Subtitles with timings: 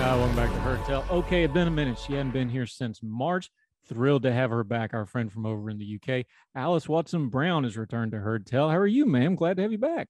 [0.00, 1.04] Uh, welcome back to Heard Tell.
[1.10, 1.98] Okay, it's been a minute.
[1.98, 3.50] She hadn't been here since March.
[3.86, 6.24] Thrilled to have her back, our friend from over in the UK.
[6.56, 8.70] Alys Watson Brown has returned to Heard Tell.
[8.70, 9.34] How are you, ma'am?
[9.34, 10.08] Glad to have you back.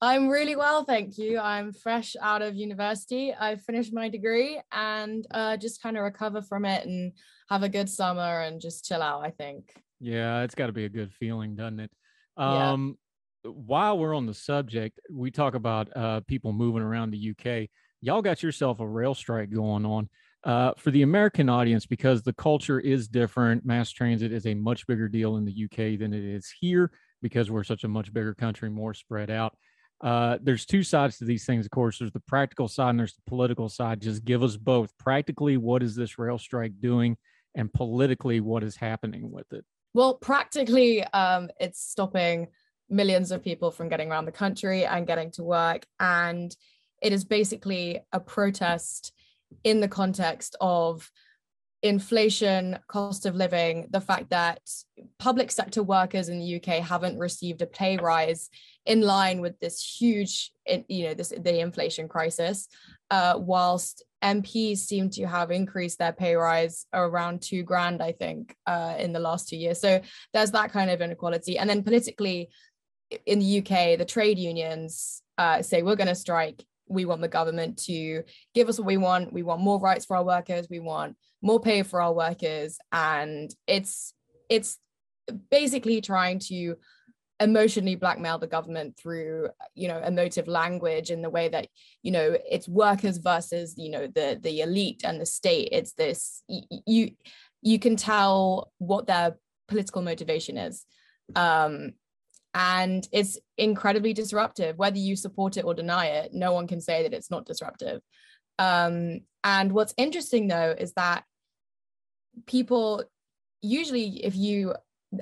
[0.00, 1.40] I'm really well, thank you.
[1.40, 3.34] I'm fresh out of university.
[3.38, 7.12] I finished my degree and uh, just kind of recover from it and
[7.48, 9.74] have a good summer and just chill out, I think.
[9.98, 11.90] Yeah, it's got to be a good feeling, doesn't it?
[12.36, 12.98] Um,
[13.44, 13.50] yeah.
[13.50, 17.68] While we're on the subject, we talk about uh, people moving around the UK.
[18.04, 20.10] Y'all got yourself a rail strike going on.
[20.44, 24.86] Uh, for the American audience, because the culture is different, mass transit is a much
[24.86, 26.90] bigger deal in the UK than it is here
[27.22, 29.56] because we're such a much bigger country, more spread out.
[30.02, 31.98] Uh, there's two sides to these things, of course.
[31.98, 34.02] There's the practical side and there's the political side.
[34.02, 34.92] Just give us both.
[34.98, 37.16] Practically, what is this rail strike doing?
[37.54, 39.64] And politically, what is happening with it?
[39.94, 42.48] Well, practically, um, it's stopping
[42.90, 45.86] millions of people from getting around the country and getting to work.
[45.98, 46.54] And
[47.04, 49.12] it is basically a protest
[49.62, 51.12] in the context of
[51.82, 54.58] inflation, cost of living, the fact that
[55.18, 58.48] public sector workers in the UK haven't received a pay rise
[58.86, 60.50] in line with this huge,
[60.88, 62.68] you know, this the inflation crisis,
[63.10, 68.56] uh, whilst MPs seem to have increased their pay rise around two grand, I think,
[68.66, 69.78] uh, in the last two years.
[69.78, 70.00] So
[70.32, 71.58] there's that kind of inequality.
[71.58, 72.48] And then politically,
[73.26, 76.64] in the UK, the trade unions uh, say we're going to strike.
[76.88, 78.22] We want the government to
[78.54, 79.32] give us what we want.
[79.32, 80.66] We want more rights for our workers.
[80.70, 82.78] We want more pay for our workers.
[82.92, 84.14] And it's
[84.48, 84.78] it's
[85.50, 86.76] basically trying to
[87.40, 91.66] emotionally blackmail the government through you know emotive language in the way that
[92.02, 96.44] you know it's workers versus you know the the elite and the state it's this
[96.48, 97.10] you
[97.60, 99.36] you can tell what their
[99.66, 100.84] political motivation is
[101.34, 101.92] um
[102.54, 107.02] and it's incredibly disruptive whether you support it or deny it no one can say
[107.02, 108.00] that it's not disruptive
[108.58, 111.24] um and what's interesting though is that
[112.46, 113.04] people
[113.60, 114.74] usually if you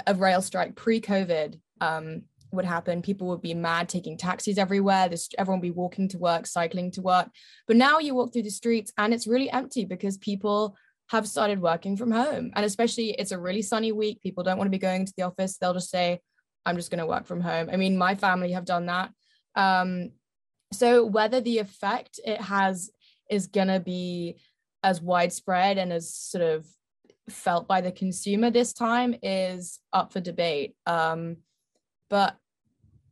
[0.06, 2.22] a rail strike pre-covid um,
[2.52, 3.02] would happen.
[3.02, 5.08] People would be mad taking taxis everywhere.
[5.08, 7.28] This, everyone would be walking to work, cycling to work.
[7.66, 10.76] But now you walk through the streets and it's really empty because people
[11.08, 12.52] have started working from home.
[12.54, 14.22] And especially it's a really sunny week.
[14.22, 15.56] People don't want to be going to the office.
[15.56, 16.20] They'll just say,
[16.64, 17.68] I'm just going to work from home.
[17.72, 19.10] I mean, my family have done that.
[19.54, 20.12] Um,
[20.72, 22.90] so whether the effect it has
[23.30, 24.36] is going to be
[24.82, 26.66] as widespread and as sort of
[27.28, 30.74] felt by the consumer this time is up for debate.
[30.86, 31.38] Um,
[32.10, 32.36] but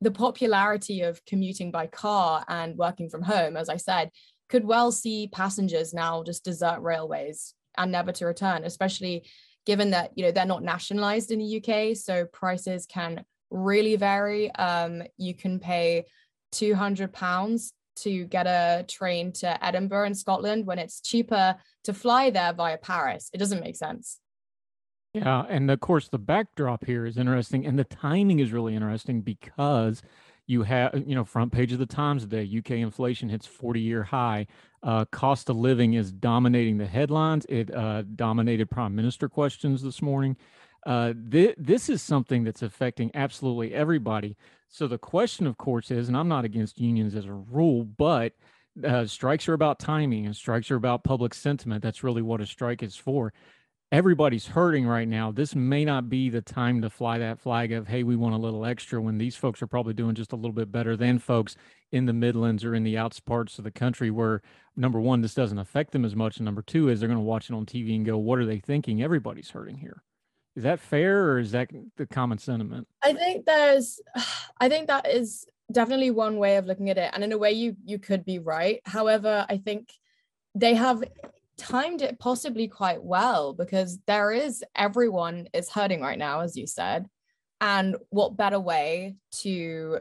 [0.00, 4.10] the popularity of commuting by car and working from home, as I said,
[4.48, 9.24] could well see passengers now just desert railways and never to return, especially
[9.66, 14.50] given that you know they're not nationalized in the UK, so prices can really vary.
[14.52, 16.04] Um, you can pay
[16.52, 22.30] 200 pounds to get a train to Edinburgh in Scotland when it's cheaper to fly
[22.30, 23.30] there via Paris.
[23.32, 24.18] It doesn't make sense.
[25.12, 29.22] Yeah, and of course the backdrop here is interesting, and the timing is really interesting
[29.22, 30.02] because
[30.46, 32.48] you have you know front page of the Times today.
[32.58, 34.46] UK inflation hits 40-year high.
[34.82, 37.44] Uh, cost of living is dominating the headlines.
[37.48, 40.36] It uh, dominated prime minister questions this morning.
[40.86, 44.36] Uh, th- this is something that's affecting absolutely everybody.
[44.68, 48.34] So the question, of course, is, and I'm not against unions as a rule, but
[48.84, 51.82] uh, strikes are about timing and strikes are about public sentiment.
[51.82, 53.32] That's really what a strike is for.
[53.92, 55.32] Everybody's hurting right now.
[55.32, 58.38] This may not be the time to fly that flag of, hey, we want a
[58.38, 61.56] little extra when these folks are probably doing just a little bit better than folks
[61.90, 64.42] in the Midlands or in the outs parts of the country where,
[64.76, 66.36] number one, this doesn't affect them as much.
[66.36, 68.46] And number two is they're going to watch it on TV and go, what are
[68.46, 69.02] they thinking?
[69.02, 70.04] Everybody's hurting here.
[70.56, 72.88] Is that fair or is that the common sentiment?
[73.02, 74.00] I think there's,
[74.60, 77.52] I think that is definitely one way of looking at it and in a way
[77.52, 79.88] you you could be right however i think
[80.54, 81.02] they have
[81.56, 86.66] timed it possibly quite well because there is everyone is hurting right now as you
[86.66, 87.06] said
[87.60, 89.98] and what better way to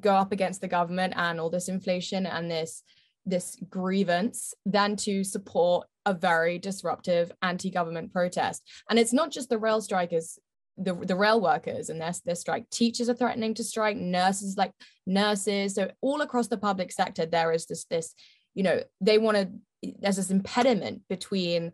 [0.00, 2.82] go up against the government and all this inflation and this
[3.24, 8.62] this grievance than to support a very disruptive anti-government protest.
[8.88, 10.38] And it's not just the rail strikers
[10.78, 12.68] the, the rail workers and their, their strike.
[12.68, 14.72] Teachers are threatening to strike nurses like
[15.06, 15.74] nurses.
[15.74, 18.14] So all across the public sector there is this this
[18.54, 19.50] you know they want to
[19.98, 21.72] there's this impediment between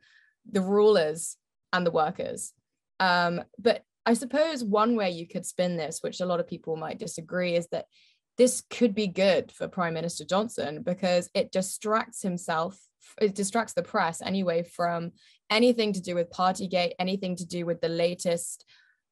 [0.51, 1.37] the rulers
[1.73, 2.53] and the workers.
[3.01, 6.77] Um, but i suppose one way you could spin this which a lot of people
[6.77, 7.87] might disagree is that
[8.37, 12.79] this could be good for prime minister johnson because it distracts himself
[13.21, 15.13] it distracts the press anyway from
[15.51, 18.65] anything to do with partygate anything to do with the latest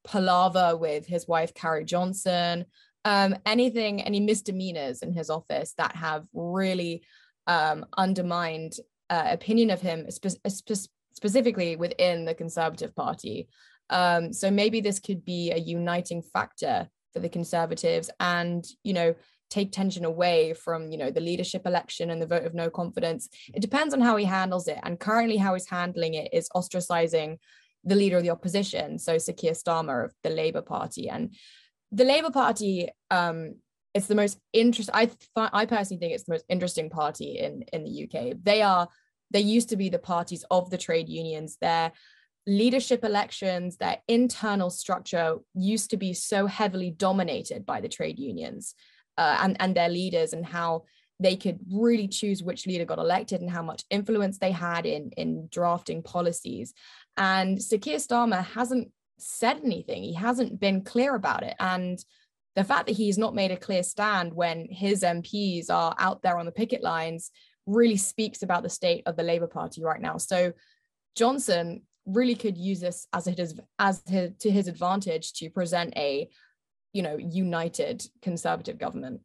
[0.03, 2.65] palaver with his wife, Carrie Johnson,
[3.05, 7.03] um, anything, any misdemeanors in his office that have really
[7.47, 8.73] um, undermined
[9.09, 13.49] uh, opinion of him, spe- spe- specifically within the Conservative Party.
[13.89, 19.15] Um, so maybe this could be a uniting factor for the Conservatives and, you know,
[19.51, 23.29] take tension away from, you know, the leadership election and the vote of no confidence.
[23.53, 24.79] It depends on how he handles it.
[24.81, 27.37] And currently how he's handling it is ostracizing
[27.83, 31.09] the leader of the opposition, so Sir Keir Starmer of the Labour Party.
[31.09, 31.35] And
[31.91, 33.55] the Labour Party, um,
[33.93, 34.95] it's the most interesting.
[34.95, 38.37] I I personally think it's the most interesting party in in the UK.
[38.41, 38.87] They are
[39.31, 41.57] they used to be the parties of the trade unions.
[41.59, 41.91] Their
[42.47, 48.75] leadership elections, their internal structure used to be so heavily dominated by the trade unions
[49.17, 50.83] uh, and and their leaders and how
[51.19, 55.11] they could really choose which leader got elected and how much influence they had in
[55.17, 56.73] in drafting policies
[57.17, 58.91] and Sir Starmer hasn't
[59.21, 60.03] said anything.
[60.03, 61.55] He hasn't been clear about it.
[61.59, 62.03] And
[62.55, 66.37] the fact that he's not made a clear stand when his MPs are out there
[66.37, 67.31] on the picket lines
[67.65, 70.17] really speaks about the state of the Labour Party right now.
[70.17, 70.53] So
[71.15, 75.93] Johnson really could use this as it is as his, to his advantage to present
[75.95, 76.29] a
[76.93, 79.21] you know united conservative government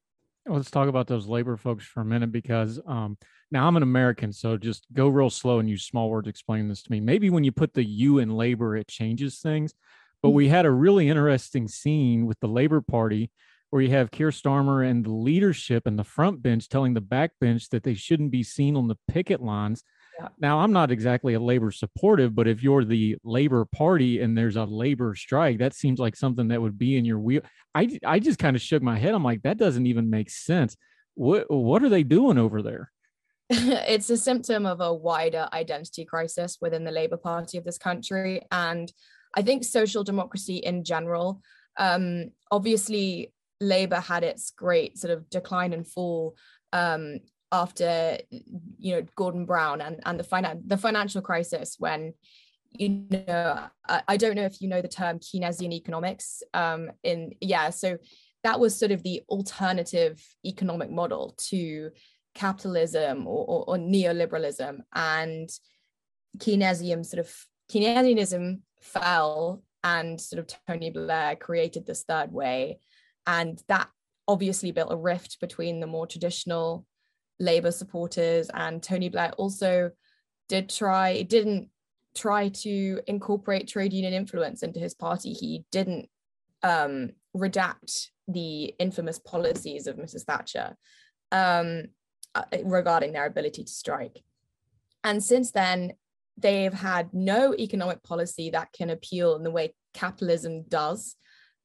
[0.49, 3.19] let's talk about those labor folks for a minute because um,
[3.51, 6.83] now I'm an American, so just go real slow and use small words explaining this
[6.85, 7.01] to me.
[7.01, 9.75] Maybe when you put the U in labor, it changes things.
[10.23, 13.31] But we had a really interesting scene with the Labor Party
[13.71, 17.33] where you have Keir Starmer and the leadership and the front bench telling the back
[17.41, 19.83] bench that they shouldn't be seen on the picket lines.
[20.19, 20.29] Yeah.
[20.39, 24.57] Now, I'm not exactly a labor supportive, but if you're the labor party and there's
[24.57, 27.43] a labor strike, that seems like something that would be in your wheel.
[27.75, 29.15] I, I just kind of shook my head.
[29.15, 30.77] I'm like, that doesn't even make sense.
[31.15, 32.91] What, what are they doing over there?
[33.51, 38.43] it's a symptom of a wider identity crisis within the Labour Party of this country.
[38.51, 38.93] And
[39.37, 41.43] I think social democracy in general,
[41.79, 46.37] um, obviously, Labour had its great sort of decline and fall
[46.73, 47.21] um,
[47.63, 48.19] after
[48.79, 52.13] you know Gordon Brown and and the finan- the financial crisis when
[52.73, 57.33] you know I, I, don't know if you know the term Keynesian economics um in
[57.41, 57.97] yeah so
[58.47, 61.91] that was sort of the alternative economic model to
[62.37, 64.79] capitalism or, or, or neoliberalism.
[64.95, 65.51] And
[66.39, 67.35] Keynesian sort of
[67.73, 72.79] Keynesianism fell and sort of Tony Blair created this third way.
[73.27, 73.89] And that
[74.29, 76.87] obviously built a rift between the more traditional
[77.39, 79.91] Labour supporters, and Tony Blair also
[80.49, 81.69] did try, didn't
[82.15, 85.33] try to incorporate trade union influence into his party.
[85.33, 86.09] He didn't
[86.63, 90.25] um, redact the infamous policies of Mrs.
[90.25, 90.77] Thatcher
[91.31, 91.85] um,
[92.35, 94.23] uh, regarding their ability to strike.
[95.05, 95.93] And since then,
[96.37, 101.17] they've had no economic policy that can appeal in the way capitalism does.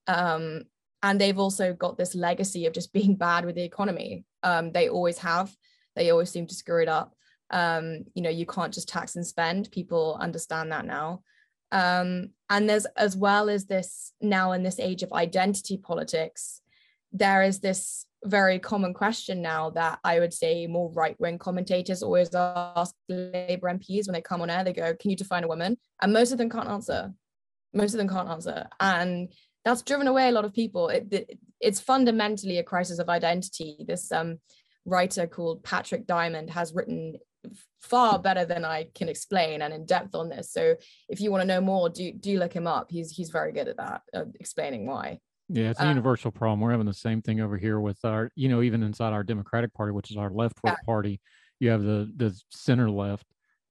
[0.07, 0.63] Um,
[1.03, 4.25] and they've also got this legacy of just being bad with the economy.
[4.43, 5.53] Um, they always have.
[5.95, 7.15] They always seem to screw it up.
[7.49, 9.71] Um, you know, you can't just tax and spend.
[9.71, 11.21] People understand that now.
[11.71, 16.61] Um, and there's as well as this now in this age of identity politics,
[17.13, 22.03] there is this very common question now that I would say more right wing commentators
[22.03, 24.63] always ask Labour MPs when they come on air.
[24.63, 27.13] They go, "Can you define a woman?" And most of them can't answer.
[27.73, 29.31] Most of them can't answer, and
[29.63, 30.89] that's driven away a lot of people.
[30.89, 33.85] It, it, it's fundamentally a crisis of identity.
[33.87, 34.39] This um,
[34.85, 37.15] writer called Patrick Diamond has written
[37.81, 40.51] far better than I can explain and in depth on this.
[40.51, 40.75] So
[41.09, 42.87] if you want to know more, do do look him up.
[42.89, 45.19] He's he's very good at that, uh, explaining why.
[45.49, 46.61] Yeah, it's a uh, universal problem.
[46.61, 49.73] We're having the same thing over here with our, you know, even inside our Democratic
[49.73, 50.75] Party, which is our left yeah.
[50.85, 51.19] party,
[51.59, 53.25] you have the the center left,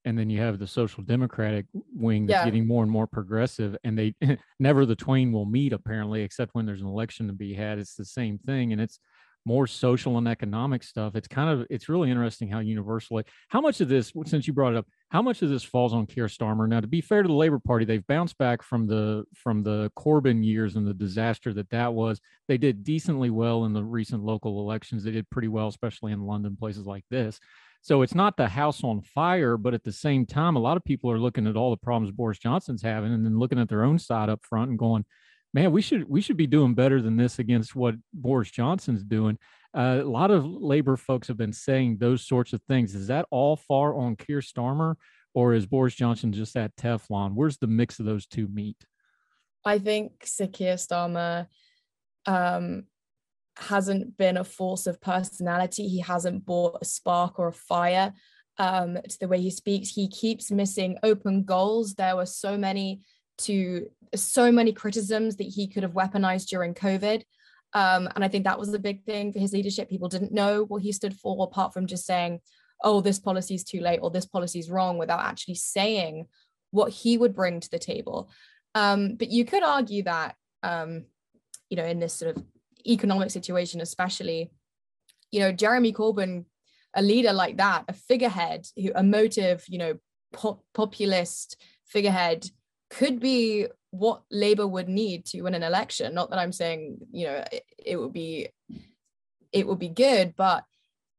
[0.04, 2.44] and then you have the social democratic wing that's yeah.
[2.44, 4.14] getting more and more progressive, and they
[4.60, 7.78] never the twain will meet apparently, except when there's an election to be had.
[7.78, 8.98] It's the same thing, and it's
[9.44, 13.80] more social and economic stuff it's kind of it's really interesting how universally how much
[13.80, 16.68] of this since you brought it up how much of this falls on Keir Starmer?
[16.68, 19.90] Now to be fair to the labor party they've bounced back from the from the
[19.96, 22.20] Corbyn years and the disaster that that was.
[22.46, 25.02] They did decently well in the recent local elections.
[25.02, 27.40] They did pretty well especially in London places like this.
[27.82, 30.84] So it's not the house on fire but at the same time a lot of
[30.84, 33.84] people are looking at all the problems Boris Johnson's having and then looking at their
[33.84, 35.04] own side up front and going
[35.52, 39.38] man, we should we should be doing better than this against what Boris Johnson's doing.
[39.74, 42.94] Uh, a lot of labor folks have been saying those sorts of things.
[42.94, 44.96] Is that all far on Keir Starmer,
[45.34, 47.34] or is Boris Johnson just that Teflon?
[47.34, 48.76] Where's the mix of those two meet?
[49.64, 51.46] I think Sir Keir Starmer
[52.26, 52.84] um,
[53.56, 55.86] hasn't been a force of personality.
[55.86, 58.12] He hasn't brought a spark or a fire
[58.58, 59.90] um, to the way he speaks.
[59.90, 61.94] He keeps missing open goals.
[61.94, 63.02] There were so many
[63.44, 67.22] to so many criticisms that he could have weaponized during COVID.
[67.72, 69.88] Um, and I think that was the big thing for his leadership.
[69.88, 72.40] People didn't know what he stood for, apart from just saying,
[72.82, 76.26] oh, this policy is too late or this policy is wrong, without actually saying
[76.72, 78.30] what he would bring to the table.
[78.74, 81.04] Um, but you could argue that, um,
[81.68, 82.42] you know, in this sort of
[82.86, 84.50] economic situation, especially,
[85.30, 86.46] you know, Jeremy Corbyn,
[86.94, 89.94] a leader like that, a figurehead, who, a motive, you know,
[90.32, 91.56] pop- populist
[91.86, 92.50] figurehead
[92.90, 96.14] could be what Labour would need to win an election.
[96.14, 98.48] Not that I'm saying, you know, it, it would be
[99.52, 100.64] it would be good, but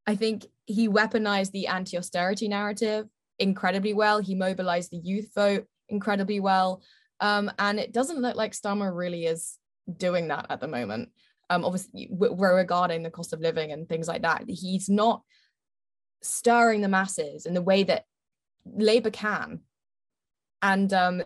[0.06, 3.06] I think he weaponized the anti-austerity narrative
[3.38, 4.20] incredibly well.
[4.20, 6.82] He mobilized the youth vote incredibly well.
[7.20, 9.58] Um, and it doesn't look like Starmer really is
[9.96, 11.10] doing that at the moment.
[11.50, 14.44] Um, obviously, we're regarding the cost of living and things like that.
[14.48, 15.22] He's not
[16.22, 18.04] stirring the masses in the way that
[18.64, 19.60] Labour can
[20.62, 21.22] and um,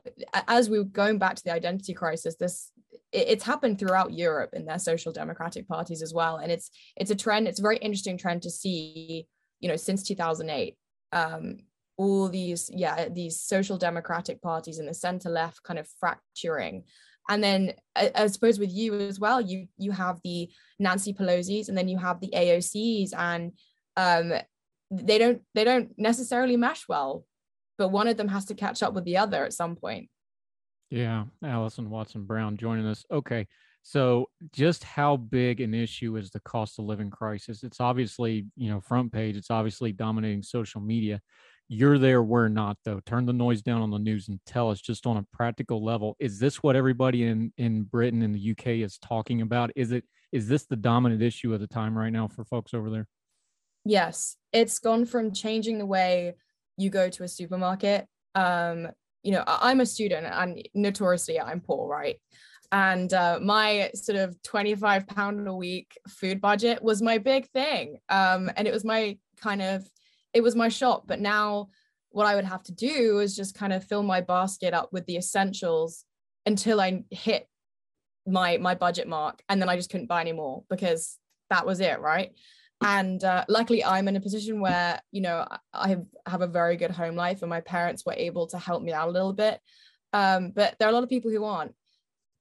[0.48, 2.72] as we are going back to the identity crisis this
[3.12, 6.36] it, it's happened throughout europe in their social democratic parties as well.
[6.36, 9.26] And it's it's a trend it's a very interesting trend to see
[9.60, 10.74] you know since 2008
[11.12, 11.58] um,
[11.96, 16.84] all these yeah these social democratic parties in the center left kind of fracturing.
[17.28, 21.68] And then I, I, suppose with you as well you you have the nancy pelosi's
[21.68, 23.52] and then you have the aocs and
[23.96, 24.32] um,
[24.90, 27.24] they don't they don't necessarily mesh well
[27.78, 30.08] but one of them has to catch up with the other at some point.
[30.90, 33.04] Yeah, Allison Watson Brown joining us.
[33.10, 33.46] Okay.
[33.82, 37.62] So, just how big an issue is the cost of living crisis?
[37.62, 41.20] It's obviously, you know, front page, it's obviously dominating social media.
[41.68, 43.00] You're there, we're not, though.
[43.06, 46.16] Turn the noise down on the news and tell us just on a practical level
[46.20, 49.70] is this what everybody in, in Britain and the UK is talking about?
[49.74, 52.90] Is it is this the dominant issue of the time right now for folks over
[52.90, 53.08] there?
[53.84, 56.34] Yes, it's gone from changing the way
[56.76, 58.88] you go to a supermarket um
[59.22, 62.16] you know i'm a student and notoriously i'm poor right?
[62.72, 67.98] And uh, my sort of 25 pound a week food budget was my big thing.
[68.08, 69.88] Um, and it was my kind of
[70.32, 71.04] it was my shop.
[71.06, 71.68] But now
[72.10, 75.04] what i would have to do is just kind of fill my basket up with
[75.04, 76.04] the essentials
[76.46, 77.46] until i hit
[78.26, 79.42] my my budget mark.
[79.48, 81.18] And then i just couldn't buy anymore because
[81.50, 82.32] that was it right
[82.82, 86.76] and uh, luckily i'm in a position where you know i have, have a very
[86.76, 89.60] good home life and my parents were able to help me out a little bit.
[90.12, 91.74] Um, but there are a lot of people who aren't.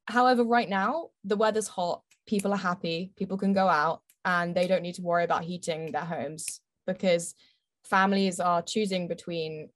[0.08, 4.68] However right now the weather's hot people are happy people can go out and they
[4.68, 7.36] don't need to worry about heating their homes because
[7.84, 9.70] families are choosing between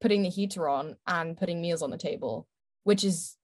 [0.00, 2.46] putting the heater on and putting meals on the table
[2.84, 3.36] which is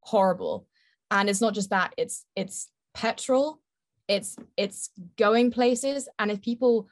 [0.00, 0.66] horrible.
[1.10, 3.60] And it's not just that it's it's petrol
[4.08, 6.08] it's it's going places.
[6.18, 6.88] And if people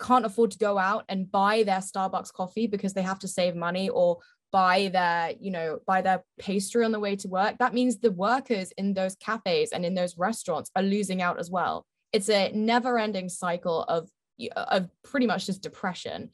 [0.00, 3.54] can't afford to go out and buy their starbucks coffee because they have to save
[3.54, 4.18] money or
[4.50, 8.10] buy their you know buy their pastry on the way to work that means the
[8.12, 11.86] workers in those cafes and in those restaurants are losing out as well.
[12.12, 14.08] It's a never ending cycle of
[14.56, 16.30] of pretty much just depression.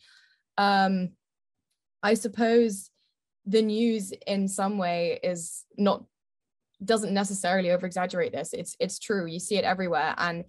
[0.59, 1.11] Um
[2.03, 2.91] i suppose
[3.47, 6.05] the news in some way is not
[6.85, 8.53] doesn't necessarily over exaggerate this.
[8.53, 9.27] It's it's true.
[9.27, 10.15] You see it everywhere.
[10.17, 10.45] And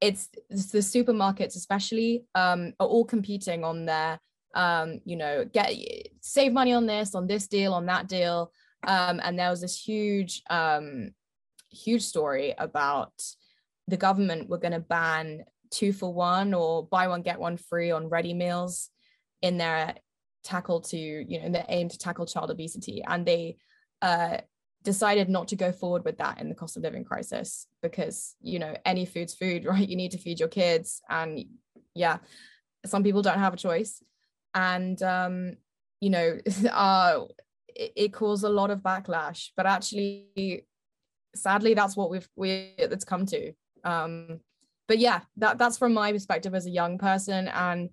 [0.00, 4.20] it's, it's the supermarkets especially um, are all competing on their
[4.54, 5.72] um, you know get
[6.20, 8.52] save money on this on this deal on that deal.
[8.86, 11.10] Um, and there was this huge um,
[11.70, 13.12] huge story about
[13.88, 17.90] the government were going to ban two for one or buy one get one free
[17.90, 18.90] on ready meals
[19.42, 19.94] in their
[20.44, 23.02] tackle to you know in their aim to tackle child obesity.
[23.06, 23.56] And they
[24.02, 24.38] uh,
[24.86, 28.60] decided not to go forward with that in the cost of living crisis because you
[28.60, 29.86] know any food's food right?
[29.86, 31.44] You need to feed your kids and
[31.94, 32.18] yeah
[32.86, 34.02] some people don't have a choice.
[34.54, 35.56] And um
[36.00, 36.38] you know
[36.72, 37.24] uh
[37.74, 40.64] it, caused a lot of backlash but actually
[41.34, 43.52] sadly that's what we've we it's come to.
[43.84, 44.40] Um
[44.88, 47.48] but yeah that that's from my perspective as a young person.
[47.48, 47.90] And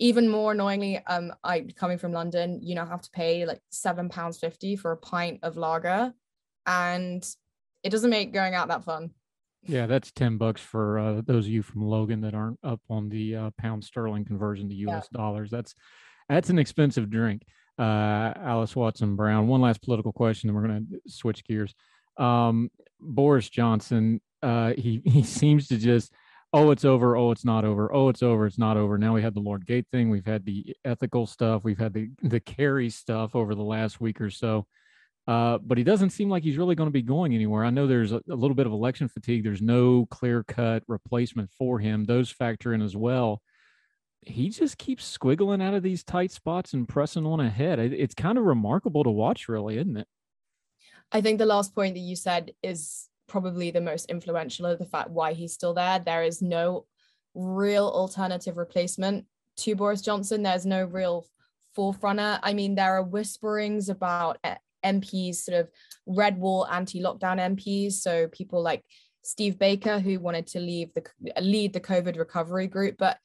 [0.00, 4.08] even more annoyingly um i coming from london you know have to pay like seven
[4.08, 6.12] pounds 50 for a pint of lager
[6.66, 7.26] and
[7.82, 9.10] it doesn't make going out that fun
[9.62, 13.08] yeah that's 10 bucks for uh, those of you from logan that aren't up on
[13.08, 15.18] the uh, pound sterling conversion to us yeah.
[15.18, 15.74] dollars that's
[16.28, 17.42] that's an expensive drink
[17.78, 21.74] uh, alys watson brown one last political question and we're going to switch gears
[22.18, 26.12] um, boris johnson uh, he he seems to just
[26.54, 27.16] oh, it's over.
[27.16, 27.92] Oh, it's not over.
[27.92, 28.46] Oh, it's over.
[28.46, 28.96] It's not over.
[28.96, 30.08] Now we had the Lord Gate thing.
[30.08, 31.64] We've had the ethical stuff.
[31.64, 34.66] We've had the the Carrie stuff over the last week or so.
[35.26, 37.64] Uh, but he doesn't seem like he's really going to be going anywhere.
[37.64, 39.42] I know there's a, a little bit of election fatigue.
[39.42, 42.04] There's no clear cut replacement for him.
[42.04, 43.40] Those factor in as well.
[44.20, 47.78] He just keeps squiggling out of these tight spots and pressing on ahead.
[47.78, 50.08] It, it's kind of remarkable to watch, really, isn't it?
[51.10, 54.84] I think the last point that you said is probably the most influential of the
[54.84, 55.98] fact why he's still there.
[55.98, 56.86] There is no
[57.34, 59.24] real alternative replacement
[59.58, 60.42] to Boris Johnson.
[60.42, 61.26] There's no real
[61.76, 62.38] forefronter.
[62.42, 64.38] I mean, there are whisperings about
[64.84, 65.68] MPs, sort of
[66.06, 67.94] red wall anti-lockdown MPs.
[67.94, 68.84] So people like
[69.22, 71.04] Steve Baker, who wanted to leave the
[71.40, 73.18] lead the COVID recovery group, but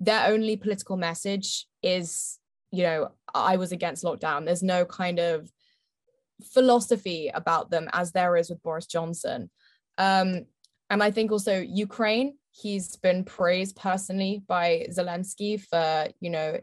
[0.00, 2.38] their only political message is,
[2.70, 4.44] you know, I was against lockdown.
[4.44, 5.50] There's no kind of
[6.52, 9.50] philosophy about them as there is with Boris Johnson.
[9.98, 10.46] Um,
[10.90, 16.60] and I think also Ukraine, he's been praised personally by Zelensky for, you know,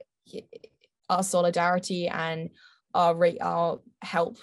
[1.09, 2.49] our solidarity and
[2.93, 4.37] our rate our help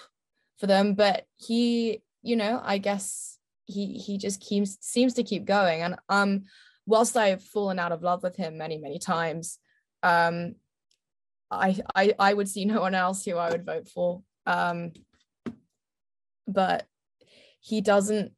[0.59, 0.93] for them.
[0.93, 5.81] But he, you know, I guess he he just keeps seems to keep going.
[5.81, 6.43] And um,
[6.85, 9.59] whilst I've fallen out of love with him many many times,
[10.03, 10.55] um,
[11.49, 14.23] I I I would see no one else who I would vote for.
[14.45, 14.93] Um,
[16.47, 16.85] but
[17.59, 18.33] he doesn't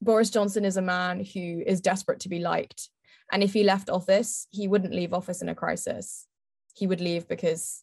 [0.00, 2.90] Boris Johnson is a man who is desperate to be liked.
[3.32, 6.26] And if he left office, he wouldn't leave office in a crisis.
[6.74, 7.82] He would leave because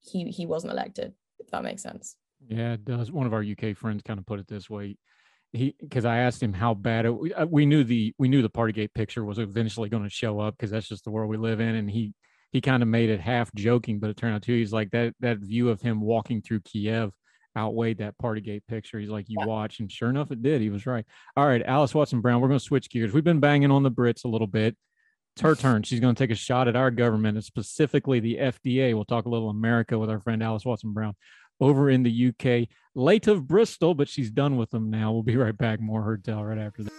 [0.00, 2.16] he he wasn't elected, if that makes sense.
[2.48, 3.12] Yeah, it does.
[3.12, 4.96] One of our UK friends kind of put it this way.
[5.52, 8.42] He because I asked him how bad it we, uh, we knew the we knew
[8.42, 11.36] the Partygate picture was eventually going to show up because that's just the world we
[11.36, 11.74] live in.
[11.74, 12.14] And he
[12.52, 15.14] he kind of made it half joking, but it turned out too he's like that
[15.20, 17.12] that view of him walking through Kiev
[17.56, 18.98] outweighed that Partygate picture.
[18.98, 19.46] He's like, you yeah.
[19.46, 20.60] watch, and sure enough, it did.
[20.60, 21.04] He was right.
[21.36, 23.12] All right, Alys Watson Brown, we're going to switch gears.
[23.12, 24.76] We've been banging on the Brits a little bit.
[25.40, 25.84] It's her turn.
[25.84, 28.92] She's going to take a shot at our government, and specifically the FDA.
[28.92, 31.14] We'll talk a little America with our friend Alys Watson Brown
[31.62, 35.12] over in the UK, late of Bristol, but she's done with them now.
[35.12, 35.80] We'll be right back.
[35.80, 36.92] More Heard Tell right after this.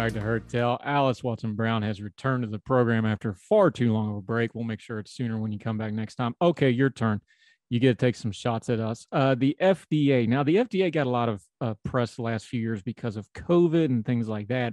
[0.00, 0.80] Back to Heard Tell.
[0.82, 4.54] Alys Watson Brown has returned to the program after far too long of a break.
[4.54, 6.34] We'll make sure it's sooner when you come back next time.
[6.40, 7.20] Okay, your turn.
[7.68, 9.06] You get to take some shots at us.
[9.12, 10.26] Uh, the FDA.
[10.26, 13.30] Now, the FDA got a lot of uh, press the last few years because of
[13.34, 14.72] COVID and things like that.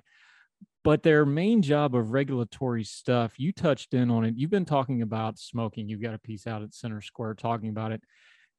[0.86, 4.36] But their main job of regulatory stuff, you touched in on it.
[4.38, 5.90] You've been talking about smoking.
[5.90, 8.02] You've got a piece out at Center Square talking about it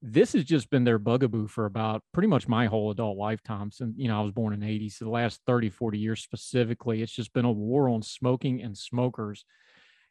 [0.01, 3.95] this has just been their bugaboo for about pretty much my whole adult lifetime since
[3.97, 7.13] you know i was born in 80 so the last 30 40 years specifically it's
[7.13, 9.45] just been a war on smoking and smokers.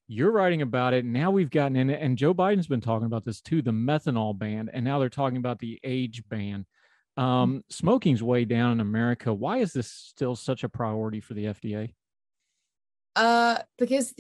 [0.09, 3.25] You're writing about it now we've gotten in it and joe biden's been talking about
[3.25, 6.65] this too the menthol ban and now they're talking about the age ban.
[7.17, 7.21] Mm.
[7.21, 9.33] um, smoking's way down in america.
[9.33, 11.93] Why is this still such a priority for the fda
[13.15, 14.13] Uh, because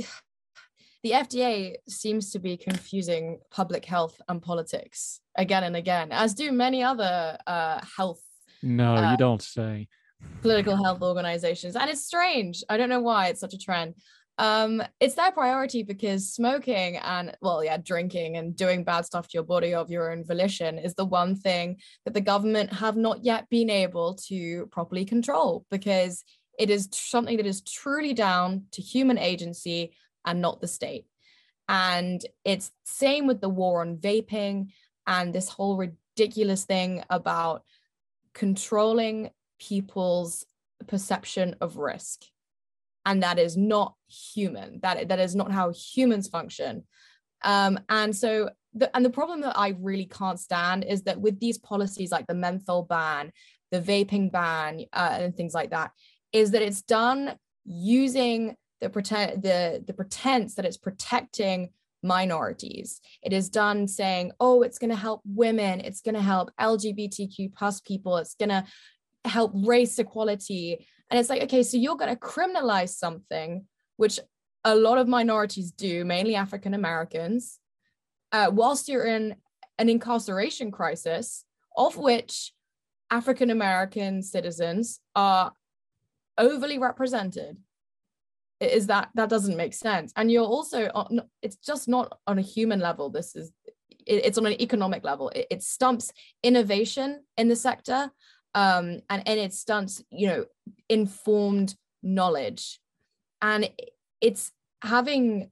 [1.07, 6.51] the FDA seems to be confusing public health and politics again and again, as do
[6.51, 8.21] many other uh, health.
[8.61, 9.87] No, uh, you don't say.
[10.41, 11.77] Political health organizations.
[11.77, 12.61] And it's strange.
[12.69, 13.95] I don't know why it's such a trend.
[14.37, 19.35] Um, it's their priority because smoking and, well, yeah, drinking and doing bad stuff to
[19.35, 23.23] your body of your own volition is the one thing that the government have not
[23.23, 26.25] yet been able to properly control because
[26.59, 29.93] it is something that is truly down to human agency
[30.27, 31.05] and not the state.
[31.67, 34.67] And it's same with the war on vaping
[35.07, 37.63] and this whole ridiculous thing about
[38.33, 40.45] controlling people's
[40.85, 42.21] perception of risk.
[43.05, 44.79] And that is not human.
[44.83, 46.83] That, that is not how humans function.
[47.43, 51.39] Um, and so the, and the problem that I really can't stand is that with
[51.39, 53.31] these policies like the menthol ban,
[53.71, 55.91] the vaping ban, uh, and things like that,
[56.33, 57.35] is that it's done
[57.65, 61.69] using the pretend the the pretense that it's protecting
[62.03, 63.01] minorities.
[63.23, 67.53] It is done saying oh it's going to help women it's going to help lgbtq
[67.55, 68.63] plus people it's going to
[69.25, 70.87] help race equality.
[71.09, 73.65] And it's like okay so you're going to criminalize something
[73.97, 74.19] which
[74.63, 77.59] a lot of minorities do mainly african americans
[78.31, 79.35] uh, whilst you're in
[79.79, 82.51] an incarceration crisis of which
[83.09, 85.53] african american citizens are
[86.37, 87.57] overly represented
[88.59, 90.11] is that that doesn't make sense.
[90.15, 93.51] And you're also on, it's just not on a human level this is
[94.05, 95.29] it, it's on an economic level.
[95.29, 98.11] It, it, stumps innovation in the sector
[98.55, 100.45] um, and and it stunts you know
[100.89, 102.79] informed knowledge.
[103.41, 103.69] And
[104.21, 105.51] it's having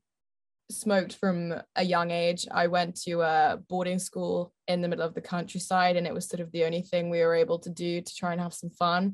[0.71, 5.13] smoked from a young age i went to a boarding school in the middle of
[5.13, 8.01] the countryside and it was sort of the only thing we were able to do
[8.01, 9.13] to try and have some fun.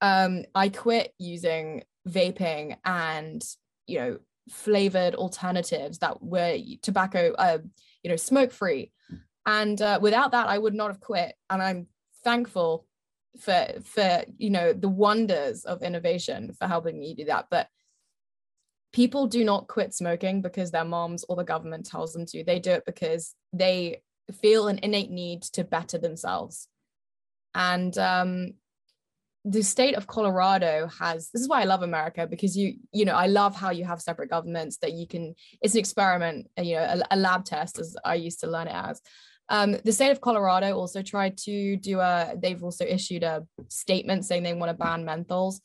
[0.00, 3.42] Um, I quit using vaping and
[3.86, 4.18] you know
[4.50, 7.58] flavored alternatives that were tobacco, uh,
[8.02, 8.92] you know, smoke free.
[9.46, 11.34] And uh, without that, I would not have quit.
[11.50, 11.86] And I'm
[12.22, 12.86] thankful
[13.40, 17.46] for for you know the wonders of innovation for helping me do that.
[17.50, 17.68] But
[18.92, 22.44] people do not quit smoking because their moms or the government tells them to.
[22.44, 24.02] They do it because they
[24.40, 26.68] feel an innate need to better themselves.
[27.54, 28.54] And um,
[29.44, 33.14] the state of Colorado has this is why I love America because you you know
[33.14, 36.82] I love how you have separate governments that you can it's an experiment you know
[36.82, 39.00] a, a lab test as I used to learn it as.
[39.50, 44.24] Um, the state of Colorado also tried to do a they've also issued a statement
[44.24, 45.60] saying they want to ban menthols.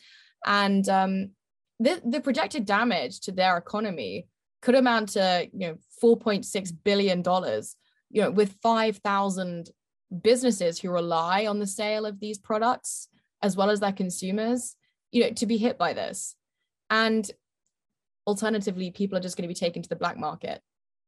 [0.46, 1.32] And um,
[1.80, 4.28] the, the projected damage to their economy
[4.62, 7.78] could amount to you know 4.6 billion dollars
[8.10, 9.70] you know with 5000
[10.22, 13.08] businesses who rely on the sale of these products
[13.42, 14.76] as well as their consumers,
[15.12, 16.36] you know, to be hit by this.
[16.90, 17.30] And
[18.28, 20.62] alternatively, people are just going to be taken to the black market.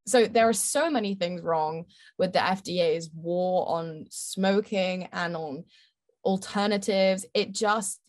[0.08, 1.86] So there are so many things wrong
[2.18, 5.66] with the FDA's war on smoking and on
[6.24, 7.26] alternatives.
[7.34, 8.00] It just,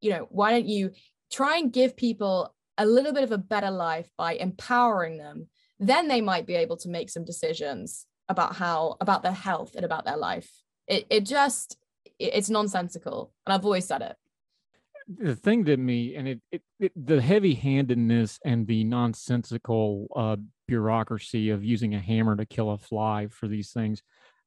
[0.00, 0.92] you know, why don't you
[1.32, 5.48] try and give people a little bit of a better life by empowering them?
[5.80, 9.84] Then they might be able to make some decisions about how, about their health and
[9.84, 10.48] about their life.
[10.86, 11.76] It, it just,
[12.20, 14.16] it's nonsensical and i've always said it.
[15.18, 20.36] The thing that me and it, it, it the heavy-handedness and the nonsensical uh,
[20.68, 24.02] bureaucracy of using a hammer to kill a fly for these things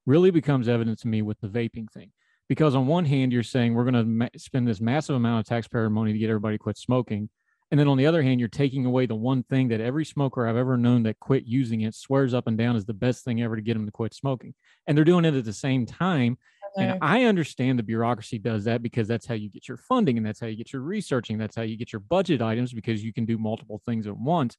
[0.05, 2.11] really becomes evident to me with the vaping thing.
[2.47, 5.45] Because on one hand you're saying we're going to ma- spend this massive amount of
[5.45, 7.29] taxpayer money to get everybody to quit smoking.
[7.71, 10.47] And then on the other hand you're taking away the one thing that every smoker
[10.47, 13.41] i've ever known that quit using it swears up and down is the best thing
[13.41, 14.53] ever to get them to quit smoking.
[14.87, 16.37] And they're doing it at the same time
[16.77, 20.25] and I understand the bureaucracy does that because that's how you get your funding and
[20.25, 21.37] that's how you get your researching.
[21.37, 24.57] That's how you get your budget items because you can do multiple things at once.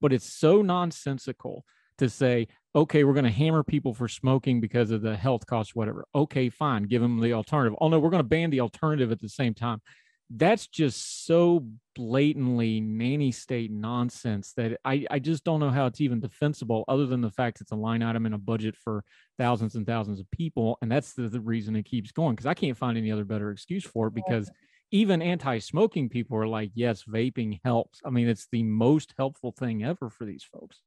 [0.00, 1.64] But it's so nonsensical
[1.98, 5.74] to say, okay, we're going to hammer people for smoking because of the health costs,
[5.74, 6.06] whatever.
[6.14, 7.78] Okay, fine, give them the alternative.
[7.80, 9.80] Oh no, we're going to ban the alternative at the same time
[10.30, 16.00] that's just so blatantly nanny state nonsense that I, I just don't know how it's
[16.00, 19.04] even defensible other than the fact it's a line item in a budget for
[19.38, 22.54] thousands and thousands of people and that's the, the reason it keeps going because i
[22.54, 24.50] can't find any other better excuse for it because
[24.90, 28.00] even anti-smoking people are like yes vaping helps.
[28.04, 30.80] I mean it's the most helpful thing ever for these folks.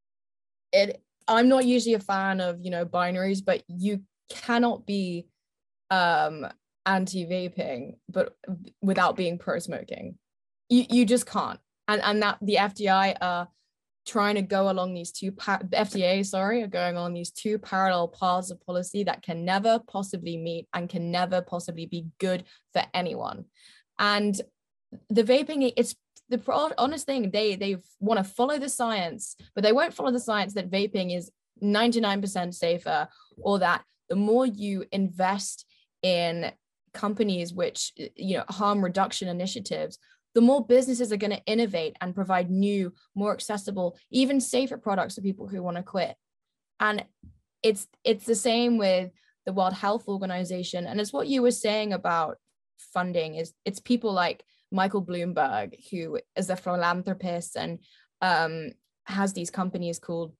[0.72, 5.28] It i'm not usually a fan of you know binaries but you cannot be
[5.92, 6.48] um
[6.88, 8.36] anti-vaping but
[8.82, 10.18] without being pro-smoking.
[10.70, 11.60] You, you just can't.
[11.88, 13.48] And and that the fdi are
[14.06, 18.08] trying to go along these two the fda sorry are going on these two parallel
[18.08, 22.84] paths of policy that can never possibly meet and can never possibly be good for
[22.94, 23.46] anyone.
[24.00, 24.40] And
[25.10, 25.96] the vaping it's
[26.30, 26.42] the
[26.78, 30.54] honest thing they they want to follow the science but they won't follow the science
[30.54, 31.32] that vaping is
[31.64, 35.66] 99% safer or that the more you invest
[36.02, 36.52] in
[36.98, 39.98] companies which you know harm reduction initiatives
[40.38, 45.16] the more businesses are going to innovate and provide new more accessible even safer products
[45.16, 46.16] to people who want to quit.
[46.80, 47.04] And
[47.64, 49.10] it's it's the same with
[49.48, 50.86] the world health organization.
[50.86, 52.38] And it's what you were saying about
[52.94, 57.80] funding is it's people like michael bloomberg who is a philanthropist and
[58.22, 58.70] um,
[59.06, 60.34] has these companies called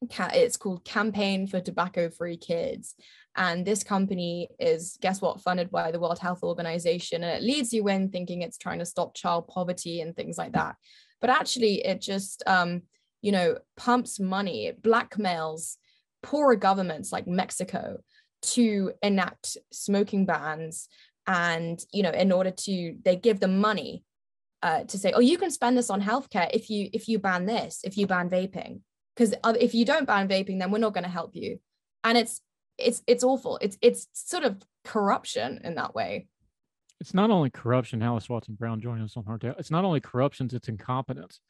[0.00, 2.94] it's called campaign for tobacco free kids
[3.36, 7.24] and this company is guess what funded by the world health organization.
[7.24, 10.52] And it leads you in thinking it's trying to stop child poverty and things like
[10.52, 10.76] that.
[11.20, 12.82] But actually it just um,
[13.22, 15.76] you know pumps money it blackmails
[16.22, 17.98] poorer governments like mexico
[18.42, 20.88] to enact smoking bans.
[21.26, 24.04] And you know in order to they give them money
[24.62, 27.46] uh, to say oh you can spend this on healthcare if you if you ban
[27.46, 28.80] this if you ban vaping.
[29.16, 31.58] Because if you don't ban vaping then we're not going to help you.
[32.04, 32.42] And it's
[32.78, 33.58] it's it's awful.
[33.60, 36.26] It's it's sort of corruption in that way.
[37.00, 40.48] It's not only corruption alys watson brown joining us on our it's not only corruption
[40.52, 41.40] it's incompetence.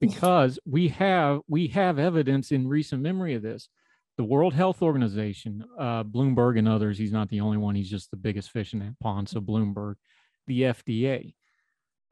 [0.00, 3.68] Because we have we have evidence in recent memory of this.
[4.16, 8.10] The world health organization uh, bloomberg and others he's not the only one he's just
[8.10, 9.94] the biggest fish in that pond so bloomberg
[10.46, 11.32] the fda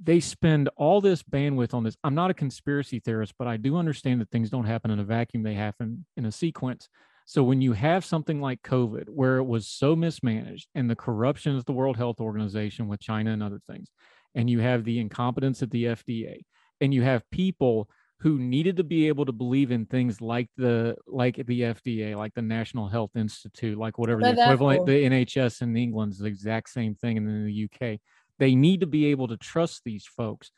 [0.03, 1.97] they spend all this bandwidth on this.
[2.05, 5.05] I'm not a conspiracy theorist, but I do understand that things don't happen in a
[5.05, 6.89] vacuum, they happen in a sequence.
[7.29, 11.57] So when you have something like COVID, where it was so mismanaged and the corruption
[11.57, 13.91] of the World Health Organization with China and other things,
[14.35, 16.41] and you have the incompetence at the FDA,
[16.81, 17.87] and you have people
[18.21, 22.33] who needed to be able to believe in things like the like the FDA, like
[22.33, 26.71] the National Health Institute, like whatever the equivalent, the NHS in England is the exact
[26.71, 27.99] same thing, and in the UK
[28.39, 30.51] they need to be able to trust these folks.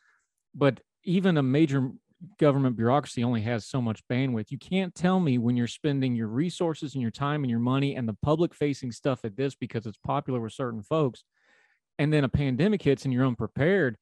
[0.55, 1.91] But even a major
[2.39, 4.51] government bureaucracy only has so much bandwidth.
[4.51, 7.95] You can't tell me when you're spending your resources and your time and your money
[7.95, 11.23] and the public facing stuff at this because it's popular with certain folks
[11.99, 13.97] and then a pandemic hits and you're unprepared.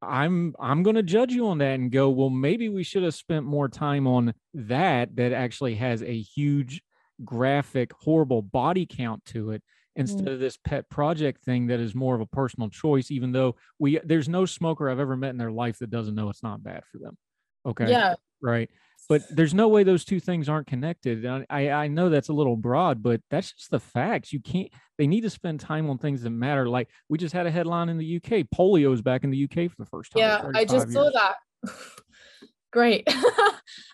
[0.00, 3.14] I'm I'm going to judge you on that and go, well, maybe we should have
[3.14, 6.82] spent more time on that that actually has a huge
[7.24, 9.62] graphic horrible body count to it
[9.94, 10.32] instead mm.
[10.32, 14.00] of this pet project thing that is more of a personal choice even though we
[14.04, 16.82] there's no smoker i've ever met in their life that doesn't know it's not bad
[16.90, 17.16] for them
[17.66, 17.88] okay.
[17.88, 18.14] Yeah.
[18.40, 18.70] Right.
[19.08, 21.26] But there's no way those two things aren't connected.
[21.26, 24.32] I i know that's a little broad but that's just the facts.
[24.32, 26.68] You can't they need to spend time on things that matter.
[26.68, 29.70] Like we just had a headline in the uk polio is back in the uk
[29.70, 30.94] for the first time yeah i just years.
[30.94, 31.36] saw that.
[32.72, 33.06] Great.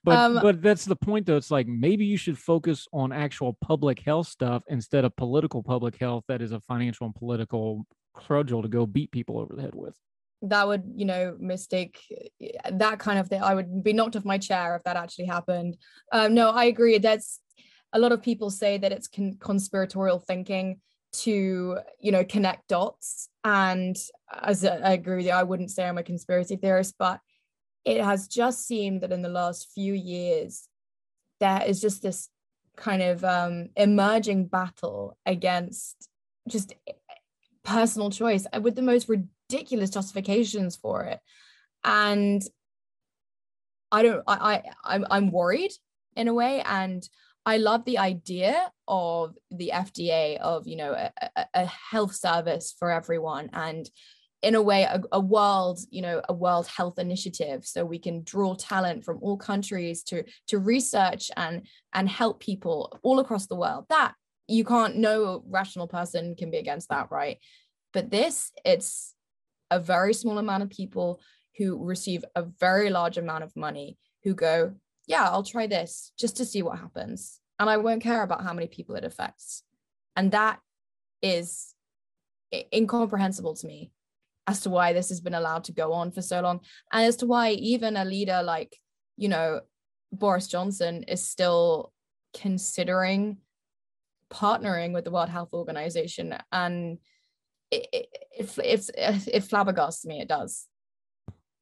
[0.04, 1.36] But um, but that's the point though.
[1.36, 5.96] It's like maybe you should focus on actual public health stuff instead of political public
[5.98, 9.74] health that is a financial and political cudgel to go beat people over the head
[9.74, 9.94] with
[10.42, 12.00] that would you know mistake
[12.70, 13.42] that kind of thing.
[13.42, 15.76] I would be knocked off my chair if that actually happened.
[16.12, 16.98] Um, no i agree.
[16.98, 17.40] That's
[17.92, 23.28] a lot of people say that it's con- conspiratorial thinking to you know connect dots.
[23.44, 23.96] And
[24.42, 27.20] as I agree with you i wouldn't say i'm a conspiracy theorist but
[27.88, 30.68] it has just seemed that in the last few years,
[31.40, 32.28] there is just this
[32.76, 36.08] kind of um, emerging battle against
[36.46, 36.74] just
[37.64, 41.20] personal choice uh, with the most ridiculous justifications for it.
[41.84, 42.42] And
[43.90, 45.72] I don't, I, I I'm, I'm worried
[46.16, 46.62] in a way.
[46.64, 47.08] And
[47.46, 52.90] I love the idea of the FDA of, you know, a, a health service for
[52.90, 53.88] everyone and
[54.42, 58.22] in a way a, a, world you know a world health initiative so we can
[58.22, 63.56] draw talent from all countries to to research and and help people all across the
[63.56, 64.14] world that
[64.46, 67.38] you can't no rational person can be against that right
[67.92, 69.14] but this it's
[69.70, 71.20] a very small amount of people
[71.56, 74.72] who receive a very large amount of money who go
[75.06, 77.40] yeah i'll try this just to see what happens.
[77.58, 79.64] And i won't care about how many people it affects.
[80.14, 80.60] And that
[81.22, 81.74] is
[82.74, 83.92] incomprehensible to me
[84.46, 86.60] as to why this has been allowed to go on for so long
[86.92, 88.76] and as to why even a leader like
[89.16, 89.60] you know
[90.12, 91.92] Boris Johnson is still
[92.34, 93.38] considering
[94.32, 96.98] partnering with the World Health Organization and
[97.70, 100.66] it, it, it, it, it flabbergasts me it does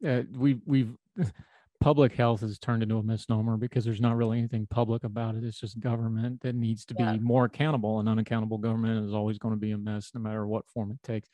[0.06, 0.94] uh, we we've
[1.80, 5.44] public health has turned into a misnomer because there's not really anything public about it.
[5.44, 9.54] It's just government that needs to be more accountable, and unaccountable government is always going
[9.54, 11.28] to be a mess, no matter what form it takes.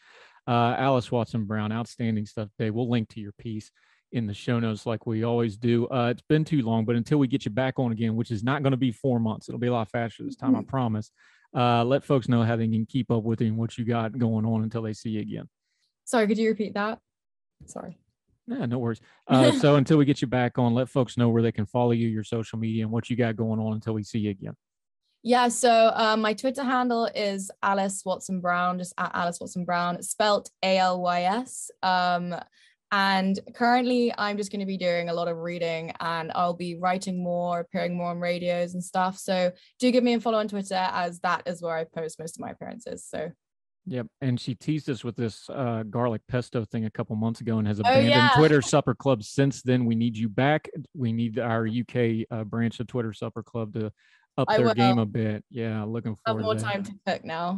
[0.46, 2.70] Uh, Alys Watson Brown, outstanding stuff today.
[2.70, 3.70] We'll link to your piece
[4.11, 5.87] in the show notes like we always do.
[5.88, 8.42] Uh, it's been too long, but until we get you back on again, which is
[8.42, 10.68] not going to be four months, it'll be a lot faster this time, I mm-hmm.
[10.68, 11.11] promise.
[11.55, 14.19] Uh, let folks know how they can keep up with you and what you got
[14.19, 15.49] going on until they see you again.
[16.05, 16.99] Sorry, could you repeat that?
[17.67, 17.99] Sorry.
[18.47, 19.01] Yeah, no worries.
[19.29, 21.93] Uh, so until we get you back on, let folks know where they can follow
[21.93, 24.55] you, your social media, and what you got going on until we see you again.
[25.25, 29.95] Yeah, so um, my Twitter handle is Alys Watson Brown, just at Alys Watson Brown,
[29.97, 31.71] it's spelt A L Y S.
[31.83, 32.35] Um,
[32.92, 36.76] and currently, I'm just going to be doing a lot of reading and I'll be
[36.78, 39.16] writing more, appearing more on radios and stuff.
[39.16, 39.50] So
[39.81, 42.40] do give me a follow on Twitter, as that is where I post most of
[42.40, 43.07] my appearances.
[43.09, 43.33] So
[43.87, 47.59] Yep, and she teased us with this uh, garlic pesto thing a couple months ago,
[47.59, 48.31] and has oh, abandoned oh, yeah.
[48.37, 49.85] Twitter Supper Club since then.
[49.85, 50.70] We need you back.
[50.94, 53.92] We need our UK uh, branch of Twitter Supper Club to
[54.38, 54.75] up I their will.
[54.75, 55.45] game a bit.
[55.51, 56.42] Yeah, looking forward.
[56.42, 56.55] To it.
[56.62, 57.57] Have more time to cook now.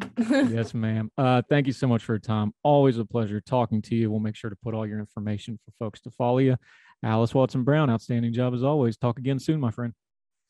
[0.51, 1.11] yes, ma'am.
[1.17, 2.53] Uh, thank you so much for your time.
[2.63, 4.11] Always a pleasure talking to you.
[4.11, 6.57] We'll make sure to put all your information for folks to follow you.
[7.05, 8.97] Alys Watson Brown, outstanding job as always.
[8.97, 9.93] Talk again soon, my friend.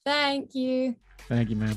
[0.04, 0.96] Thank you.
[1.28, 1.76] Thank you, ma'am.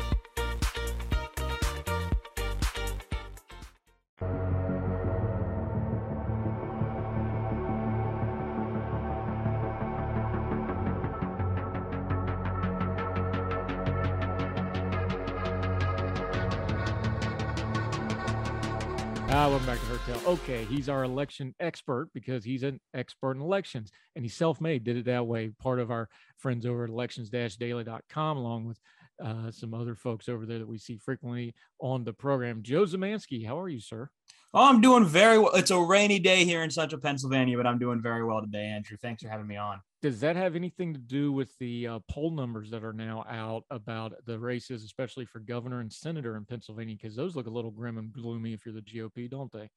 [19.51, 20.31] Welcome back to Heard Tell.
[20.31, 24.95] Okay, he's our election expert because he's an expert in elections and he's self-made, did
[24.95, 25.51] it that way.
[25.61, 28.79] Part of our friends over at elections-daily.com, along with
[29.21, 32.63] uh, some other folks over there that we see frequently on the program.
[32.63, 34.09] Joe Szymanski, how are you, sir?
[34.53, 35.53] Oh, I'm doing very well.
[35.53, 38.97] It's a rainy day here in central Pennsylvania, but I'm doing very well today, Andrew.
[39.01, 39.79] Thanks for having me on.
[40.01, 43.63] Does that have anything to do with the uh, poll numbers that are now out
[43.69, 46.97] about the races, especially for governor and senator in Pennsylvania?
[47.01, 49.69] Because those look a little grim and gloomy if you're the GOP, don't they?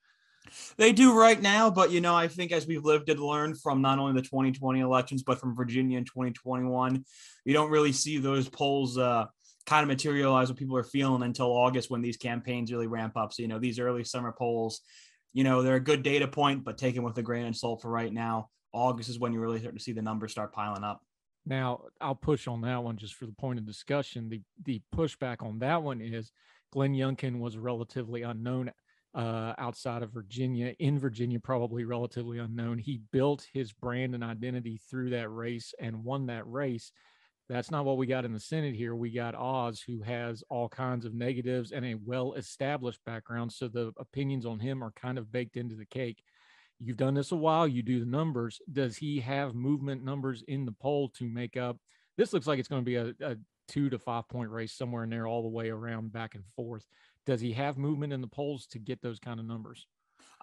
[0.77, 3.81] They do right now, but you know, I think as we've lived and learned from
[3.81, 7.05] not only the 2020 elections, but from Virginia in 2021,
[7.45, 9.27] you don't really see those polls uh,
[9.67, 13.33] kind of materialize what people are feeling until August when these campaigns really ramp up.
[13.33, 14.81] So, you know, these early summer polls,
[15.33, 17.91] you know, they're a good data point, but taken with a grain of salt for
[17.91, 18.51] right now.
[18.73, 21.03] August is when you really start to see the numbers start piling up.
[21.47, 24.29] Now, I'll push on that one just for the point of discussion.
[24.29, 26.33] The the pushback on that one is
[26.73, 28.73] Glenn Youngkin was relatively unknown
[29.15, 30.75] uh, outside of Virginia.
[30.79, 32.79] In Virginia, probably relatively unknown.
[32.79, 36.91] He built his brand and identity through that race and won that race.
[37.49, 38.95] That's not what we got in the Senate here.
[38.95, 43.53] We got Oz, who has all kinds of negatives and a well established background.
[43.53, 46.23] So the opinions on him are kind of baked into the cake.
[46.81, 48.61] You've done this a while, you do the numbers.
[48.73, 51.77] Does he have movement numbers in the poll to make up?
[52.17, 53.37] This looks like it's going to be a, a
[53.69, 56.87] two to five point race somewhere in there, all the way around back and forth.
[57.27, 59.87] Does he have movement in the polls to get those kind of numbers?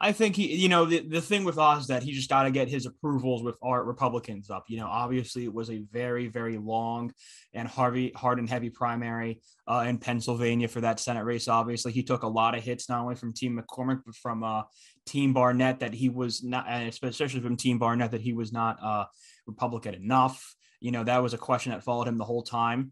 [0.04, 2.52] I think he, you know, the, the thing with Oz that he just got to
[2.52, 4.66] get his approvals with our Republicans up.
[4.68, 7.14] You know, obviously it was a very, very long
[7.54, 11.48] and Harvey hard and heavy primary uh, in Pennsylvania for that Senate race.
[11.48, 14.64] Obviously, he took a lot of hits not only from Team McCormick but from uh,
[15.06, 19.06] Team Barnette that he was not, especially from Team Barnette that he was not uh,
[19.46, 20.56] Republican enough.
[20.80, 22.92] You know, that was a question that followed him the whole time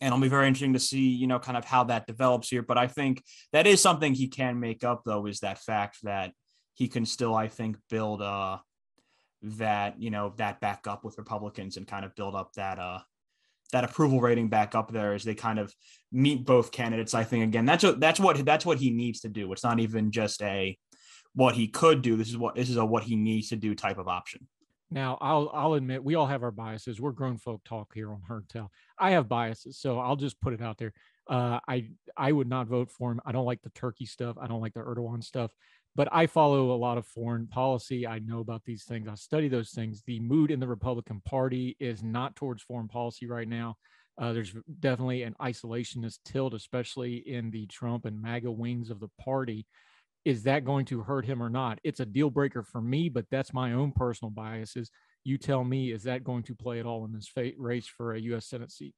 [0.00, 2.62] and it'll be very interesting to see, you know, kind of how that develops here.
[2.62, 3.22] But I think
[3.52, 6.32] that is something he can make up, though, is that fact that
[6.74, 8.58] he can still, I think, build uh
[9.42, 13.00] that, you know, that back up with Republicans and kind of build up that uh
[13.72, 15.72] that approval rating back up there as they kind of
[16.10, 17.14] meet both candidates.
[17.14, 19.52] I think again, that's what that's what that's what he needs to do.
[19.52, 20.76] It's not even just a
[21.34, 22.16] what he could do.
[22.16, 24.46] This is what this is a what he needs to do type of option.
[24.90, 27.00] Now, I'll I'll admit we all have our biases.
[27.00, 28.70] We're grown folk talk here on Heard Tell.
[28.98, 30.92] I have biases, so I'll just put it out there.
[31.28, 33.20] Uh, I I would not vote for him.
[33.24, 34.36] I don't like the Turkey stuff.
[34.40, 35.52] I don't like the Erdogan stuff.
[35.96, 38.06] But I follow a lot of foreign policy.
[38.06, 39.08] I know about these things.
[39.08, 40.02] I study those things.
[40.06, 43.76] The mood in the Republican Party is not towards foreign policy right now.
[44.16, 49.08] Uh, there's definitely an isolationist tilt, especially in the Trump and MAGA wings of the
[49.20, 49.66] party.
[50.24, 51.78] Is that going to hurt him or not?
[51.82, 54.90] It's a deal breaker for me, but that's my own personal biases.
[55.24, 58.20] You tell me, is that going to play at all in this race for a
[58.20, 58.46] U.S.
[58.46, 58.94] Senate seat?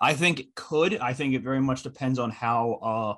[0.00, 0.98] I think it could.
[0.98, 3.14] I think it very much depends on how uh,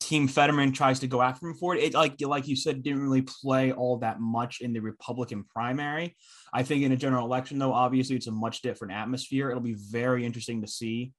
[0.00, 1.82] Team Fetterman tries to go after him for it.
[1.82, 6.16] It like like you said, didn't really play all that much in the Republican primary.
[6.52, 9.50] I think in a general election, though, obviously it's a much different atmosphere.
[9.50, 11.12] It'll be very interesting to see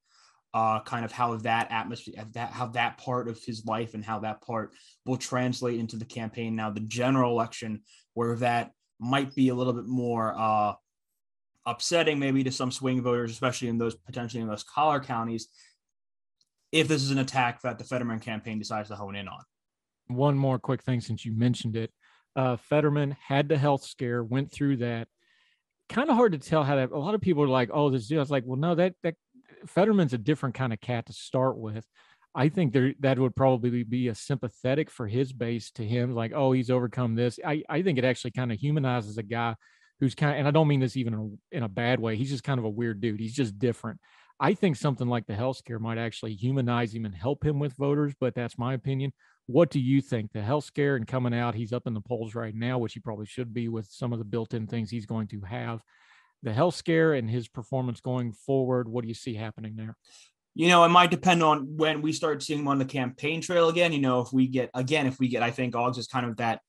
[0.52, 4.18] uh, kind of how that atmosphere, that how that part of his life and how
[4.20, 4.72] that part
[5.06, 6.56] will translate into the campaign.
[6.56, 7.82] Now, the general election,
[8.14, 10.74] where that might be a little bit more uh,
[11.66, 15.48] upsetting, maybe to some swing voters, especially in those potentially in those collar counties,
[16.72, 19.42] if this is an attack that the Fetterman campaign decides to hone in on.
[20.08, 21.92] One more quick thing since you mentioned it.
[22.36, 25.08] Uh, Fetterman had the health scare, went through that.
[25.88, 26.92] Kind of hard to tell how that.
[26.92, 29.16] A lot of people are like, "Oh, this." I was like, "Well, no, that that
[29.66, 31.86] Fetterman's a different kind of cat to start with."
[32.34, 36.32] I think there that would probably be a sympathetic for his base to him, like,
[36.34, 39.56] "Oh, he's overcome this." I I think it actually kind of humanizes a guy
[40.00, 41.20] who's kind of, and I don't mean this even in
[41.52, 42.16] a, in a bad way.
[42.16, 43.20] He's just kind of a weird dude.
[43.20, 44.00] He's just different.
[44.40, 47.76] I think something like the health scare might actually humanize him and help him with
[47.76, 49.12] voters, but that's my opinion.
[49.46, 50.32] What do you think?
[50.32, 53.00] The health scare and coming out, he's up in the polls right now, which he
[53.00, 55.82] probably should be with some of the built in things he's going to have.
[56.42, 59.96] The health scare and his performance going forward, what do you see happening there?
[60.54, 63.68] You know, it might depend on when we start seeing him on the campaign trail
[63.68, 63.92] again.
[63.92, 66.38] You know, if we get, again, if we get, I think August is kind of
[66.38, 66.60] that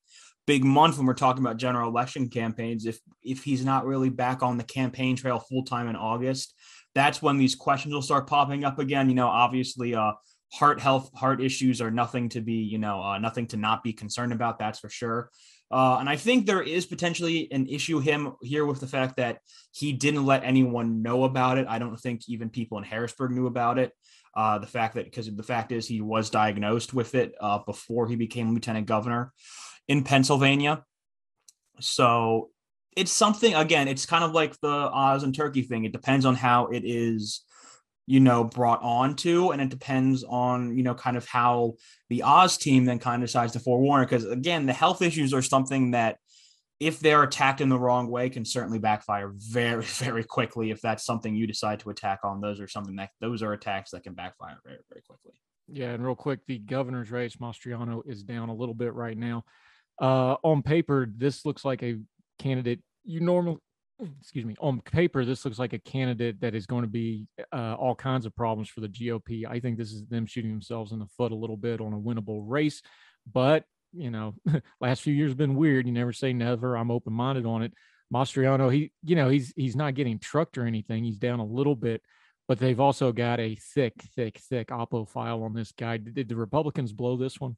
[0.46, 2.86] big month when we're talking about general election campaigns.
[2.86, 6.54] If if he's not really back on the campaign trail full time in August,
[6.94, 9.10] that's when these questions will start popping up again.
[9.10, 10.14] You know, obviously, uh,
[10.52, 13.94] heart health, heart issues are nothing to be, you know, uh, nothing to not be
[13.94, 14.60] concerned about.
[14.60, 15.30] That's for sure.
[15.72, 19.40] Uh, and I think there is potentially an issue him here with the fact that
[19.72, 21.68] he didn't let anyone know about it.
[21.68, 23.92] I don't think even people in Harrisburg knew about it.
[24.36, 28.08] Uh, the fact that because the fact is he was diagnosed with it uh, before
[28.08, 29.34] he became lieutenant governor
[29.88, 30.84] in Pennsylvania.
[31.80, 32.50] So
[32.96, 36.36] it's something again it's kind of like the oz and turkey thing it depends on
[36.36, 37.46] how it is
[38.08, 41.74] you know brought on to and it depends on you know kind of how
[42.10, 45.42] the oz team then kind of decides to forewarn because again the health issues are
[45.42, 46.18] something that
[46.82, 51.06] if they're attacked in the wrong way can certainly backfire very very quickly if that's
[51.06, 52.42] something you decide to attack on.
[52.42, 55.34] Those are something that those are attacks that can backfire very very quickly.
[55.68, 59.46] Yeah and real quick the governor's race mastriano is down a little bit right now.
[60.02, 62.00] Uh, on paper, this looks like a
[62.40, 63.60] candidate you normally
[64.20, 67.76] excuse me on paper this looks like a candidate that is going to be uh,
[67.76, 71.00] all kinds of problems for the gop i think this is them shooting themselves in
[71.00, 72.82] the foot a little bit on a winnable race
[73.32, 74.34] but you know
[74.82, 75.86] last few years have been weird.
[75.86, 76.78] You never say never.
[76.78, 77.74] I'm open-minded on it.
[78.14, 81.04] Mastriano he you know he's he's not getting trucked or anything.
[81.04, 82.02] He's down a little bit
[82.48, 85.98] but they've also got a thick thick thick oppo file on this guy.
[85.98, 87.56] Did the republicans blow this one?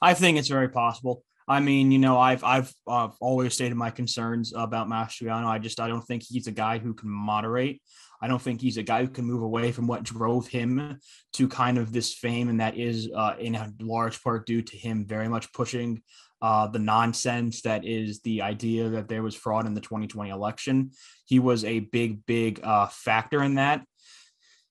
[0.00, 3.90] I think it's very possible I mean, you know, I've I've uh, always stated my
[3.90, 5.46] concerns about Mastriano.
[5.46, 7.80] I just I don't think he's a guy who can moderate.
[8.20, 10.98] I don't think he's a guy who can move away from what drove him
[11.34, 15.06] to kind of this fame, and that is uh, in large part due to him
[15.06, 16.02] very much pushing
[16.42, 20.90] uh, the nonsense that is the idea that there was fraud in the 2020 election.
[21.26, 23.82] He was a big, big uh, factor in that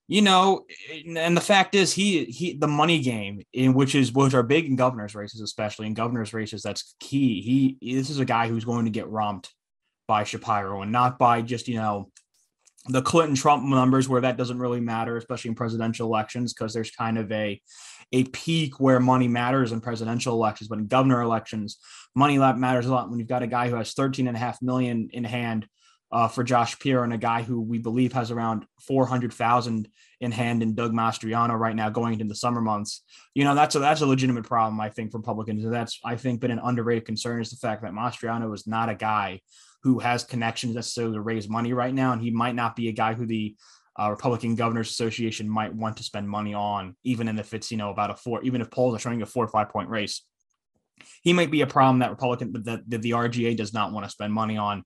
[0.08, 0.66] you know,
[1.08, 4.66] and the fact is, he he the money game in which is which are big
[4.66, 6.62] in governors races, especially in governors races.
[6.62, 7.42] That's key.
[7.82, 9.54] He this is a guy who's going to get romped
[10.08, 12.12] by Shapiro and not by just you know
[12.88, 16.92] the Clinton Trump numbers where that doesn't really matter, especially in presidential elections, because there's
[16.92, 17.60] kind of a
[18.12, 21.80] a peak where money matters in presidential elections, but in governor elections,
[22.14, 24.62] money matters a lot when you've got a guy who has 13 and a half
[24.62, 25.68] million in hand
[26.16, 29.90] uh, for Josh Shapiro and a guy who we believe has around 400,000
[30.22, 33.04] in hand in Doug Mastriano right now going into the summer months.
[33.34, 35.66] You know, that's a, that's a legitimate problem, I think, for Republicans.
[35.66, 38.88] And that's, I think, been an underrated concern is the fact that Mastriano is not
[38.88, 39.42] a guy
[39.84, 42.14] who has connections necessarily to raise money right now.
[42.14, 43.54] And he might not be a guy who the
[44.00, 47.90] uh, Republican Governors Association might want to spend money on, even if it's, you know,
[47.90, 50.22] about a four, even if polls are showing a four or five point race.
[51.24, 54.10] He might be a problem that Republican, that, that the RGA does not want to
[54.10, 54.86] spend money on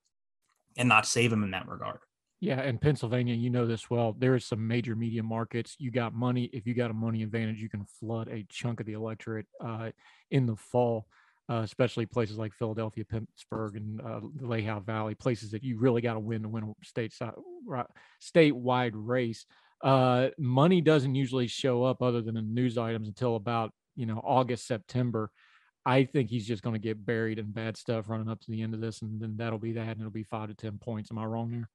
[0.80, 2.00] and not save him in that regard.
[2.42, 4.16] Yeah, and Pennsylvania, you know this well.
[4.18, 5.76] There is some major media markets.
[5.78, 6.50] You got money.
[6.54, 9.92] If you got a money advantage, you can flood a chunk of the electorate uh,
[10.32, 11.06] in the fall,
[11.50, 16.02] uh, especially places like Philadelphia, Pittsburgh, and uh, the Lehigh Valley, places that you really
[16.02, 17.14] got to win to win a state
[18.24, 19.46] statewide race.
[19.84, 24.22] Uh, money doesn't usually show up other than in news items until about you know
[24.24, 25.30] August, September.
[25.86, 28.62] I think he's just going to get buried in bad stuff running up to the
[28.62, 31.12] end of this, and then that'll be that, and it'll be five to ten points.
[31.12, 31.70] Am I wrong there?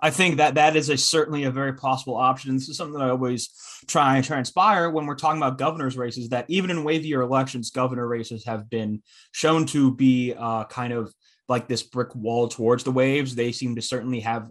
[0.00, 2.54] I think that that is a certainly a very possible option.
[2.54, 3.50] This is something that I always
[3.86, 6.30] try and transpire when we're talking about governor's races.
[6.30, 9.02] That even in wavier elections, governor races have been
[9.32, 11.12] shown to be uh, kind of
[11.48, 13.34] like this brick wall towards the waves.
[13.34, 14.48] They seem to certainly have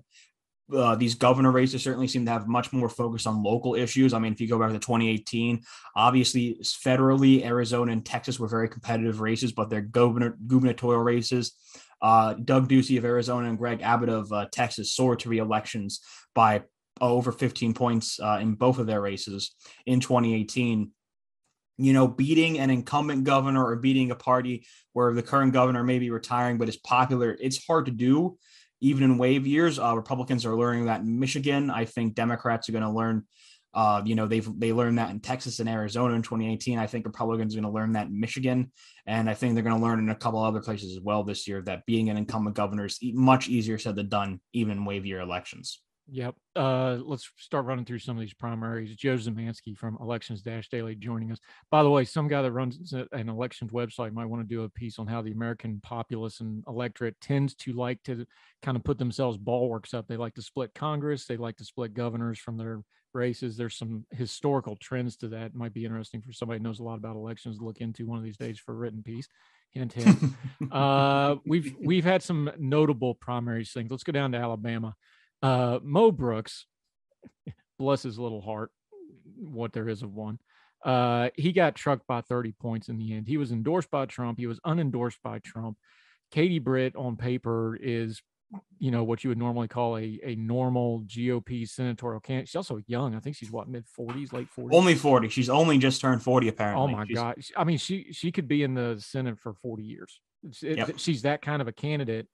[0.74, 4.13] uh, these governor races certainly seem to have much more focus on local issues.
[4.13, 5.61] I mean, if you go back to 2018,
[5.95, 11.53] obviously federally, Arizona and Texas were very competitive races, but they're governor gubernatorial races.
[12.01, 16.01] Uh, Doug Ducey of Arizona and Greg Abbott of uh, Texas soared to re-elections
[16.34, 16.63] by
[17.01, 19.55] over 15 points uh, in both of their races
[19.86, 20.91] in 2018
[21.82, 25.97] you know, beating an incumbent governor or beating a party where the current governor may
[25.97, 28.38] be retiring but is popular, it's hard to do.
[28.82, 31.69] Even in wave years, uh, Republicans are learning that in Michigan.
[31.69, 33.25] I think Democrats are going to learn
[33.73, 36.80] uh, you know, they've they learned that in Texas and Arizona in 2018.
[36.80, 38.71] I think Republicans are going to learn that in Michigan,
[39.05, 41.47] and I think they're going to learn in a couple other places as well this
[41.47, 45.05] year that being an incumbent governor is much easier said than done, even in wave
[45.05, 45.82] year elections.
[46.12, 46.36] Yep.
[46.55, 48.95] Uh, let's start running through some of these primaries.
[48.95, 51.39] Joe Szymanski from Elections Dash Daily joining us.
[51.70, 54.70] By the way, some guy that runs an elections website might want to do a
[54.70, 58.26] piece on how the American populace and electorate tends to like to
[58.62, 60.07] kind of put themselves bulwarks up.
[60.07, 61.26] They like to split Congress.
[61.26, 62.82] They like to split governors from their
[63.14, 63.55] races.
[63.57, 65.47] There's some historical trends to that.
[65.47, 68.05] It might be interesting for somebody who knows a lot about elections to look into
[68.05, 69.28] one of these days for a written piece.
[69.72, 70.18] Hint, hint.
[70.72, 73.91] uh, we've we've had some notable primaries things.
[73.91, 74.95] Let's go down to Alabama.
[75.41, 76.65] Uh, Mo Brooks,
[77.79, 78.71] bless his little heart,
[79.37, 80.39] what there is of one.
[80.83, 83.27] Uh, he got trucked by 30 points in the end.
[83.27, 84.39] He was endorsed by Trump.
[84.39, 85.77] He was unendorsed by Trump.
[86.31, 88.21] Katie Britt on paper is
[88.79, 92.49] you know what you would normally call a a normal GOP senatorial candidate.
[92.49, 93.15] She's also young.
[93.15, 94.75] I think she's what mid forties, late forties.
[94.75, 95.29] Only forty.
[95.29, 96.47] She's only just turned forty.
[96.47, 96.83] Apparently.
[96.83, 97.15] Oh my she's...
[97.15, 97.35] god!
[97.55, 100.19] I mean, she she could be in the Senate for forty years.
[100.63, 100.93] It, yep.
[100.97, 102.27] She's that kind of a candidate.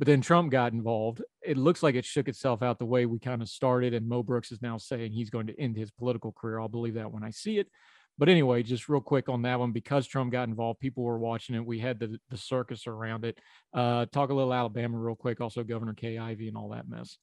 [0.00, 1.20] But then Trump got involved.
[1.42, 4.22] It looks like it shook itself out the way we kind of started, and Mo
[4.22, 6.58] Brooks is now saying he's going to end his political career.
[6.58, 7.68] I'll believe that when I see it.
[8.16, 11.54] But anyway, just real quick on that one, because Trump got involved, people were watching
[11.54, 11.66] it.
[11.66, 13.36] We had the the circus around it.
[13.74, 15.38] Uh, talk a little Alabama real quick.
[15.42, 17.18] Also, Governor Kay Ivey and all that mess.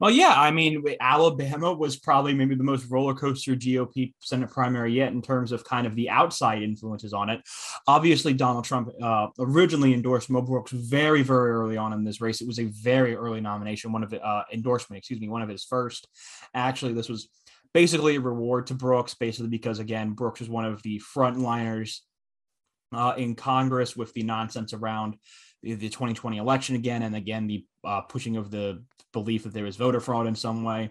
[0.00, 4.92] Well, yeah, I mean, Alabama was probably maybe the most roller coaster GOP Senate primary
[4.92, 7.40] yet in terms of kind of the outside influences on it.
[7.86, 12.40] Obviously, Donald Trump uh, originally endorsed Mo Brooks very, very early on in this race.
[12.40, 15.48] It was a very early nomination, one of the uh, endorsement, excuse me, one of
[15.48, 16.08] his first.
[16.54, 17.28] Actually, this was
[17.72, 22.00] basically a reward to Brooks, basically because again, Brooks was one of the frontliners
[22.94, 25.16] uh, in Congress with the nonsense around
[25.64, 29.64] the, the 2020 election again, and again the uh, pushing of the belief that there
[29.64, 30.90] was voter fraud in some way.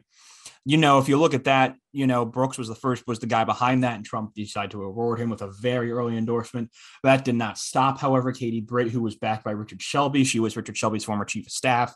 [0.66, 3.28] You know, if you look at that, you know Brooks was the first was the
[3.28, 6.72] guy behind that, and Trump decided to reward him with a very early endorsement.
[7.04, 10.58] That did not stop, however, Katie Britt, who was backed by Richard Shelby, she was
[10.58, 11.96] Richard Shelby's former chief of staff.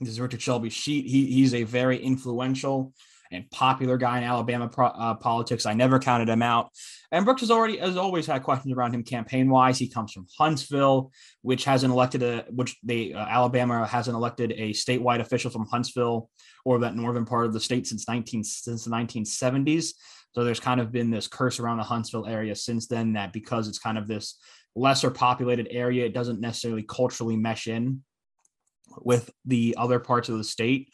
[0.00, 1.06] This is Richard Shelby's sheet.
[1.06, 2.92] He, he's a very influential
[3.32, 5.66] and popular guy in Alabama pro, uh, politics.
[5.66, 6.70] I never counted him out.
[7.12, 9.78] And Brooks has already, has always had questions around him campaign wise.
[9.78, 11.12] He comes from Huntsville,
[11.42, 16.30] which hasn't elected a, which they uh, Alabama hasn't elected a statewide official from Huntsville
[16.64, 19.94] or that northern part of the state since 19 since the 1970s.
[20.34, 23.68] So there's kind of been this curse around the Huntsville area since then that because
[23.68, 24.38] it's kind of this
[24.76, 28.02] lesser populated area, it doesn't necessarily culturally mesh in
[29.00, 30.90] with the other parts of the state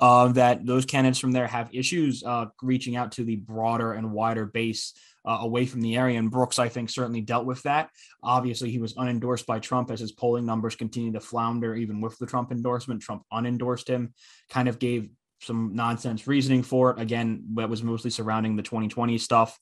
[0.00, 4.12] uh, that those candidates from there have issues uh, reaching out to the broader and
[4.12, 4.92] wider base
[5.26, 6.18] uh, away from the area.
[6.18, 7.90] And Brooks, I think, certainly dealt with that.
[8.22, 12.18] Obviously, he was unendorsed by Trump as his polling numbers continue to flounder, even with
[12.18, 13.02] the Trump endorsement.
[13.02, 14.12] Trump unendorsed him,
[14.50, 15.08] kind of gave
[15.40, 17.00] some nonsense reasoning for it.
[17.00, 19.58] Again, that was mostly surrounding the 2020 stuff.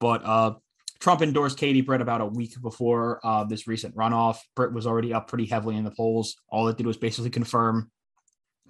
[0.00, 0.54] But uh,
[1.00, 4.38] Trump endorsed Katie Britt about a week before uh, this recent runoff.
[4.56, 6.36] Britt was already up pretty heavily in the polls.
[6.48, 7.90] All it did was basically confirm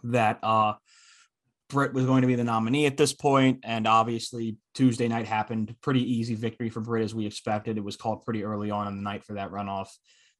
[0.05, 0.75] that uh,
[1.69, 5.75] Britt was going to be the nominee at this point, and obviously Tuesday night happened.
[5.83, 7.77] Pretty easy victory for Britt as we expected.
[7.77, 9.89] It was called pretty early on in the night for that runoff.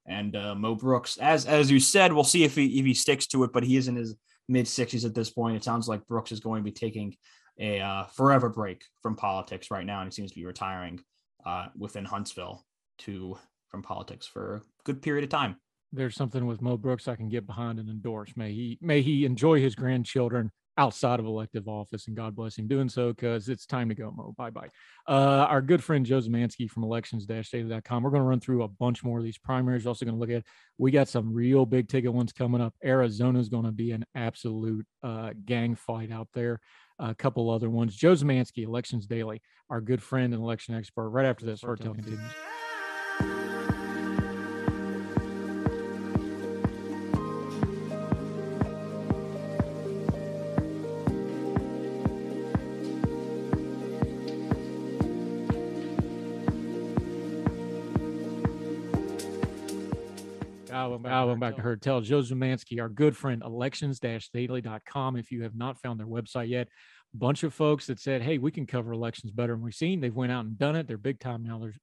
[0.07, 3.26] And uh, Mo Brooks, as as you said, we'll see if he if he sticks
[3.29, 3.53] to it.
[3.53, 4.16] But he is in his
[4.49, 5.57] mid 60s at this point.
[5.57, 7.14] It sounds like Brooks is going to be taking
[7.59, 11.01] a uh, forever break from politics right now, and he seems to be retiring
[11.45, 12.64] uh, within Huntsville
[13.01, 13.37] to
[13.68, 15.57] from politics for a good period of time.
[15.93, 18.33] there's something with Mo Brooks I can get behind and endorse.
[18.35, 22.68] May he may he enjoy his grandchildren outside of elective office, and God bless him
[22.68, 24.35] doing so because it's time to go, Mo.
[24.39, 24.68] Bye bye.
[25.07, 28.03] Uh, our good friend Joe Szymanski from elections-daily.com.
[28.03, 29.85] We're going to run through a bunch more of these primaries.
[29.85, 30.45] We're also going to look at
[30.79, 32.74] we got some real big ticket ones coming up.
[32.83, 36.61] Arizona is going to be an absolute uh, gang fight out there.
[37.01, 37.95] A couple other ones.
[37.95, 41.11] Joe Szymanski, Elections Daily, our good friend and election expert.
[41.11, 42.20] Right after this, Heard Tell continues.
[60.89, 65.16] Album back, album back to Heard Tell Joe Szymanski, our good friend, elections-daily.com.
[65.16, 66.68] If you have not found their website yet,
[67.12, 70.14] bunch of folks that said, "Hey, we can cover elections better than we've seen." They've
[70.14, 70.86] went out and done it.
[70.86, 71.59] They're big time now.
[71.59, 71.74] They're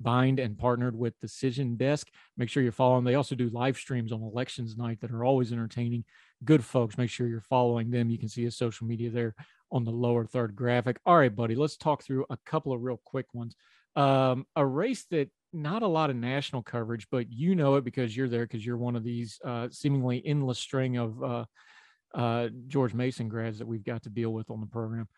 [0.00, 2.08] combined and partnered with Decision Desk.
[2.38, 3.04] Make sure you're following.
[3.04, 6.04] They also do live streams on elections night that are always entertaining.
[6.42, 6.96] Good folks.
[6.96, 8.08] Make sure you're following them.
[8.08, 9.34] You can see his social media there
[9.70, 10.98] on the lower third graphic.
[11.04, 11.54] All right, buddy.
[11.54, 13.56] Let's talk through a couple of real quick ones.
[13.94, 18.16] Um, a race that not a lot of national coverage, but you know it because
[18.16, 21.44] you're there because you're one of these uh, seemingly endless string of uh,
[22.14, 25.08] uh, George Mason grads that we've got to deal with on the program.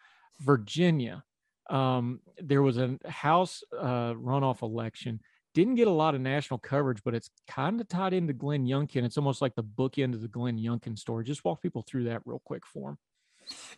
[0.40, 1.22] Virginia,
[1.70, 5.20] um, there was a House uh, runoff election.
[5.54, 9.04] Didn't get a lot of national coverage, but it's kind of tied into Glenn Youngkin.
[9.04, 11.24] It's almost like the bookend of the Glenn Youngkin story.
[11.24, 12.98] Just walk people through that real quick for them.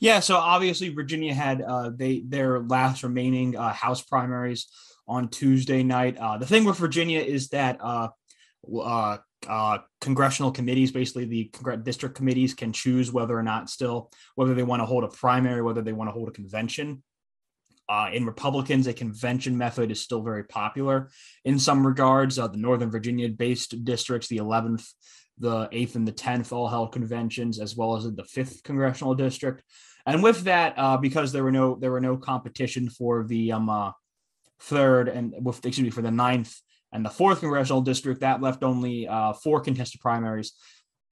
[0.01, 4.67] Yeah, so obviously Virginia had uh, they their last remaining uh, House primaries
[5.09, 6.17] on Tuesday night.
[6.17, 8.09] Uh, the thing with Virginia is that uh,
[8.81, 11.51] uh, uh, congressional committees, basically the
[11.83, 15.63] district committees, can choose whether or not still whether they want to hold a primary,
[15.63, 17.03] whether they want to hold a convention.
[18.13, 21.09] In Republicans, a convention method is still very popular
[21.45, 22.35] in some regards.
[22.35, 24.85] The Northern Virginia based districts, the 11th,
[25.39, 29.15] the 8th, and the 10th all held conventions, as well as in the 5th congressional
[29.15, 29.63] district.
[30.07, 33.69] And with that, uh, because there were no there were no competition for the um,
[33.69, 33.91] uh,
[34.61, 36.55] third and with excuse me for the ninth
[36.93, 40.53] and the fourth congressional district that left only uh, four contested primaries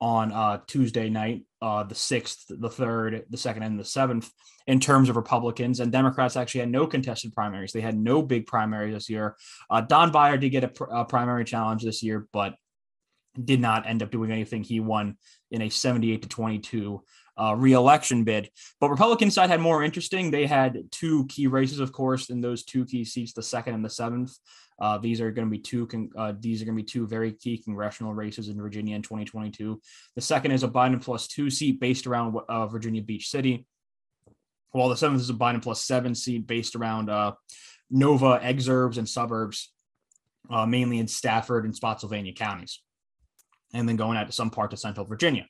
[0.00, 4.30] on uh, Tuesday night, uh, the sixth, the third, the second, and the seventh,
[4.66, 5.80] in terms of Republicans.
[5.80, 7.72] And Democrats actually had no contested primaries.
[7.72, 9.36] They had no big primaries this year.
[9.70, 12.54] Uh, Don Beyer did get a, pr- a, primary challenge this year, but
[13.42, 14.62] did not end up doing anything.
[14.62, 15.16] He won
[15.50, 17.02] in a 78 to 22
[17.36, 18.50] uh, reelection bid.
[18.80, 20.30] But Republican side had more interesting.
[20.30, 23.84] They had two key races, of course, in those two key seats, the second and
[23.84, 24.36] the seventh.
[24.80, 25.86] Uh, these are going to be two.
[25.86, 29.02] Con- uh, these are going to be two very key congressional races in Virginia in
[29.02, 29.80] 2022.
[30.16, 33.66] The second is a Biden plus two seat based around uh, Virginia Beach City,
[34.72, 37.32] while the seventh is a Biden plus seven seat based around uh,
[37.90, 39.72] Nova, exurbs, and suburbs,
[40.50, 42.80] uh, mainly in Stafford and Spotsylvania counties,
[43.74, 45.46] and then going out to some parts of Central Virginia.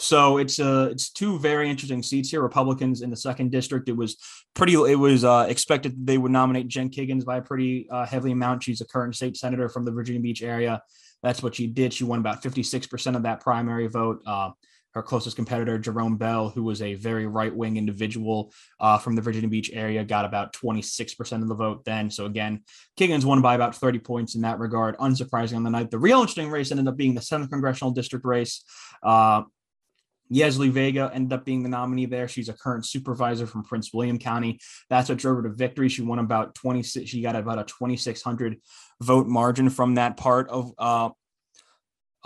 [0.00, 2.40] So it's uh it's two very interesting seats here.
[2.40, 3.88] Republicans in the second district.
[3.88, 4.16] It was
[4.54, 4.74] pretty.
[4.74, 8.62] It was uh, expected they would nominate Jen Kiggans by a pretty uh, heavy amount.
[8.62, 10.82] She's a current state senator from the Virginia Beach area.
[11.22, 11.92] That's what she did.
[11.92, 14.22] She won about 56% of that primary vote.
[14.24, 14.50] Uh,
[14.98, 19.22] her closest competitor, Jerome Bell, who was a very right wing individual uh, from the
[19.22, 22.10] Virginia Beach area, got about 26% of the vote then.
[22.10, 22.64] So again,
[22.98, 24.98] Kiggans won by about 30 points in that regard.
[24.98, 25.92] Unsurprising on the night.
[25.92, 28.64] The real interesting race ended up being the 7th congressional district race.
[29.00, 29.42] Uh,
[30.32, 32.26] Yesli Vega ended up being the nominee there.
[32.26, 34.58] She's a current supervisor from Prince William County.
[34.90, 35.88] That's what drove her to victory.
[35.88, 37.08] She won about 26.
[37.08, 38.56] She got about a 2,600
[39.00, 41.10] vote margin from that part of uh,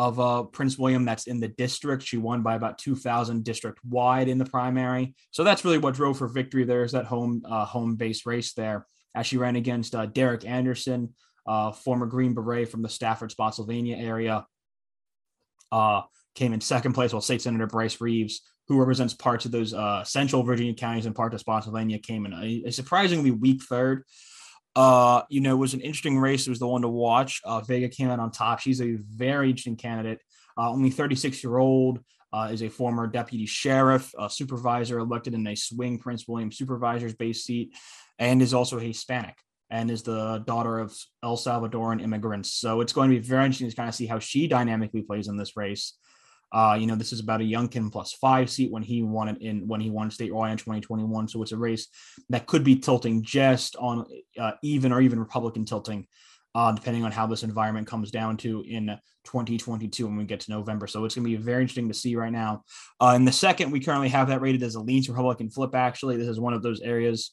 [0.02, 1.04] of uh, Prince William.
[1.04, 2.02] That's in the district.
[2.02, 5.14] She won by about 2,000 district wide in the primary.
[5.30, 6.64] So that's really what drove her victory.
[6.64, 10.44] There is that home uh, home base race there as she ran against uh, Derek
[10.44, 11.14] Anderson,
[11.46, 14.46] uh, former Green Beret from the Stafford, Spotsylvania area.
[15.70, 16.02] Uh,
[16.34, 20.02] came in second place, while State Senator Bryce Reeves, who represents parts of those uh,
[20.02, 24.04] central Virginia counties and part of Spotsylvania, came in a, a surprisingly weak third.
[24.74, 26.46] Uh, you know, was an interesting race.
[26.46, 27.40] It was the one to watch.
[27.44, 28.60] Uh, Vega came out on top.
[28.60, 30.20] She's a very interesting candidate.
[30.56, 32.00] Uh, only 36 year old.
[32.34, 37.44] Uh, is a former deputy sheriff, supervisor elected in a swing Prince William supervisor's base
[37.44, 37.74] seat,
[38.18, 39.36] and is also Hispanic
[39.72, 42.52] and is the daughter of El Salvadoran immigrants.
[42.52, 45.28] So it's going to be very interesting to kind of see how she dynamically plays
[45.28, 45.94] in this race.
[46.52, 49.40] Uh, you know, this is about a Youngkin plus five seat when he won it
[49.40, 51.28] in when he won state statewide in 2021.
[51.28, 51.88] So it's a race
[52.28, 54.04] that could be tilting just on
[54.38, 56.06] uh, even or even Republican tilting,
[56.54, 58.86] uh, depending on how this environment comes down to in
[59.24, 60.86] 2022 when we get to November.
[60.86, 62.64] So it's going to be very interesting to see right now.
[63.00, 65.74] Uh, in the second, we currently have that rated as a leans Republican flip.
[65.74, 67.32] Actually, this is one of those areas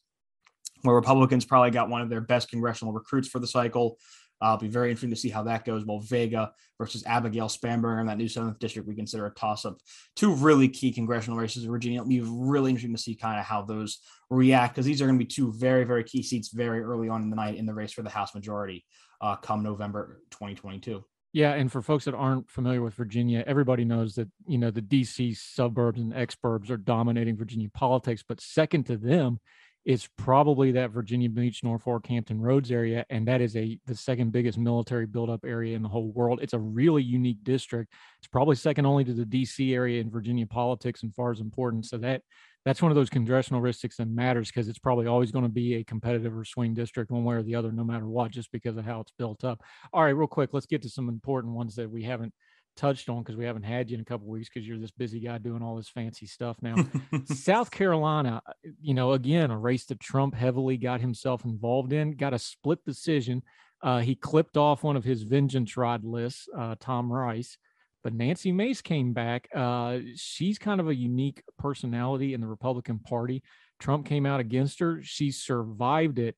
[0.84, 3.98] where Republicans probably got one of their best congressional recruits for the cycle
[4.42, 5.86] Uh, it'll be very interesting to see how that goes.
[5.86, 9.78] Well, Vega versus Abigail Spanberger in that new seventh district, we consider a toss up.
[10.16, 12.00] Two really key congressional races in Virginia.
[12.00, 15.20] It'll be really interesting to see kind of how those react because these are going
[15.20, 17.74] to be two very, very key seats very early on in the night in the
[17.74, 18.86] race for the House majority
[19.22, 21.04] uh, come November 2022.
[21.32, 24.82] Yeah, and for folks that aren't familiar with Virginia, everybody knows that you know the
[24.82, 29.40] DC suburbs and exurbs are dominating Virginia politics, but second to them
[29.86, 34.32] is probably that Virginia Beach, Norfolk, Hampton Roads area, and that is a the second
[34.32, 36.40] biggest military buildup area in the whole world.
[36.42, 37.94] It's a really unique district.
[38.20, 41.90] It's probably second only to the DC area in Virginia politics and far as importance.
[41.90, 42.22] So that
[42.66, 45.76] that's one of those congressional districts that matters because it's probably always going to be
[45.76, 48.76] a competitive or swing district one way or the other, no matter what, just because
[48.76, 49.62] of how it's built up.
[49.94, 52.34] All right, real quick, let's get to some important ones that we haven't
[52.76, 55.20] touched on because we haven't had you in a couple weeks because you're this busy
[55.20, 56.76] guy doing all this fancy stuff now.
[57.26, 58.52] South Carolina, uh,
[58.82, 62.84] you know, again, a race that Trump heavily got himself involved in, got a split
[62.86, 63.44] decision.
[63.82, 67.58] Uh, he clipped off one of his vengeance rod lists, uh, Tom Rice.
[68.04, 69.50] But Nancy Mace came back.
[69.54, 73.44] Uh, she's kind of a unique personality in the Republican Party.
[73.80, 75.02] Trump came out against her.
[75.04, 76.36] She survived it.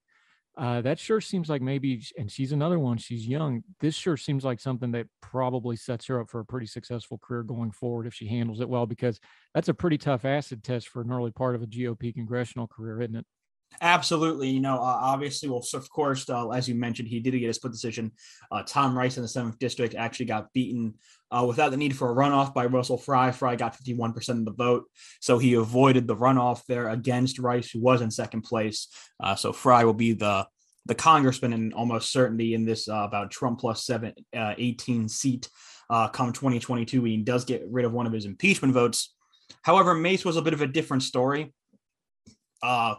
[0.58, 2.97] Uh, that sure seems like maybe, and she's another one.
[2.97, 3.64] She's young.
[3.80, 7.43] This sure seems like something that probably sets her up for a pretty successful career
[7.43, 9.20] going forward if she handles it well, because
[9.54, 13.02] that's a pretty tough acid test for an early part of a GOP congressional career,
[13.02, 13.26] isn't it?
[13.80, 14.49] Absolutely.
[14.49, 17.53] You know, uh, obviously, well, of course, uh, as you mentioned, he did get a
[17.53, 18.11] split decision.
[18.51, 20.95] Uh, Tom Rice in the seventh district actually got beaten
[21.32, 23.32] uh, without the need for a runoff by Russell Fry.
[23.32, 24.86] Fry got 51% of the vote.
[25.19, 28.88] So he avoided the runoff there against Rice, who was in second place.
[29.22, 30.47] Uh, so Fry will be the
[30.88, 35.47] the congressman in almost certainty in this uh, about Trump plus seven, 18 seat
[36.11, 37.03] come 2022.
[37.03, 39.13] He does get rid of one of his impeachment votes.
[39.61, 41.53] However, Mace was a bit of a different story.
[42.63, 42.95] Uh,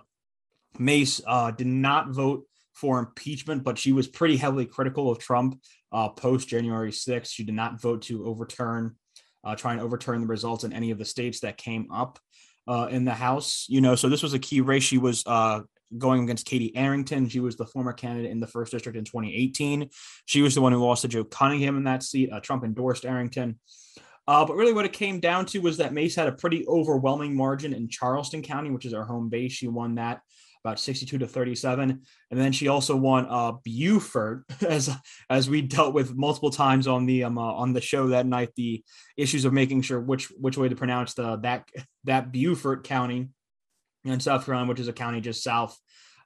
[0.78, 2.44] Mace uh, did not vote
[2.74, 5.60] for impeachment, but she was pretty heavily critical of Trump
[5.92, 7.30] uh, post January 6th.
[7.30, 8.96] She did not vote to overturn,
[9.44, 12.18] uh, try and overturn the results in any of the states that came up
[12.66, 13.66] uh, in the House.
[13.68, 14.82] You know, so this was a key race.
[14.82, 15.60] She was uh,
[15.96, 17.28] going against Katie Arrington.
[17.28, 19.90] She was the former candidate in the first district in 2018.
[20.24, 22.32] She was the one who lost to Joe Cunningham in that seat.
[22.32, 23.58] Uh, Trump endorsed Arrington.
[24.26, 27.34] Uh, but really, what it came down to was that Mace had a pretty overwhelming
[27.34, 29.52] margin in Charleston County, which is our home base.
[29.52, 30.20] She won that
[30.64, 32.02] about 62 to 37.
[32.30, 34.90] And then she also won uh, Beaufort, as
[35.28, 38.50] as we dealt with multiple times on the um, uh, on the show that night.
[38.56, 38.84] The
[39.16, 41.68] issues of making sure which which way to pronounce the that
[42.04, 43.30] that Beaufort County
[44.04, 45.78] in South Carolina, which is a county just south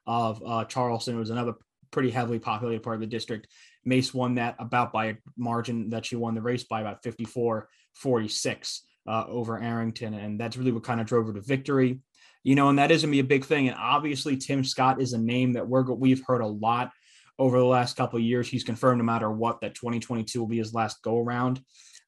[0.05, 1.15] of uh, Charleston.
[1.15, 1.53] It was another
[1.91, 3.47] pretty heavily populated part of the district.
[3.85, 7.69] Mace won that about by a margin that she won the race by about 54
[7.95, 10.13] 46 uh, over Arrington.
[10.13, 12.01] And that's really what kind of drove her to victory
[12.47, 13.67] you know, and that is going to be a big thing.
[13.67, 16.91] And obviously, Tim Scott is a name that we're we've heard a lot
[17.37, 18.47] over the last couple of years.
[18.47, 21.59] He's confirmed no matter what that 2022 will be his last go around.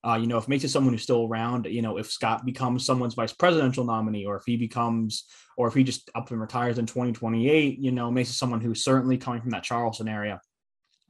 [0.02, 2.86] Uh, you know, if makes it someone who's still around, you know, if Scott becomes
[2.86, 5.26] someone's vice presidential nominee, or if he becomes,
[5.58, 8.82] or if he just up and retires in 2028, you know, makes it someone who's
[8.82, 10.40] certainly coming from that Charleston area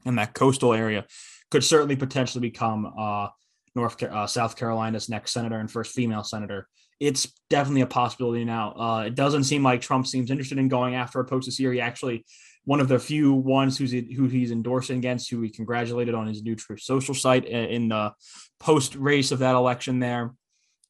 [0.07, 1.05] and that coastal area,
[1.51, 3.27] could certainly potentially become uh,
[3.75, 6.67] North uh, South Carolina's next senator and first female senator
[7.00, 8.74] it's definitely a possibility now.
[8.74, 11.72] Uh, it doesn't seem like Trump seems interested in going after a post this year.
[11.72, 12.26] He actually
[12.66, 16.43] one of the few ones who's who he's endorsing against, who he congratulated on his
[16.43, 18.14] new Truth Social site in the
[18.60, 20.36] post race of that election there.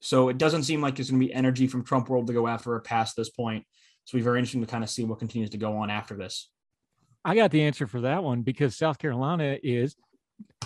[0.01, 2.47] So it doesn't seem like there's going to be energy from Trump world to go
[2.47, 3.65] after her past this point.
[4.05, 6.15] So it'll be very interesting to kind of see what continues to go on after
[6.15, 6.49] this.
[7.23, 9.95] I got the answer for that one because South Carolina is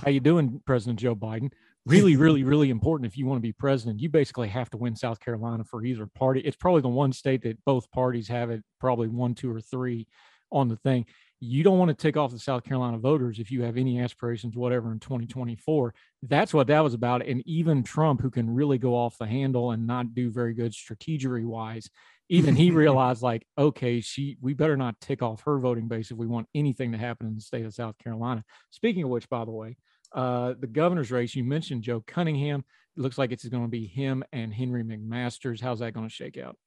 [0.04, 1.52] how you doing, President Joe Biden?
[1.86, 4.02] Really, really, really important if you want to be president.
[4.02, 6.42] You basically have to win South Carolina for either party.
[6.42, 10.08] It's probably the one state that both parties have it, probably one, two, or three
[10.52, 11.06] on the thing.
[11.40, 14.56] You don't want to tick off the South Carolina voters if you have any aspirations,
[14.56, 15.94] whatever, in 2024.
[16.22, 17.26] That's what that was about.
[17.26, 20.72] And even Trump, who can really go off the handle and not do very good
[20.72, 21.90] strategery wise,
[22.30, 26.18] even he realized like, okay, she we better not tick off her voting base if
[26.18, 28.46] we want anything to happen in the state of South Carolina.
[28.70, 29.76] Speaking of which, by the way,
[30.14, 32.64] uh, the governor's race, you mentioned Joe Cunningham.
[32.96, 35.60] It looks like it's going to be him and Henry McMaster's.
[35.60, 36.58] How's that going to shake out?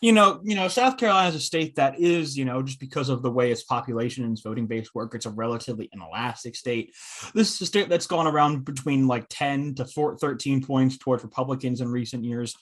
[0.00, 3.08] You know, you know, South Carolina is a state that is, you know, just because
[3.08, 6.94] of the way its population and its voting base work, it's a relatively inelastic state.
[7.34, 11.24] This is a state that's gone around between like 10 to 4, 13 points towards
[11.24, 12.54] Republicans in recent years.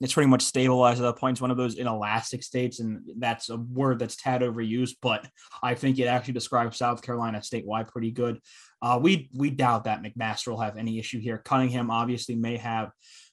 [0.00, 1.34] It's pretty much stabilized at that point.
[1.34, 5.26] It's one of those inelastic states, and that's a word that's tad overused, but
[5.62, 8.40] I think it actually describes South Carolina statewide pretty good.
[8.82, 11.38] Uh, we we doubt that McMaster will have any issue here.
[11.38, 12.90] Cunningham obviously may have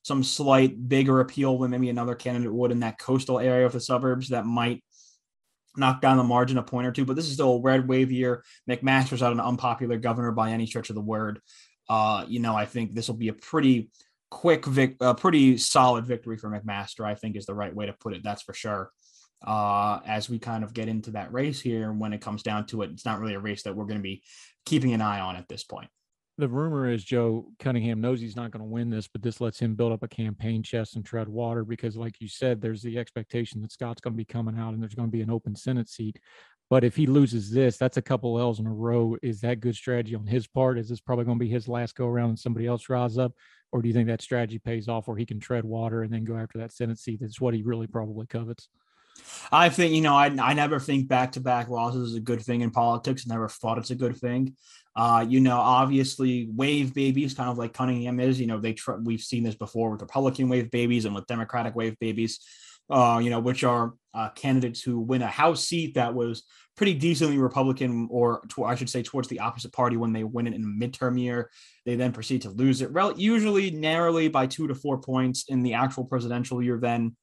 [0.08, 3.80] some slight bigger appeal than maybe another candidate would in that coastal area of the
[3.82, 4.82] suburbs that might
[5.76, 8.10] knock down the margin a point or two, but this is still a red wave
[8.10, 8.41] year.
[8.70, 11.41] McMaster's not an unpopular governor by any stretch of the word.
[11.89, 13.89] Uh, you know, I think this will be a pretty
[14.32, 17.05] quick, vic- a pretty solid victory for McMaster.
[17.05, 18.24] I think is the right way to put it.
[18.24, 18.91] That's for sure.
[19.45, 22.82] Uh, as we kind of get into that race here, when it comes down to
[22.82, 24.24] it, it's not really a race that we're going to be
[24.66, 25.89] keeping an eye on at this point.
[26.40, 29.60] The rumor is Joe Cunningham knows he's not going to win this, but this lets
[29.60, 33.00] him build up a campaign chest and tread water because, like you said, there's the
[33.00, 35.56] expectation that Scott's going to be coming out and there's going to be an open
[35.56, 36.20] Senate seat.
[36.70, 39.16] But if he loses this, that's a couple L's in a row.
[39.24, 40.78] Is that good strategy on his part?
[40.78, 43.34] Is this probably going to be his last go around and somebody else rise up?
[43.72, 46.24] Or do you think that strategy pays off where he can tread water and then
[46.24, 47.20] go after that Senate seat?
[47.20, 48.68] That's what he really probably covets.
[49.52, 52.42] I think, you know, I, I never think back to back losses is a good
[52.42, 53.26] thing in politics.
[53.26, 54.56] Never thought it's a good thing.
[54.98, 58.41] Uh, you know, obviously, wave babies, kind of like Cunningham is.
[58.41, 61.76] You know, they tr- we've seen this before with Republican wave babies and with Democratic
[61.76, 62.39] wave babies.
[62.89, 66.43] Uh, you know, which are uh, candidates who win a House seat that was
[66.78, 70.54] pretty decently Republican, or I should say, towards the opposite party when they win it
[70.54, 71.52] in a midterm year.
[71.86, 75.64] They then proceed to lose it, rel- usually narrowly by two to four points in
[75.64, 76.80] the actual presidential year.
[76.80, 77.16] Then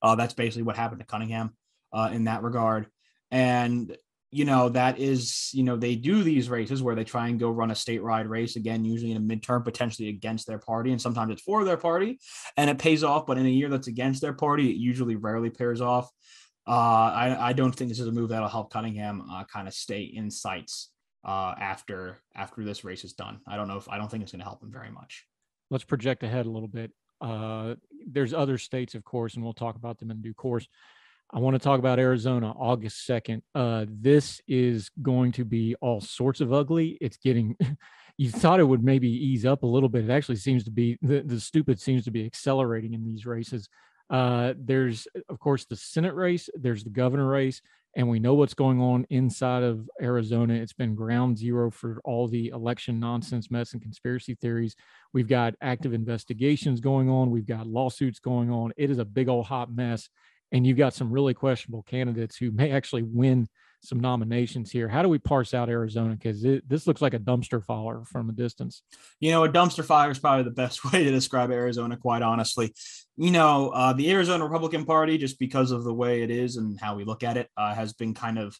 [0.00, 1.56] uh, that's basically what happened to Cunningham
[1.92, 2.86] uh, in that regard.
[3.30, 3.96] And
[4.34, 7.50] you know, that is, you know, they do these races where they try and go
[7.50, 10.90] run a statewide race again, usually in a midterm, potentially against their party.
[10.90, 12.18] And sometimes it's for their party
[12.56, 13.26] and it pays off.
[13.26, 16.10] But in a year that's against their party, it usually rarely pairs off.
[16.66, 19.74] Uh, I, I don't think this is a move that'll help Cunningham uh, kind of
[19.74, 20.90] stay in sights
[21.26, 23.40] uh, after after this race is done.
[23.46, 25.26] I don't know if I don't think it's going to help him very much.
[25.70, 26.92] Let's project ahead a little bit.
[27.20, 27.74] Uh,
[28.06, 30.66] there's other states, of course, and we'll talk about them in due course.
[31.34, 33.40] I want to talk about Arizona, August 2nd.
[33.54, 36.98] Uh, this is going to be all sorts of ugly.
[37.00, 37.56] It's getting,
[38.18, 40.04] you thought it would maybe ease up a little bit.
[40.04, 43.70] It actually seems to be, the, the stupid seems to be accelerating in these races.
[44.10, 47.62] Uh, there's, of course, the Senate race, there's the governor race,
[47.96, 50.52] and we know what's going on inside of Arizona.
[50.52, 54.76] It's been ground zero for all the election nonsense, mess, and conspiracy theories.
[55.14, 58.72] We've got active investigations going on, we've got lawsuits going on.
[58.76, 60.10] It is a big old hot mess
[60.52, 63.48] and you've got some really questionable candidates who may actually win
[63.82, 64.88] some nominations here.
[64.88, 66.14] How do we parse out Arizona?
[66.14, 68.82] Because this looks like a dumpster fire from a distance.
[69.18, 72.72] You know, a dumpster fire is probably the best way to describe Arizona, quite honestly.
[73.16, 76.78] You know, uh, the Arizona Republican Party, just because of the way it is and
[76.78, 78.56] how we look at it, uh, has been kind of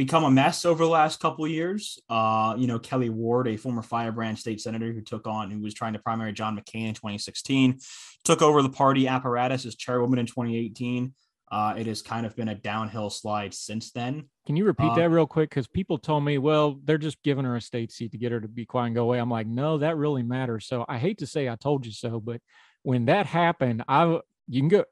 [0.00, 1.98] become a mess over the last couple years.
[2.08, 5.74] Uh, you know, Kelli Ward, a former firebrand state senator who took on, who was
[5.74, 7.80] trying to primary John McCain in 2016,
[8.24, 11.12] took over the party apparatus as chairwoman in 2018.
[11.50, 14.28] Uh, it has kind of been a downhill slide since then.
[14.46, 15.50] Can you repeat uh, that real quick?
[15.50, 18.40] Because people told me, well, they're just giving her a state seat to get her
[18.40, 19.18] to be quiet and go away.
[19.18, 20.66] I'm like, no, that really matters.
[20.66, 22.40] So I hate to say I told you so, but
[22.82, 24.84] when that happened, I you can go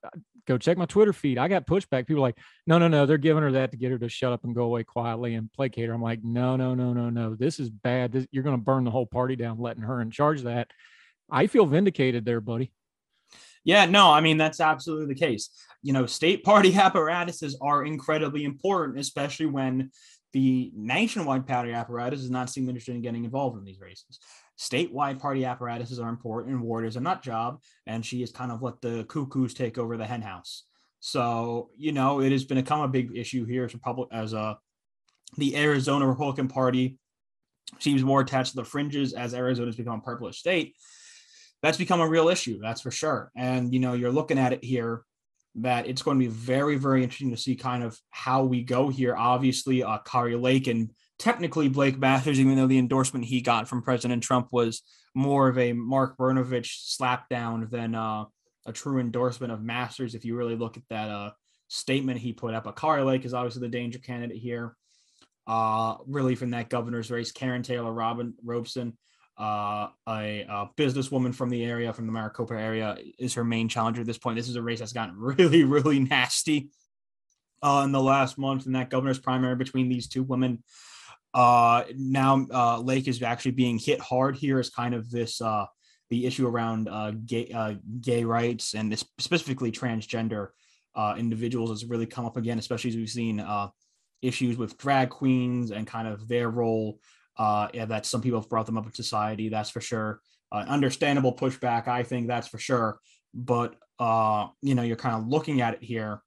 [0.49, 1.39] go check my Twitter feed.
[1.39, 2.07] I got pushback.
[2.07, 4.45] People like, no, no, no, they're giving her that to get her to shut up
[4.45, 5.95] and go away quietly and placate her.
[5.95, 7.35] I'm like, no, no, no, no, no.
[7.35, 8.13] This is bad.
[8.13, 10.69] This, you're going to burn the whole party down, letting her in charge of that.
[11.31, 12.73] I feel vindicated there, buddy.
[13.69, 15.51] Yeah, no, I mean that's absolutely the case.
[15.83, 19.91] You know, state party apparatuses are incredibly important, especially when
[20.33, 24.21] the nationwide party apparatus does not seem interested in getting involved in these races.
[24.59, 28.51] Statewide party apparatuses are important, and Ward is a nut job, and she is kind
[28.51, 30.65] of let the cuckoos take over the henhouse.
[31.01, 34.57] So, you know, it has been become a big issue here as Republic as a
[35.37, 36.97] the Arizona Republican Party
[37.81, 40.75] seems more attached to the fringes as Arizona has become a purplish state
[41.63, 42.59] that's become a real issue.
[42.61, 43.31] That's for sure.
[43.37, 45.03] And you know, you're looking at it here
[45.57, 48.89] that it's going to be very, very interesting to see kind of how we go
[48.89, 49.17] here.
[49.17, 53.83] Obviously, uh, Kari Lake and technically Blake Masters, even though the endorsement he got from
[53.83, 54.83] President Trump was
[55.15, 58.27] more of a Mark Brnovich slapdown than uh,
[58.67, 60.15] a true endorsement of Masters.
[60.15, 61.31] If you really look at that uh,
[61.67, 64.77] statement he put up, a Kari Lake is obviously the danger candidate here.
[65.47, 68.97] Uh, really from that governor's race, Karrin Taylor Robin Robson
[69.39, 74.01] uh, a, a, businesswoman from the area, from the Maricopa area, is her main challenger
[74.01, 74.37] at this point.
[74.37, 76.71] This is a race that's gotten really, really nasty
[77.63, 80.63] uh, in the last month in that governor's primary between these two women.
[81.33, 85.67] Uh, now, uh, Lake is actually being hit hard here as kind of this uh,
[86.11, 90.49] the issue around uh, gay gay rights and this specifically transgender
[91.17, 93.45] individuals has really come up again, especially as we've seen
[94.21, 96.99] issues with drag queens and kind of their role
[97.39, 99.49] uh, yeah, that some people have brought them up in society.
[99.49, 100.21] That's for sure.
[100.51, 102.99] Uh, understandable pushback, I think that's for sure.
[103.35, 106.23] But uh, you know, you're kind of looking at it here,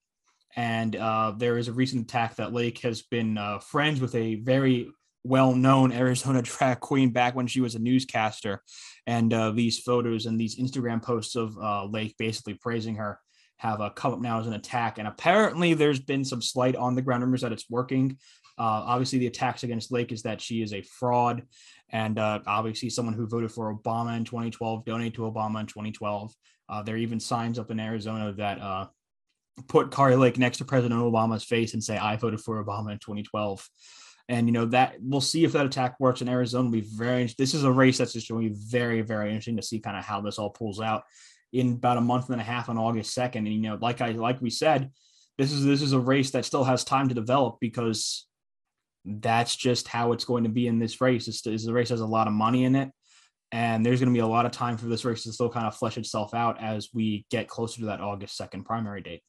[0.55, 4.36] and uh, there is a recent attack that Lake has been uh, friends with a
[4.36, 4.89] very
[5.24, 8.62] well-known Arizona drag queen back when she was a newscaster,
[9.07, 13.20] and uh, these photos and these Instagram posts of uh, Lake basically praising her
[13.62, 14.97] have uh, come up now as an attack.
[14.97, 18.18] And apparently, there's been some slight on the ground rumors that it's working.
[18.62, 21.41] Uh, obviously, the attacks against Lake is that she is a fraud,
[21.89, 26.32] and uh, obviously someone who voted for Obama in 2012, donated to Obama in 2012.
[26.70, 28.86] Uh, there are even signs up in Arizona that uh,
[29.68, 32.99] put Kari Lake next to President Obama's face and say, "I voted for Obama in
[32.99, 33.68] 2012."
[34.30, 36.70] And you know that we'll see if that attack works in Arizona.
[36.70, 37.34] Be very.
[37.36, 39.97] This is a race that's just going to be very, very interesting to see kind
[39.97, 41.01] of how this all pulls out
[41.51, 43.38] in about a month and a half on August 2nd.
[43.38, 44.91] And you know, like I like we said,
[45.39, 48.28] this is this is a race that still has time to develop because
[49.06, 51.26] that's just how it's going to be in this race.
[51.26, 52.89] This, this the race has a lot of money in it,
[53.52, 55.68] and there's going to be a lot of time for this race to still kind
[55.68, 59.22] of flesh itself out as we get closer to that August 2nd primary date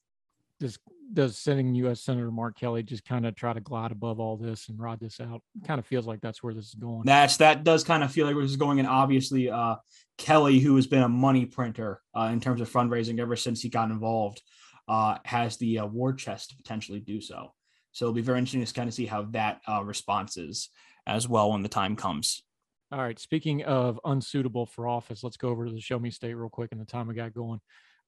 [0.63, 0.79] does
[1.11, 2.01] does sitting U.S.
[2.01, 5.19] Senator Mark Kelly just kind of try to glide above all this and ride this
[5.19, 5.43] out?
[5.67, 7.03] Kind of feels like that's where this is going.
[7.05, 9.75] That's that does kind of feel like where this is going, and obviously uh,
[10.17, 13.69] Kelly, who has been a money printer uh, in terms of fundraising ever since he
[13.69, 14.41] got involved,
[14.87, 17.53] uh, has the uh, war chest to potentially do so.
[17.93, 20.69] So it'll be very interesting to kind of see how that uh, response is
[21.07, 22.43] as well when the time comes.
[22.91, 23.17] All right.
[23.17, 26.71] Speaking of unsuitable for office, let's go over to the show me state real quick
[26.71, 27.59] and the time we got going.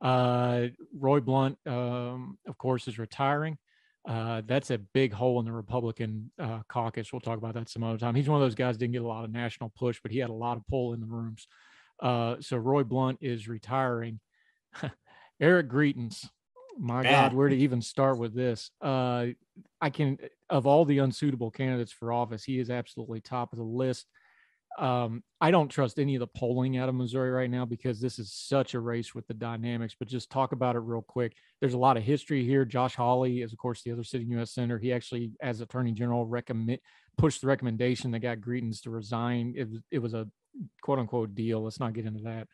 [0.02, 3.58] Uh, Roy Blunt, um, of course, is retiring.
[4.08, 7.12] Uh, that's a big hole in the Republican uh, caucus.
[7.12, 8.14] We'll talk about that some other time.
[8.14, 10.30] He's one of those guys didn't get a lot of national push, but he had
[10.30, 11.48] a lot of pull in the rooms.
[12.00, 14.20] Uh, so Roy Blunt is retiring.
[15.40, 16.30] Eric Greitens,
[16.78, 18.72] my God, where to even start with this?
[18.82, 19.28] Uh,
[19.80, 20.18] I can,
[20.50, 24.08] of all the unsuitable candidates for office, he is absolutely top of the list
[24.78, 28.20] um, I don't trust any of the polling out of Missouri right now because this
[28.20, 29.96] is such a race with the dynamics.
[29.98, 31.34] But just talk about it real quick.
[31.62, 32.66] There's a lot of history here.
[32.66, 34.52] Josh Hawley is, of course, the other sitting U.S.
[34.52, 34.78] senator.
[34.78, 36.80] He actually, as Attorney General, recommend
[37.18, 39.54] pushed the recommendation that got Greitens to resign.
[39.56, 40.28] It it was a
[40.82, 41.64] quote unquote deal.
[41.64, 42.48] Let's not get into that.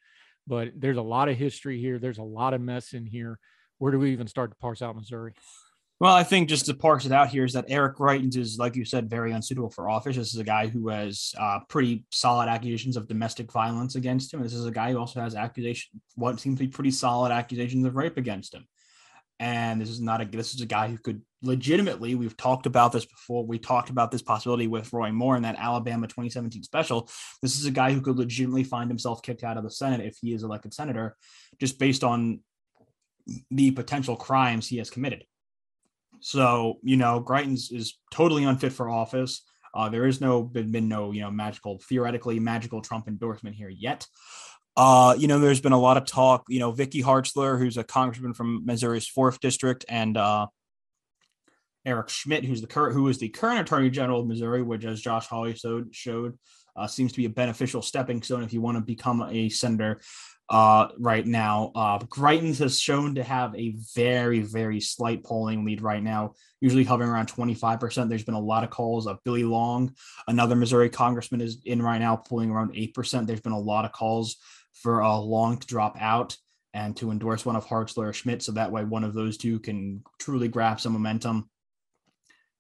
[0.46, 1.98] But there's a lot of history here.
[1.98, 3.40] There's a lot of mess in here.
[3.82, 5.34] Where do we even start to parse out Missouri?
[6.00, 8.76] Well, I think just to parse it out here is that Eric Greitens is, like
[8.76, 10.16] you said, very unsuitable for office.
[10.16, 14.44] This is a guy who has uh, pretty solid accusations of domestic violence against him.
[14.44, 17.84] This is a guy who also has accusation, what seems to be pretty solid accusations
[17.84, 18.68] of rape against him.
[19.40, 22.14] And this is not a this is a guy who could legitimately.
[22.14, 23.44] We've talked about this before.
[23.48, 27.10] We talked about this possibility with Roy Moore in that Alabama 2017 special.
[27.42, 30.18] This is a guy who could legitimately find himself kicked out of the Senate if
[30.22, 31.18] he is elected senator,
[31.60, 32.42] just based on
[33.50, 35.26] the potential crimes he has committed.
[36.20, 39.44] So, you know, Greitens is totally unfit for office.
[39.74, 43.70] Uh, there is no been, been no, you know, magical, theoretically magical Trump endorsement here
[43.70, 44.06] yet.
[44.78, 47.84] Uh, you know, there's been a lot of talk, you know, Vicky Hartzler, who's a
[47.84, 50.48] congressman from Missouri's fourth district, and uh,
[51.86, 55.02] Eric Schmitt, who's the current who is the current attorney general of Missouri, which as
[55.02, 56.38] Josh Hawley showed, showed
[56.76, 60.00] uh, seems to be a beneficial stepping stone if you want to become a senator
[60.52, 61.72] uh, right now.
[61.74, 66.84] Uh, Greitens has shown to have a very, very slight polling lead right now, usually
[66.84, 68.10] hovering around 25%.
[68.10, 69.96] There's been a lot of calls of Billy Long,
[70.28, 73.26] another Missouri congressman, is in right now, polling around 8%.
[73.26, 74.36] There's been a lot of calls
[74.74, 76.36] for uh, Long to drop out
[76.74, 78.44] and to endorse one of Hartzler or Schmitt.
[78.44, 81.50] So that way, one of those two can truly grab some momentum.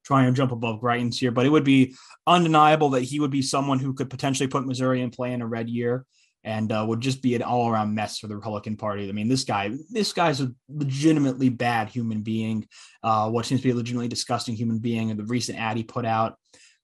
[0.05, 1.93] try and jump above Greitens here, but it would be
[2.25, 5.47] undeniable that he would be someone who could potentially put Missouri in play in a
[5.47, 6.05] red year
[6.43, 9.07] and uh, would just be an all around mess for the Republican Party.
[9.07, 12.67] I mean, this guy, this guy's a legitimately bad human being.
[13.03, 15.11] Uh, what seems to be a legitimately disgusting human being.
[15.11, 16.37] And the recent ad he put out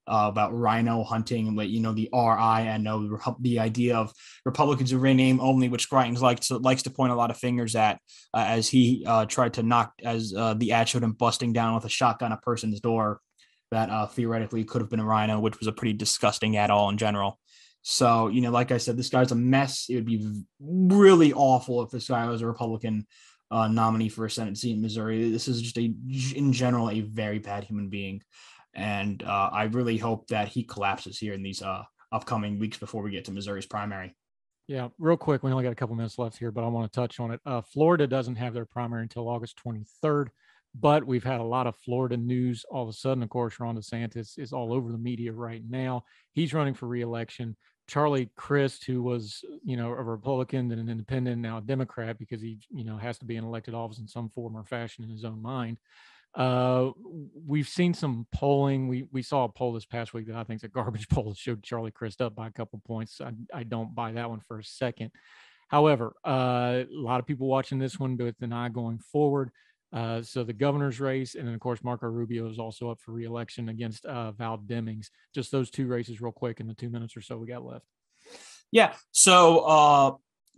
[0.08, 4.14] uh, about rhino hunting, like you know, the RINO, the idea of
[4.46, 7.76] Republicans who rename only, which Greitens likes to, likes to point a lot of fingers
[7.76, 8.00] at,
[8.34, 11.76] uh, as he uh, tried to knock, as uh, the ad showed him busting down
[11.76, 13.20] with a shotgun a person's door
[13.70, 16.98] that theoretically could have been a rhino, which was a pretty disgusting ad all in
[16.98, 17.38] general.
[17.90, 19.86] So, you know, like I said, this guy's a mess.
[19.90, 23.08] It would be really awful if this guy was a Republican
[23.50, 25.32] uh, nominee for a Senate seat in Missouri.
[25.32, 25.94] This is just a,
[26.36, 28.24] in general, a very bad human being.
[28.74, 33.02] And uh, I really hope that he collapses here in these uh, upcoming weeks before
[33.04, 34.14] we get to Missouri's primary.
[34.68, 37.00] Yeah, real quick, we only got a couple minutes left here, but I want to
[37.00, 37.40] touch on it.
[37.46, 40.28] Uh, Florida doesn't have their primary until August 23rd,
[40.76, 42.66] but we've had a lot of Florida news.
[42.70, 46.04] All of a sudden, of course, Ron DeSantis is all over the media right now.
[46.34, 47.56] He's running for reelection.
[47.88, 52.42] Charlie Crist, who was, you know, a Republican and an independent, now a Democrat because
[52.42, 55.10] he, you know, has to be in elected office in some form or fashion in
[55.10, 55.78] his own mind.
[56.36, 56.92] Uh,
[57.48, 58.88] we've seen some polling.
[58.88, 61.30] We we saw a poll this past week that I think is a garbage poll
[61.30, 63.22] that showed Charlie Crist up by a couple points.
[63.22, 65.12] I, I don't buy that one for a second.
[65.70, 69.52] However, uh, a lot of people watching this one with an eye going forward.
[69.94, 73.14] Uh, so the governor's race, and then of course Marco Rubio is also up for
[73.14, 75.08] reelection against uh, Val Demings.
[75.34, 77.86] Just those two races, real quick, in the two minutes or so we got left.
[78.72, 78.94] Yeah.
[79.12, 80.12] So uh,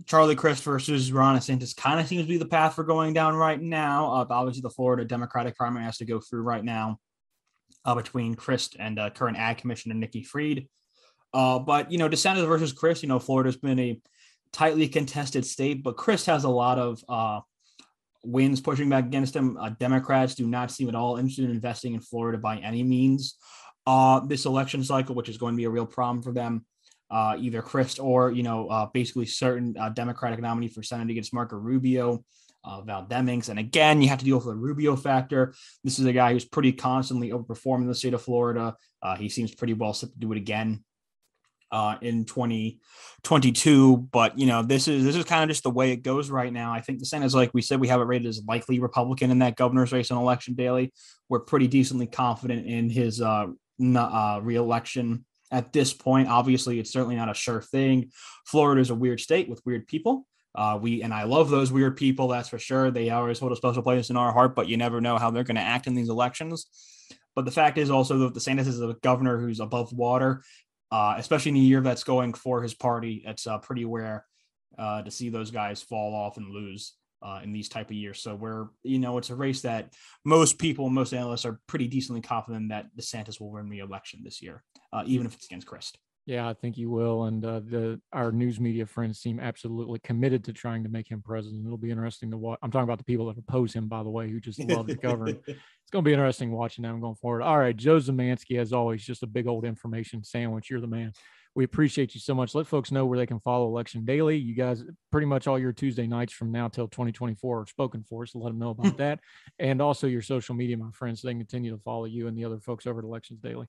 [0.05, 3.35] Charlie Crist versus Ron DeSantis kind of seems to be the path we're going down
[3.35, 4.13] right now.
[4.13, 6.99] Uh, obviously, the Florida Democratic primary has to go through right now
[7.85, 10.67] uh, between Crist and uh, current Ag Commissioner Nikki Fried.
[11.33, 14.01] Uh, but you know, DeSantis versus Crist, you know, Florida's been a
[14.51, 17.41] tightly contested state, but Crist has a lot of uh,
[18.23, 19.57] wins pushing back against him.
[19.57, 23.37] Uh, Democrats do not seem at all interested in investing in Florida by any means.
[23.85, 26.65] Uh, this election cycle, which is going to be a real problem for them,
[27.09, 31.33] uh, either Crist or you know, uh, basically certain uh, Democratic nominee for Senate against
[31.33, 32.23] Marco Rubio.
[32.61, 33.47] Uh, Val Demings.
[33.47, 35.53] And again, you have to deal with the Rubio factor.
[35.85, 38.75] This is a guy who's pretty constantly overperforming the state of Florida.
[39.17, 40.83] He seems pretty well set to do it again
[41.71, 43.97] uh, in 2022.
[44.11, 46.51] But you know, this is this is kind of just the way it goes right
[46.51, 46.71] now.
[46.71, 49.31] I think the Senate is like we said, we have it rated as likely Republican
[49.31, 50.93] in that governor's race on election daily.
[51.27, 53.47] We're pretty decently confident in his uh,
[53.95, 56.27] uh, reelection at this point.
[56.27, 58.11] Obviously, it's certainly not a sure thing.
[58.45, 60.25] Florida is a weird state with weird people.
[60.55, 62.27] Uh, we and I love those weird people.
[62.27, 62.89] That's for sure.
[62.91, 65.43] They always hold a special place in our heart, but you never know how they're
[65.43, 66.67] going to act in these elections.
[67.35, 70.43] But the fact is also that the DeSantis is a governor who's above water
[70.91, 73.23] uh, especially in a year that's going for his party.
[73.25, 74.25] It's uh, pretty rare
[74.77, 78.21] uh, to see those guys fall off and lose uh, in these type of years.
[78.21, 79.93] So we're, you know, it's a race that
[80.25, 84.41] most people, most analysts are pretty decently confident that DeSantis will win the election this
[84.41, 84.63] year,
[84.93, 85.97] uh, even if it's against Crist.
[86.29, 87.23] Yeah, I think you will.
[87.23, 91.23] And uh, the our news media friends seem absolutely committed to trying to make him
[91.23, 91.65] president.
[91.65, 92.59] It'll be interesting to watch.
[92.61, 94.95] I'm talking about the people that oppose him, by the way, who just love to
[94.95, 95.29] govern.
[95.47, 97.41] it's going to be interesting watching them going forward.
[97.41, 100.69] All right, Joe Szymanski, as always, just a big old information sandwich.
[100.69, 101.13] You're the man.
[101.55, 102.53] We appreciate you so much.
[102.53, 104.37] Let folks know where they can follow Election Daily.
[104.37, 108.27] You guys, pretty much all your Tuesday nights from now till 2024 are spoken for,
[108.27, 109.19] so let them know about that.
[109.57, 112.37] And also your social media, my friends, so they can continue to follow you and
[112.37, 113.65] the other folks over at Elections Daily.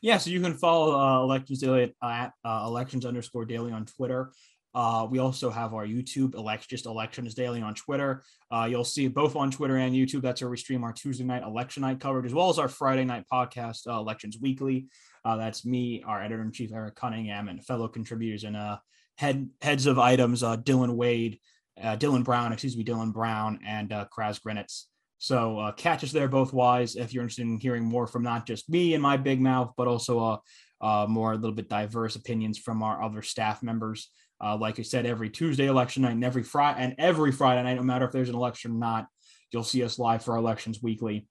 [0.00, 4.32] Yeah, so you can follow uh, Elections Daily at, uh, elections underscore daily on Twitter.
[4.74, 8.22] Uh, we also have our YouTube, elect, just Elections Daily on Twitter.
[8.50, 10.22] Uh, you'll see both on Twitter and YouTube.
[10.22, 13.04] That's where we stream our Tuesday night election night coverage, as well as our Friday
[13.04, 14.86] night podcast, uh, Elections Weekly.
[15.24, 18.78] Uh, that's me, our editor in chief, Eric Cunningham, and fellow contributors and uh,
[19.18, 21.38] head heads of items, uh, Dylan Wade,
[21.78, 24.84] Dylan Brown, excuse me, Dylan Brown, and Kraz Grinitz.
[25.22, 28.44] So uh, catch us there both wise if you're interested in hearing more from not
[28.44, 30.36] just me and my big mouth, but also uh,
[30.80, 34.10] uh, more a little bit diverse opinions from our other staff members.
[34.42, 37.76] Uh, like I said, every Tuesday election night and every Friday and every Friday night,
[37.76, 39.06] no matter if there's an election or not,
[39.52, 41.28] you'll see us live for our elections weekly.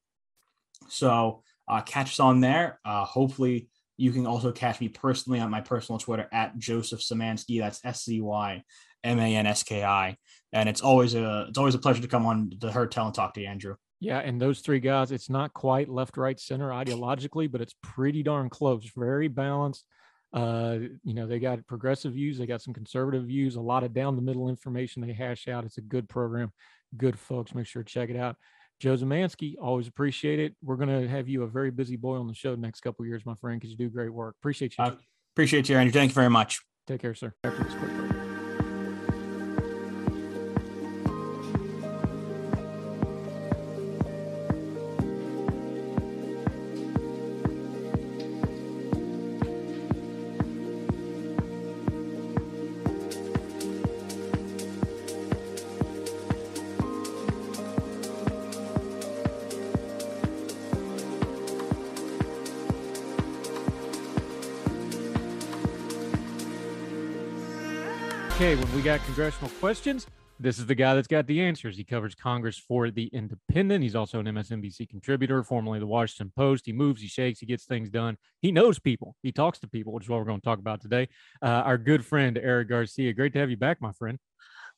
[0.88, 2.80] So uh, catch us on there.
[2.86, 3.68] Uh, hopefully,
[3.98, 7.60] you can also catch me personally on my personal Twitter at Joseph Szymanski.
[7.60, 8.64] That's S C Y
[9.04, 10.16] M A N S K I
[10.54, 13.16] and it's always a it's always a pleasure to come on the Heard Tell and
[13.16, 13.76] talk to you, Andrew.
[13.99, 18.24] Yeah, and those three guys, it's not quite left, right, center ideologically, but it's pretty
[18.24, 18.89] darn close.
[18.95, 19.86] Very balanced.
[20.34, 23.93] Uh, you know, they got progressive views, they got some conservative views, a lot of
[23.93, 25.66] down the middle information they hash out.
[25.66, 26.52] It's a good program,
[26.97, 27.54] good folks.
[27.54, 28.38] Make sure to check it out.
[28.80, 30.56] Joe Szymanski, always appreciate it.
[30.64, 33.26] We're gonna have you a very busy boy on the show the next couple years,
[33.26, 34.36] my friend, because you do great work.
[34.39, 34.84] Appreciate you.
[34.84, 34.93] I
[35.36, 35.91] appreciate you, Andrew.
[35.91, 36.62] Thank you very much.
[36.88, 37.34] Take care, sir.
[68.82, 70.08] We got congressional questions,
[70.39, 71.78] this is the guy that's got the answers.
[71.78, 73.84] He covers Congress for The Independent.
[73.84, 76.66] He's also an MSNBC contributor, formerly the Washington Post.
[76.66, 78.18] He moves, he shakes, he gets things done.
[78.42, 80.82] He knows people, he talks to people, which is what we're going to talk about
[80.82, 81.10] today.
[81.43, 83.14] Uh, our good friend, Eric Garcia.
[83.14, 84.18] Great to have you back, my friend.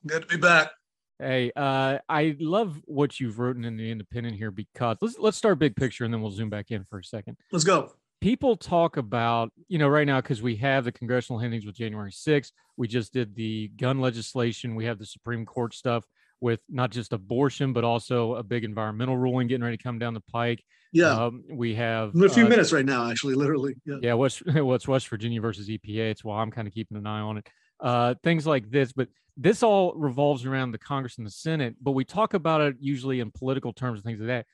[0.06, 0.72] Good to be back.
[1.18, 5.60] Hey, uh, I love what you've written in the Independent here because let's let's start
[5.60, 7.38] big picture and then we'll zoom back in for a second.
[7.53, 7.94] Let's go
[8.24, 12.10] people talk about, you know, right now, because we have the congressional hearings with January
[12.10, 16.06] 6th, we just did the gun legislation, we have the Supreme Court stuff
[16.40, 20.14] with not just abortion, but also a big environmental ruling getting ready to come down
[20.14, 20.64] the pike.
[20.94, 21.26] Yeah.
[21.26, 23.76] Um, we have in a few uh, minutes right now, actually, literally.
[23.86, 23.98] Yeah.
[24.02, 24.14] Yeah.
[24.14, 26.12] What's, what's West Virginia versus EPA?
[26.12, 27.48] It's why I'm kind of keeping an eye on it.
[27.82, 31.91] Uh, things like this, but this all revolves around the Congress and the Senate, but
[31.91, 34.45] we talk about it usually in political terms and things like that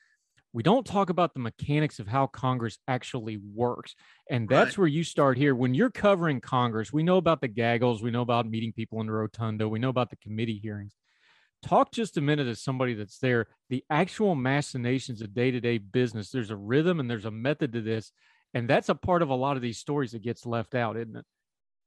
[0.52, 3.94] we don't talk about the mechanics of how Congress actually works.
[4.28, 4.78] And that's right.
[4.78, 5.54] where you start here.
[5.54, 9.06] When you're covering Congress, we know about the gaggles, we know about meeting people in
[9.06, 10.94] the rotunda, we know about the committee hearings.
[11.62, 15.78] Talk just a minute as somebody that's there, the actual machinations of day to day
[15.78, 16.30] business.
[16.30, 18.12] There's a rhythm and there's a method to this.
[18.54, 21.16] And that's a part of a lot of these stories that gets left out, isn't
[21.16, 21.24] it?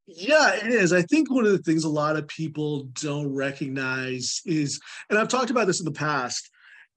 [0.06, 0.94] Yeah, it is.
[0.94, 4.80] I think one of the things a lot of people don't recognize is,
[5.10, 6.50] and I've talked about this in the past,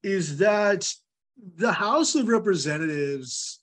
[0.02, 0.88] is that
[1.57, 3.61] the House of Representatives,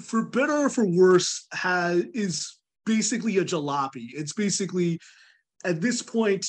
[0.00, 4.08] for better or for worse, has is basically a jalopy.
[4.14, 4.98] It's basically
[5.64, 6.46] at this point,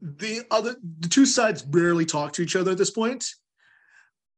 [0.00, 3.26] the other the two sides barely talk to each other at this point.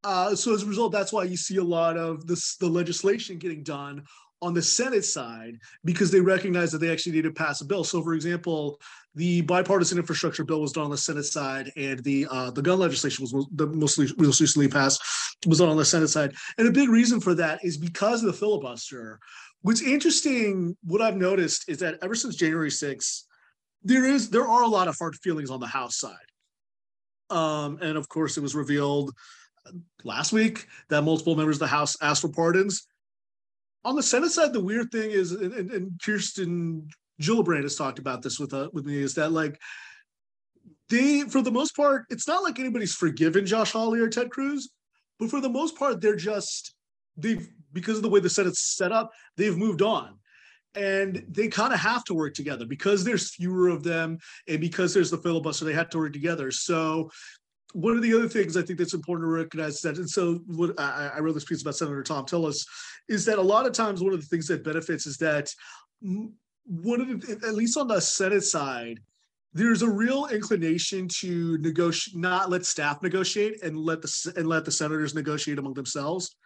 [0.02, 3.38] Uh, so as a result, that's why you see a lot of this the legislation
[3.38, 4.02] getting done
[4.42, 7.84] on the Senate side because they recognize that they actually need to pass a bill.
[7.84, 8.80] So, for example,
[9.14, 12.78] the bipartisan infrastructure bill was done on the Senate side, and the uh, the gun
[12.78, 15.02] legislation was the mostly most recently passed
[15.46, 16.34] was done on the Senate side.
[16.58, 19.18] And a big reason for that is because of the filibuster.
[19.62, 23.24] What's interesting, what I've noticed is that ever since January 6th,
[23.82, 26.16] there is there are a lot of hard feelings on the House side.
[27.30, 29.12] Um, and of course, it was revealed
[30.04, 32.86] last week that multiple members of the House asked for pardons.
[33.84, 36.88] On the Senate side, the weird thing is, and, and Kirsten
[37.20, 39.58] Gillibrand has talked about this with uh, with me, is that like
[40.88, 44.70] they, for the most part, it's not like anybody's forgiven Josh Hawley or Ted Cruz,
[45.18, 46.74] but for the most part, they're just
[47.16, 50.18] they've because of the way the Senate's set up, they've moved on.
[50.74, 54.94] And they kind of have to work together because there's fewer of them and because
[54.94, 56.52] there's the filibuster, they have to work together.
[56.52, 57.10] So
[57.72, 60.78] one of the other things I think that's important to recognize that, and so what
[60.78, 62.66] I, I wrote this piece about Senator Thom Tillis,
[63.08, 65.52] is that a lot of times one of the things that benefits is that
[66.00, 69.00] one of the, at least on the Senate side,
[69.52, 74.64] there's a real inclination to negotiate, not let staff negotiate and let the and let
[74.64, 76.36] the senators negotiate among themselves.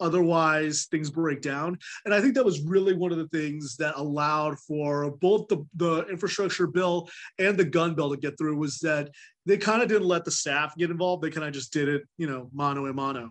[0.00, 1.78] Otherwise, things break down.
[2.04, 5.64] And I think that was really one of the things that allowed for both the,
[5.76, 9.10] the infrastructure bill and the gun bill to get through was that
[9.46, 11.22] they kind of didn't let the staff get involved.
[11.22, 13.30] They kind of just did it, you know, mano a mano.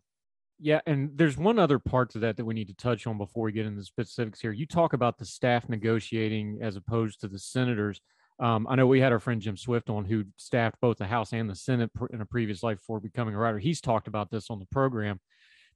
[0.60, 3.44] Yeah, and there's one other part to that that we need to touch on before
[3.46, 4.52] we get into the specifics here.
[4.52, 8.00] You talk about the staff negotiating as opposed to the senators.
[8.40, 11.34] Um, I know we had our friend Jim Swift on who staffed both the House
[11.34, 13.60] and the Senate in a previous life before becoming a writer.
[13.60, 15.20] He's talked about this on the program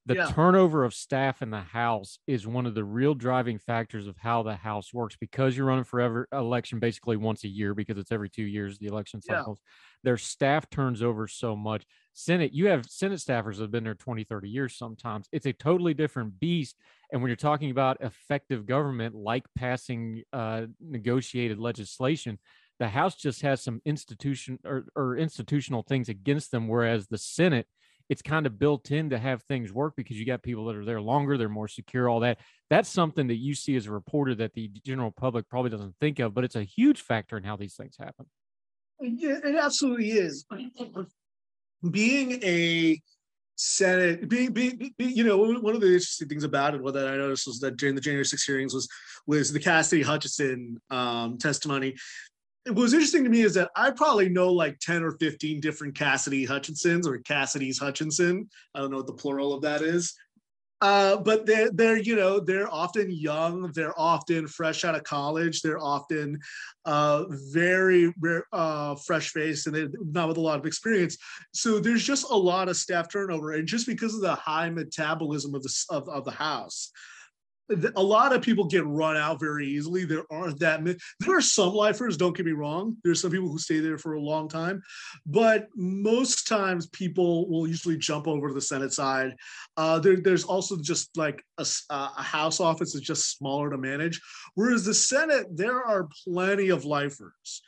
[0.07, 0.31] the yeah.
[0.31, 4.41] turnover of staff in the house is one of the real driving factors of how
[4.41, 8.29] the house works because you're running forever election basically once a year because it's every
[8.29, 9.71] two years the election cycles yeah.
[10.05, 13.95] their staff turns over so much senate you have senate staffers that have been there
[13.95, 16.77] 20 30 years sometimes it's a totally different beast
[17.11, 22.39] and when you're talking about effective government like passing uh, negotiated legislation
[22.79, 27.67] the house just has some institution or, or institutional things against them whereas the senate
[28.09, 30.85] it's kind of built in to have things work because you got people that are
[30.85, 32.39] there longer, they're more secure, all that.
[32.69, 36.19] That's something that you see as a reporter that the general public probably doesn't think
[36.19, 38.25] of, but it's a huge factor in how these things happen.
[38.99, 40.45] Yeah, it absolutely is.
[41.91, 42.99] Being a
[43.55, 47.07] Senate, being, being, being, you know, one of the interesting things about it, what that
[47.07, 48.87] I noticed was that during the January 6 hearings was
[49.25, 51.95] was the Cassidy Hutchinson um, testimony
[52.67, 55.95] what was interesting to me is that I probably know like 10 or 15 different
[55.95, 58.49] Cassidy Hutchinsons or Cassidy's Hutchinson.
[58.75, 60.13] I don't know what the plural of that is.
[60.79, 65.63] Uh, but they're they're you know they're often young they're often fresh out of college
[65.63, 66.39] they're often
[66.85, 68.13] uh, very
[68.53, 71.17] uh, fresh faced and not with a lot of experience
[71.51, 75.55] so there's just a lot of staff turnover and just because of the high metabolism
[75.55, 76.91] of the of, of the house
[77.69, 80.05] a lot of people get run out very easily.
[80.05, 80.97] There aren't that many.
[81.19, 82.97] There are some lifers, don't get me wrong.
[83.03, 84.81] There's some people who stay there for a long time,
[85.25, 89.35] but most times people will usually jump over to the Senate side.
[89.75, 94.21] Uh, there, there's also just like a, a House office is just smaller to manage.
[94.55, 97.61] Whereas the Senate, there are plenty of lifers.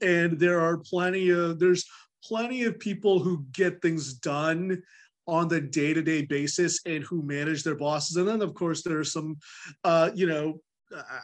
[0.00, 1.84] And there are plenty of, there's
[2.22, 4.82] plenty of people who get things done
[5.28, 8.16] on the day-to-day basis and who manage their bosses.
[8.16, 9.36] And then of course there are some
[9.84, 10.60] uh, you know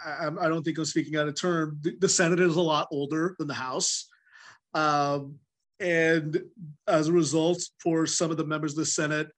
[0.06, 2.86] I, I, don't think i'm speaking out of term the, the, senate is a lot
[2.92, 4.08] older than the house.
[4.74, 5.36] Um,
[5.80, 6.38] and
[6.86, 9.28] as a result for some of the members of the senate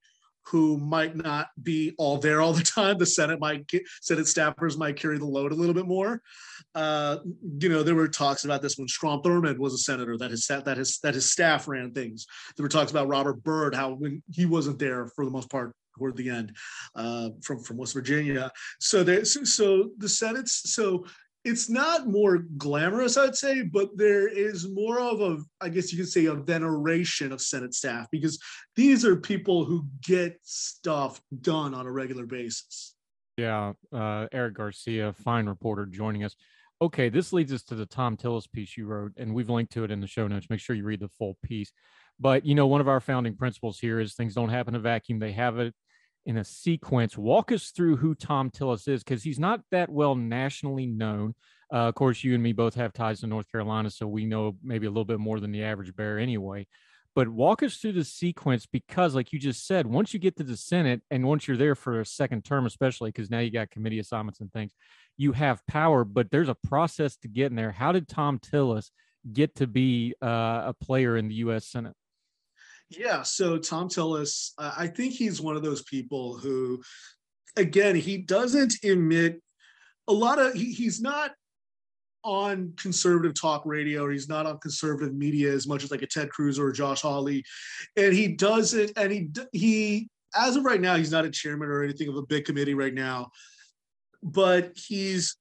[0.49, 2.97] who might not be all there all the time.
[2.97, 3.69] The Senate might
[4.01, 6.21] Senate staffers might carry the load a little bit more.
[6.73, 7.17] Uh,
[7.59, 10.47] you know, there were talks about this when Strom Thurmond was a senator that his
[10.47, 12.25] that his that his staff ran things.
[12.55, 15.73] There were talks about Robert Byrd, how when he wasn't there for the most part
[15.97, 16.55] toward the end
[16.95, 18.51] uh, from from West Virginia.
[18.79, 21.05] So there, so, so the Senate's so
[21.47, 25.97] it's not more glamorous, I'd say, but there is more of a, I guess you
[25.97, 28.37] could say, a veneration of Senate staff because
[28.75, 32.95] these are people who get stuff done on a regular basis.
[33.37, 36.35] Yeah, uh, Eric Garcia, fine reporter, joining us.
[36.81, 39.83] Okay, this leads us to the Thom Tillis piece you wrote, and we've linked to
[39.83, 40.47] it in the show notes.
[40.49, 41.71] Make sure you read the full piece.
[42.19, 44.83] But you know, one of our founding principles here is things don't happen in a
[44.83, 45.73] vacuum; they have it
[46.27, 47.17] in a sequence.
[47.17, 51.33] Walk us through who Thom Tillis is, because he's not that well nationally known.
[51.73, 54.57] Uh, of course, you and me both have ties to North Carolina, so we know
[54.61, 56.67] maybe a little bit more than the average bear anyway.
[57.15, 60.43] But walk us through the sequence because, like you just said, once you get to
[60.43, 63.71] the Senate and once you're there for a second term, especially because now you got
[63.71, 64.73] committee assignments and things,
[65.15, 67.71] you have power, but there's a process to get in there.
[67.71, 68.91] How did Thom Tillis
[69.31, 71.65] get to be uh, a player in the U.S.
[71.65, 71.95] Senate?
[72.89, 76.81] Yeah, so Thom Tillis, uh, I think he's one of those people who,
[77.57, 79.41] again, he doesn't emit
[80.07, 80.53] a lot of.
[80.53, 81.31] He, he's not
[82.23, 86.07] on conservative talk radio or he's not on conservative media as much as like a
[86.07, 87.43] Ted Cruz or a Josh Hawley,
[87.95, 88.91] and he does it.
[88.95, 92.25] And he he as of right now, he's not a chairman or anything of a
[92.25, 93.31] big committee right now,
[94.23, 95.35] but he's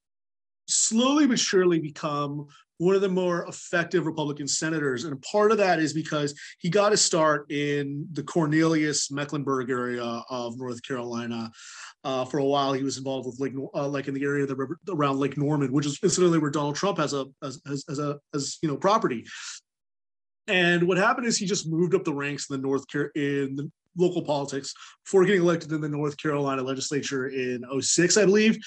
[0.68, 2.46] slowly but surely become
[2.78, 5.04] one of the more effective Republican senators.
[5.04, 10.02] And part of that is because he got a start in the Cornelius Mecklenburg area
[10.28, 11.50] of North Carolina.
[12.04, 14.48] Uh, for a while, he was involved with Lake, uh, like in the area of
[14.48, 17.98] the, around Lake Norman, which is incidentally where Donald Trump has a as, as, as
[17.98, 19.24] a as you know property.
[20.46, 23.56] And what happened is he just moved up the ranks in the North Car- in
[23.56, 24.74] the local politics
[25.04, 28.58] before getting elected in the North Carolina legislature in 06, I believe.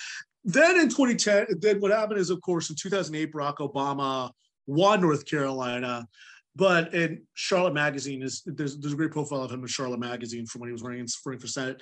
[0.45, 4.31] Then in 2010, then what happened is, of course, in 2008, Barack Obama
[4.67, 6.07] won North Carolina.
[6.55, 10.45] But in Charlotte Magazine is there's there's a great profile of him in Charlotte Magazine
[10.45, 11.81] from when he was running, running for Senate.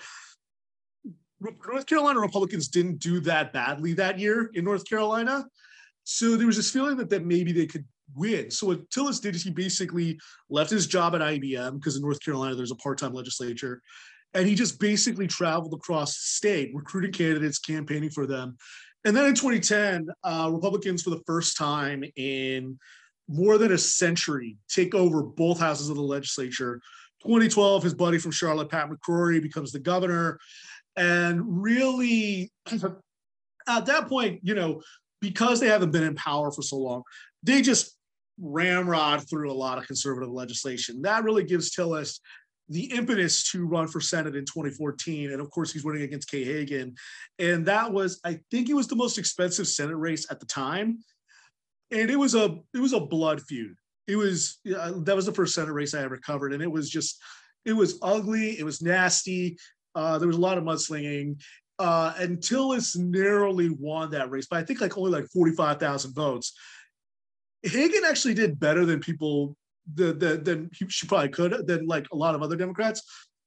[1.39, 5.45] North Carolina Republicans didn't do that badly that year in North Carolina.
[6.03, 7.85] So there was this feeling that, that maybe they could
[8.15, 8.49] win.
[8.49, 10.19] So what Tillis did is he basically
[10.49, 13.81] left his job at IBM because in North Carolina there's a part-time legislature
[14.33, 18.57] and he just basically traveled across the state recruiting candidates campaigning for them.
[19.05, 22.77] And then in 2010 uh, republicans for the first time in
[23.29, 26.81] more than a century take over both houses of the legislature.
[27.23, 30.39] 2012 his buddy from charlotte pat mccrory becomes the governor.
[30.95, 32.51] And really
[33.67, 34.81] at that point you know
[35.19, 37.03] because they haven't been in power for so long
[37.43, 37.97] they just
[38.39, 41.01] ramrod through a lot of conservative legislation.
[41.01, 42.19] That really gives tillis
[42.69, 45.31] the impetus to run for Senate in 2014.
[45.31, 46.95] And of course, he's running against Kay Hagan.
[47.39, 50.99] And that was, I think it was the most expensive Senate race at the time.
[51.91, 53.75] And it was a it was a blood feud.
[54.07, 56.53] It was that was the first Senate race I ever covered.
[56.53, 57.21] And it was just,
[57.63, 59.57] it was ugly, it was nasty.
[59.95, 61.41] Uh, there was a lot of mudslinging.
[61.79, 66.53] Uh, and Tillis narrowly won that race, but I think like only like 45,000 votes.
[67.63, 69.55] Hagan actually did better than people
[69.93, 73.01] than she probably could than like a lot of other Democrats.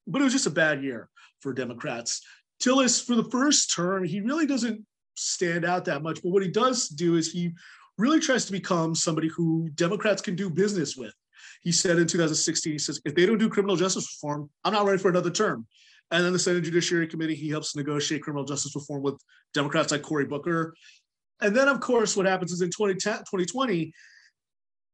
[0.06, 1.08] But it was just a bad year
[1.40, 2.22] for Democrats.
[2.62, 4.84] Tillis, for the first term, he really doesn't
[5.14, 6.22] stand out that much.
[6.22, 7.52] But what he does do is he
[7.98, 11.14] really tries to become somebody who Democrats can do business with.
[11.62, 14.84] He said in 2016, he says, if they don't do criminal justice reform, I'm not
[14.84, 15.66] running for another term.
[16.10, 19.20] And then the Senate Judiciary Committee, he helps negotiate criminal justice reform with
[19.54, 20.74] Democrats like Cory Booker.
[21.40, 23.92] And then, of course, what happens is in 2010, 2020,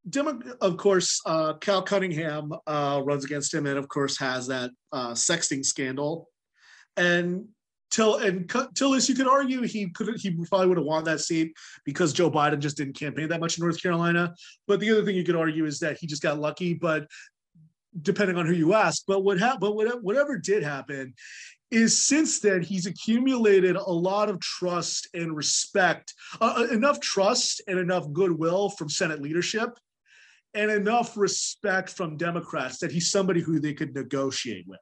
[0.09, 4.71] Demo- of course, uh, Cal Cunningham uh, runs against him, and of course has that
[4.93, 6.29] uh, sexting scandal.
[6.97, 7.49] And
[7.91, 11.53] till and Tillis, you could argue he could he probably would have won that seat
[11.85, 14.35] because Joe Biden just didn't campaign that much in North Carolina.
[14.69, 16.75] But the other thing you could argue is that he just got lucky.
[16.75, 17.07] But
[18.01, 21.15] depending on who you ask, but what happened, but whatever, did happen,
[21.71, 27.63] is since then he's accumulated a lot of trust and respect, uh, uh enough trust
[27.67, 29.71] and enough goodwill from Senate leadership
[30.57, 34.81] and enough respect from Democrats that he's somebody who they could negotiate with.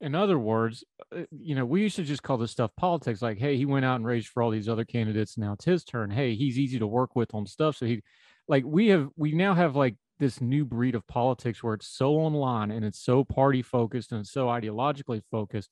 [0.00, 0.82] In other words,
[1.16, 3.22] uh, you know, we used to just call this stuff politics.
[3.22, 5.38] Like, hey, he went out and raised for all these other candidates.
[5.38, 6.10] Now it's his turn.
[6.10, 7.76] Hey, he's easy to work with on stuff.
[7.76, 8.02] So he,
[8.48, 12.14] like, we have, we now have like this new breed of politics where it's so
[12.14, 15.70] online and it's so party focused and so ideologically focused.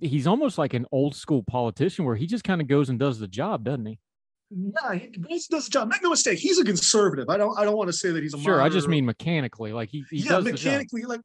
[0.00, 3.18] He's almost like an old school politician where he just kind of goes and does
[3.18, 3.98] the job, doesn't he?
[4.50, 5.88] Yeah, he does the job.
[5.88, 7.28] Make no mistake, he's a conservative.
[7.28, 7.56] I don't.
[7.58, 8.60] I don't want to say that he's a sure.
[8.60, 10.04] I just mean mechanically, like he.
[10.10, 11.20] he yeah, mechanically, like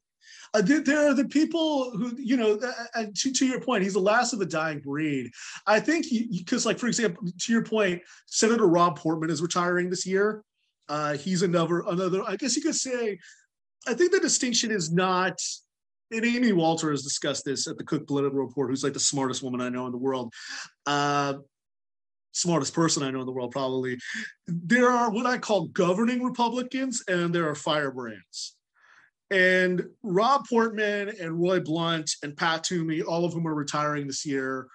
[0.54, 2.60] uh, there, there, are the people who you know.
[2.62, 5.32] Uh, uh, to, to your point, he's the last of the dying breed.
[5.66, 10.06] I think because, like for example, to your point, Senator Rob Portman is retiring this
[10.06, 10.44] year.
[10.88, 12.22] Uh, he's another another.
[12.28, 13.18] I guess you could say.
[13.88, 15.40] I think the distinction is not
[16.12, 19.42] and Amy Walter has discussed this at the Cook Political Report, who's like the smartest
[19.42, 20.32] woman I know in the world.
[22.36, 23.98] Smartest person I know in the world, probably.
[24.46, 28.58] There are what I call governing Republicans, and there are firebrands.
[29.32, 34.26] And Rob Portman and Roy Blunt and Pat Toomey, all of whom are retiring this
[34.26, 34.68] year,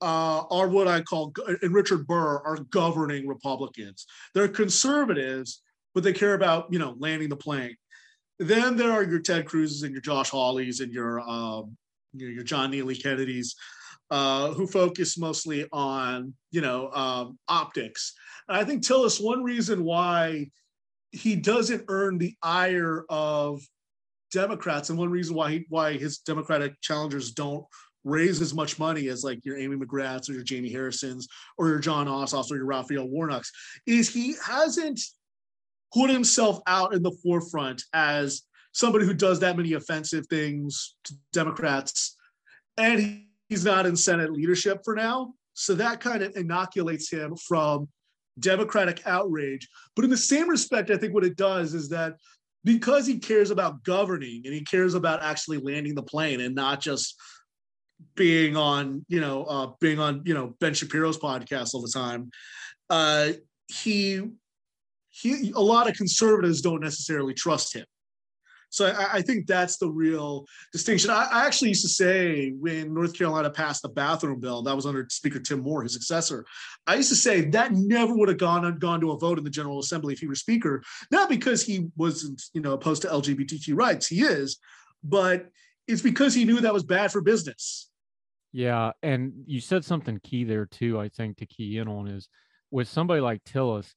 [0.00, 1.32] uh, are what I call,
[1.62, 4.06] and Richard Burr are governing Republicans.
[4.32, 5.62] They're conservatives,
[5.94, 7.76] but they care about, you know, landing the plane.
[8.38, 11.76] Then there are your Ted Cruz's and your Josh Hawleys and your um,
[12.14, 13.54] you know, your John Neely Kennedys,
[14.10, 18.12] uh, who focus mostly on you know um, optics.
[18.48, 20.50] And I think Tillis, one reason why
[21.12, 23.62] he doesn't earn the ire of
[24.32, 27.64] Democrats, and one reason why he, why his Democratic challengers don't
[28.02, 31.26] raise as much money as like your Amy McGraths or your Jamie Harrisons
[31.56, 33.50] or your Jon Ossoffs or your Raphael Warnocks,
[33.86, 35.00] is he hasn't
[35.94, 41.14] put himself out in the forefront as somebody who does that many offensive things to
[41.32, 42.16] Democrats,
[42.76, 43.24] and
[43.54, 45.32] he's not in Senate leadership for now.
[45.52, 47.88] So that kind of inoculates him from
[48.40, 49.68] Democratic outrage.
[49.94, 52.14] But in the same respect, I think what it does is that
[52.64, 56.80] because he cares about governing and he cares about actually landing the plane and not
[56.80, 57.14] just
[58.16, 62.30] being on, you know, uh, being on, you know, Ben Shapiro's podcast all the time,
[62.90, 63.28] uh,
[63.68, 64.20] he
[65.10, 67.86] he a lot of conservatives don't necessarily trust him.
[68.74, 71.10] So I, I, think that's the real distinction.
[71.10, 74.84] I, I, actually used to say when North Carolina passed the bathroom bill, that was
[74.84, 76.44] under Speaker Tim Moore, his successor.
[76.84, 79.50] I used to say that never would have gone gone to a vote in the
[79.50, 80.82] General Assembly if he were Speaker,
[81.12, 84.58] not because he wasn't you know opposed to LGBTQ rights, he is,
[85.04, 85.48] but
[85.86, 87.88] it's because he knew that was bad for business.
[88.52, 90.98] Yeah, and you said something key there too.
[90.98, 92.28] I think to key in on is
[92.72, 93.94] with somebody like Tillis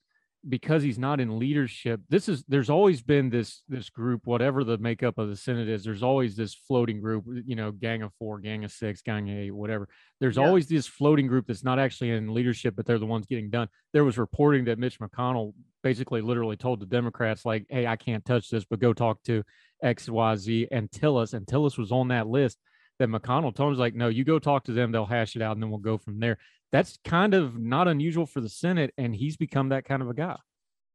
[0.49, 4.78] because he's not in leadership this is there's always been this this group whatever the
[4.78, 8.40] makeup of the senate is there's always this floating group you know gang of four
[8.40, 9.88] gang of six gang of eight whatever.
[10.19, 10.45] There's yeah.
[10.45, 13.68] always this floating group that's not actually in leadership but they're the ones getting done.
[13.94, 15.53] There was reporting that mitch mcconnell
[15.84, 19.44] basically literally told the democrats like hey i can't touch this but go talk to
[19.84, 22.57] xyz and tillis and tillis was on that list
[22.99, 25.56] that mcconnell told him like no you go talk to them they'll hash it out
[25.56, 26.38] and then we'll go from there
[26.72, 30.14] that's kind of not unusual for the Senate, and he's become that kind of a
[30.14, 30.38] guy.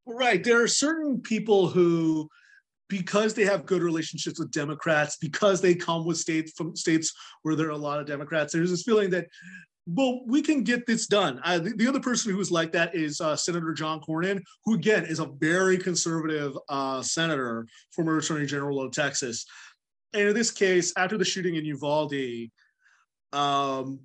[0.07, 0.43] Right.
[0.43, 2.29] There are certain people who,
[2.89, 7.13] because they have good relationships with Democrats, because they come with states from states
[7.43, 9.27] where there are a lot of Democrats, there's this feeling that,
[9.87, 11.41] well, we can get this done.
[11.43, 15.05] I, the, the, other person who's like that is uh, Senator John Cornyn, who again
[15.05, 19.45] is a very conservative uh, senator, former Attorney General of Texas.
[20.13, 22.51] And in this case, after the shooting in Uvalde,
[23.33, 24.01] um,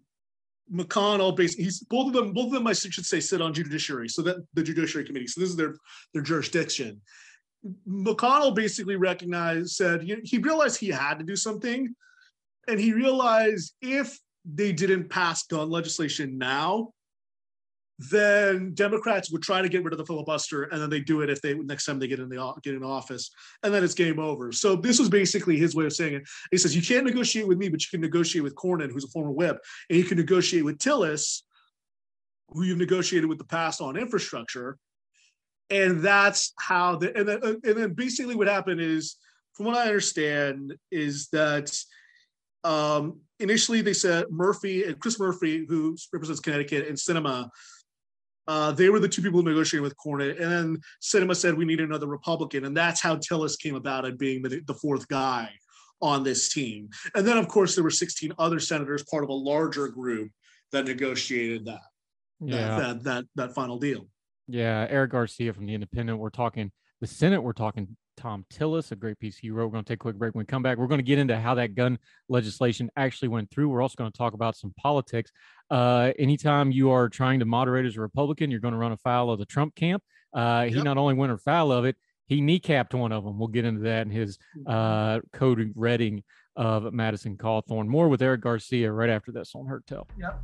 [0.74, 4.10] McConnell basically he's both of them both of them I should say sit on judiciary
[4.10, 5.76] so that the judiciary committee so this is their
[6.14, 7.02] their jurisdiction.
[7.88, 11.94] McConnell basically recognized said he, he realized he had to do something
[12.68, 16.90] and he realized if they didn't pass gun legislation now
[18.00, 21.30] then Democrats would try to get rid of the filibuster, and then they do it
[21.30, 23.32] if they next time they get in the get in office,
[23.64, 24.52] and then it's game over.
[24.52, 26.24] So this was basically his way of saying it.
[26.52, 29.10] He says you can't negotiate with me, but you can negotiate with Cornyn, who's a
[29.10, 29.58] former whip,
[29.90, 31.42] and you can negotiate with Tillis,
[32.50, 34.78] who you've negotiated with the past on infrastructure,
[35.72, 39.16] and that's how the and then and then basically what happened is,
[39.54, 41.76] from what I understand, is that
[42.64, 47.50] um, initially they said Murphy and Chris Murphy, who represents Connecticut, and Sinema
[48.48, 50.42] uh, they were the two people negotiating with Cornyn.
[50.42, 52.66] And then Sinema said we need another Republican.
[52.66, 55.50] And that's how Tillis came about it being the, the fourth guy
[56.02, 56.90] on this team.
[57.16, 60.32] And then, of course, there were 16 other senators, part of a larger group
[60.72, 61.82] that negotiated that,
[62.40, 62.56] yeah.
[62.56, 64.08] that, that, that, that final deal.
[64.48, 64.88] Yeah.
[64.90, 66.20] Eric Garcia from The Independent.
[66.20, 66.72] We're talking
[67.02, 67.42] the Senate.
[67.42, 69.68] We're talking Thom Tillis, a great piece he wrote.
[69.68, 70.36] We're going to take a quick break.
[70.36, 73.50] When we come back, we're going to get into how that gun legislation actually went
[73.50, 73.70] through.
[73.70, 75.32] We're also going to talk about some politics.
[75.70, 79.32] Uh, anytime you are trying to moderate as a Republican, you're going to run afoul
[79.32, 80.04] of the Trump camp.
[80.34, 81.96] Uh, he not only went afoul of it,
[82.28, 83.40] he kneecapped one of them.
[83.40, 84.70] We'll get into that in his mm-hmm.
[84.70, 86.24] uh, code reading
[86.56, 87.88] of Madison Cawthorn.
[87.88, 90.08] More with Eric Garcia right after this on Heard Tell.
[90.20, 90.42] Yep.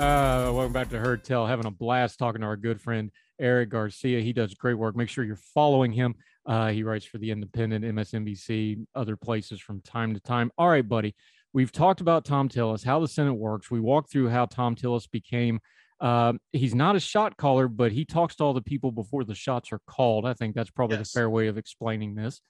[0.00, 1.46] Uh, welcome back to Heard Tell.
[1.46, 4.22] Having a blast talking to our good friend Eric Garcia.
[4.22, 4.96] He does great work.
[4.96, 6.14] Make sure you're following him.
[6.46, 10.50] Uh, he writes for the Independent, MSNBC, other places from time to time.
[10.56, 11.14] All right, buddy.
[11.52, 13.70] We've talked about Thom Tillis, how the Senate works.
[13.70, 15.60] We walked through how Thom Tillis became.
[16.00, 19.34] Uh, he's not a shot caller, but he talks to all the people before the
[19.34, 20.24] shots are called.
[20.24, 21.12] I think that's probably yes.
[21.12, 22.40] the fair way of explaining this.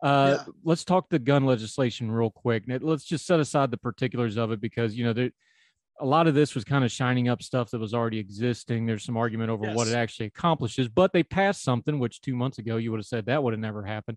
[0.00, 0.52] Uh, yeah.
[0.62, 2.66] Let's talk the gun legislation real quick.
[2.68, 5.30] Let's just set aside the particulars of it because you know there
[6.00, 8.86] a lot of this was kind of shining up stuff that was already existing.
[8.86, 9.76] There's some argument over yes.
[9.76, 13.06] what it actually accomplishes, but they passed something which two months ago you would have
[13.06, 14.16] said that would have never happened.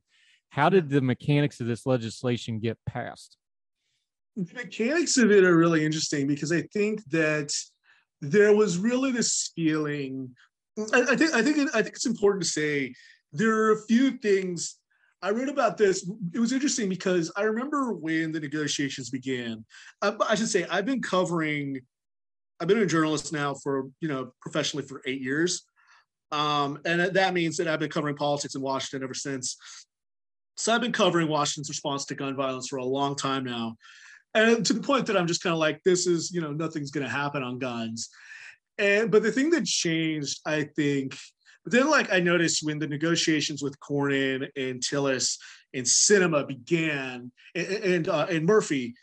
[0.50, 3.38] How did the mechanics of this legislation get passed?
[4.36, 7.52] The mechanics of it are really interesting because I think that
[8.22, 10.30] there was really this feeling.
[10.94, 12.94] I, I think I think I think it's important to say
[13.32, 14.78] there are a few things
[15.24, 16.08] I read about this.
[16.34, 19.64] It was interesting because I remember when the negotiations began.
[20.02, 21.80] Uh, I should say I've been covering
[22.60, 25.64] I've been a journalist now for you know professionally for eight years,
[26.32, 29.58] um, and that means that I've been covering politics in Washington ever since.
[30.56, 33.76] So I've been covering Washington's response to gun violence for a long time now,
[34.34, 36.91] and to the point that I'm just kind of like, this is you know nothing's
[36.91, 38.10] going to happen on guns.
[38.78, 41.18] And but the thing that changed, I think,
[41.64, 45.38] but then like I noticed when the negotiations with Cornyn and Tillis
[45.73, 48.94] and Sinema began, and and, uh, and Murphy,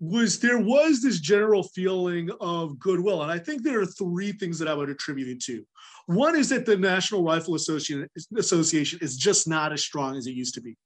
[0.00, 4.58] was there was this general feeling of goodwill, and I think there are three things
[4.58, 5.64] that I would attribute it to.
[6.06, 10.32] One is that the National Rifle Association, Association is just not as strong as it
[10.32, 10.76] used to be.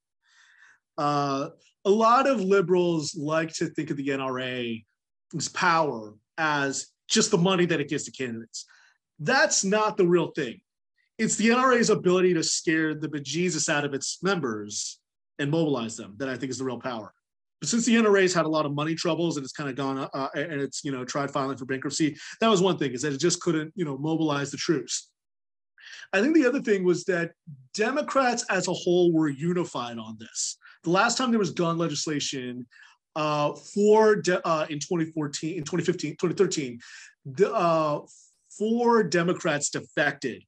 [0.99, 1.49] Uh,
[1.85, 7.67] a lot of liberals like to think of the NRA's power as just the money
[7.67, 8.67] that it gives to candidates.
[9.19, 10.61] That's not the real thing.
[11.19, 15.01] It's the NRA's ability to scare the bejesus out of its members
[15.39, 17.13] and mobilize them that I think is the real power.
[17.61, 20.09] But since the NRA's had a lot of money troubles and it's kind of gone
[20.13, 23.13] uh, and it's you know tried filing for bankruptcy, that was one thing is that
[23.13, 25.11] it just couldn't you know mobilize the troops.
[26.13, 27.33] I think the other thing was that
[27.75, 30.59] Democrats as a whole were unified on this.
[30.83, 32.67] The last time there was gun legislation
[33.17, 36.81] uh, for de- uh, in 2014, in 2015, 2013,
[37.25, 38.01] the, uh,
[38.59, 40.43] four Democrats defected.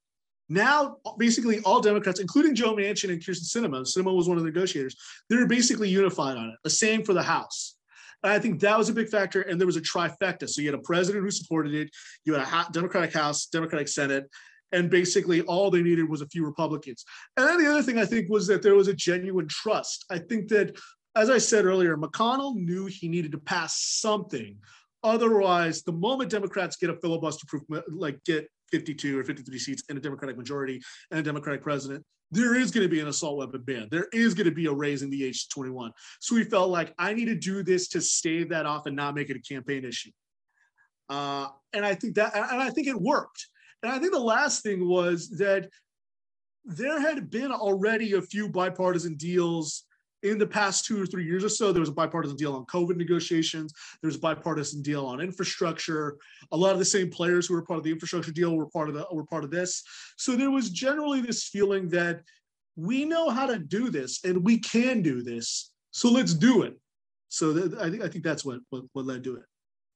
[0.48, 4.50] Now, basically, all Democrats, including Joe Manchin and Kyrsten Sinema, Sinema was one of the
[4.50, 4.96] negotiators,
[5.28, 6.54] they're basically unified on it.
[6.62, 7.76] The same for the House.
[8.22, 9.42] And I think that was a big factor.
[9.42, 10.48] And there was a trifecta.
[10.48, 11.90] So you had a president who supported it,
[12.24, 14.24] you had a Democratic House, Democratic Senate,
[14.72, 17.04] and basically all they needed was a few Republicans.
[17.36, 20.04] And then the other thing I think was that there was a genuine trust.
[20.10, 20.76] I think that,
[21.14, 24.56] as I said earlier, McConnell knew he needed to pass something.
[25.02, 29.98] Otherwise, the moment Democrats get a filibuster proof, like get 52 or 53 seats and
[29.98, 30.80] a Democratic majority
[31.10, 33.88] and a Democratic president, there is going to be an assault weapon ban.
[33.90, 35.92] There is going to be a raising the age to 21.
[36.20, 39.14] So we felt like I need to do this to stave that off and not
[39.14, 40.10] make it a campaign issue.
[41.08, 43.46] Uh, and I think that, and I think it worked.
[43.82, 45.68] And I think the last thing was that
[46.64, 49.84] there had been already a few bipartisan deals
[50.22, 51.72] in the past two or three years or so.
[51.72, 53.72] There was a bipartisan deal on COVID negotiations.
[54.00, 56.16] There was a bipartisan deal on infrastructure.
[56.52, 58.88] A lot of the same players who were part of the infrastructure deal were part
[58.88, 59.82] of the were part of this.
[60.16, 62.22] So there was generally this feeling that
[62.76, 65.72] we know how to do this and we can do this.
[65.90, 66.78] So let's do it.
[67.28, 69.44] So I think I think that's what, what what led to it.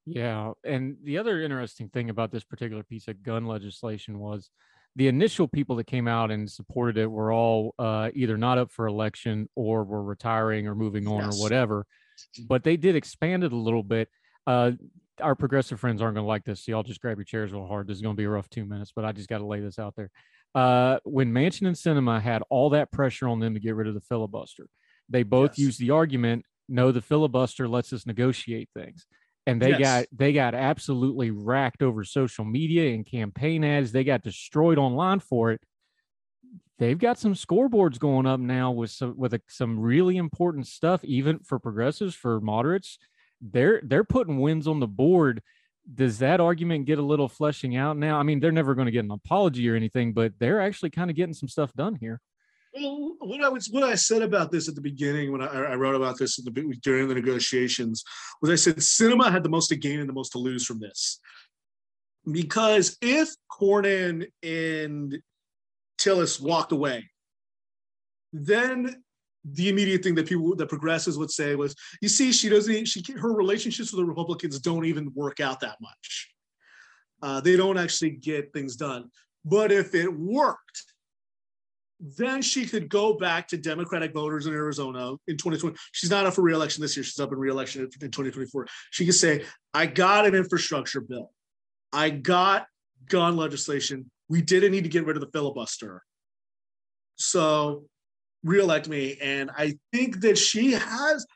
[0.07, 0.53] Yeah.
[0.65, 4.51] And the other interesting thing about this particular piece of gun legislation was
[4.97, 8.71] the initial people that came out and supported it were all uh, either not up
[8.73, 11.39] for election or were retiring or moving on yes.
[11.39, 11.87] or whatever.
[12.49, 14.09] But they did expand it a little bit.
[14.47, 14.73] Uh,
[15.21, 16.65] our progressive friends aren't going to like this.
[16.65, 17.87] So y'all just grab your chairs real hard.
[17.87, 19.61] This is going to be a rough two minutes, but I just got to lay
[19.61, 20.11] this out there.
[20.55, 23.95] Uh, when Manchin and Sinema had all that pressure on them to get rid of
[23.95, 24.67] the filibuster,
[25.09, 25.59] they both yes.
[25.59, 29.05] used the argument no, the filibuster lets us negotiate things
[29.51, 29.81] and they yes.
[29.81, 33.93] got they got absolutely racked over social media and campaign ads.
[33.93, 35.61] They got destroyed online for it.
[36.79, 41.05] They've got some scoreboards going up now with some with a, some really important stuff,
[41.05, 42.99] even for progressives, for moderates.
[43.41, 45.43] They're they're putting wins on the board.
[45.93, 48.19] Does that argument get a little fleshing out now?
[48.19, 51.11] I mean, they're never going to get an apology or anything, but they're actually kind
[51.11, 52.21] of getting some stuff done here.
[52.73, 55.75] Well, what I was what I said about this at the beginning when I, I
[55.75, 56.51] wrote about this the,
[56.83, 58.05] during the negotiations
[58.41, 60.79] was I said Sinema had the most to gain and the most to lose from
[60.79, 61.21] this,
[62.31, 65.19] because if Cornyn and
[65.99, 67.11] Tillis walked away,
[68.33, 69.03] then
[69.45, 73.03] the immediate thing that people that progressives would say was, you see, she doesn't she
[73.15, 76.33] her relationships with the Republicans don't even work out that much.
[77.23, 79.11] Uh, they don't actually get things done.
[79.45, 80.85] But if it worked,
[82.01, 85.77] then she could go back to Democratic voters in Arizona in 2020.
[85.93, 87.05] She's not up for reelection this year.
[87.05, 88.67] She's up in reelection in 2024.
[88.91, 89.45] She could say,
[89.75, 91.31] I got an infrastructure bill.
[91.93, 92.67] I got
[93.09, 94.11] gun legislation.
[94.29, 96.03] We didn't need to get rid of the filibuster.
[97.17, 97.85] So
[98.45, 99.19] reelect me.
[99.21, 101.27] And I think that she has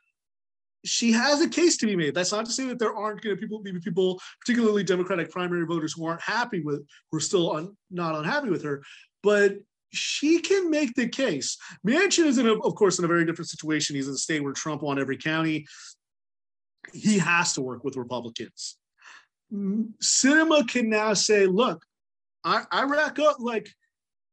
[0.86, 2.14] she has a case to be made.
[2.14, 5.64] That's not to say that there aren't going to people, maybe people, particularly Democratic primary
[5.64, 8.82] voters, who aren't happy with, who are still un, not unhappy with her.
[9.22, 9.54] But
[9.94, 11.56] she can make the case.
[11.86, 13.96] Manchin is, in a, of course, in a very different situation.
[13.96, 15.66] He's in a state where Trump won every county.
[16.92, 18.76] He has to work with Republicans.
[19.52, 21.82] Sinema can now say, look,
[22.44, 23.70] I, I rack up like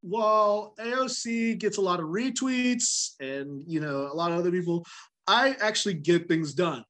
[0.02, 4.86] while AOC gets a lot of retweets and you know a lot of other people,
[5.28, 6.84] I actually get things done.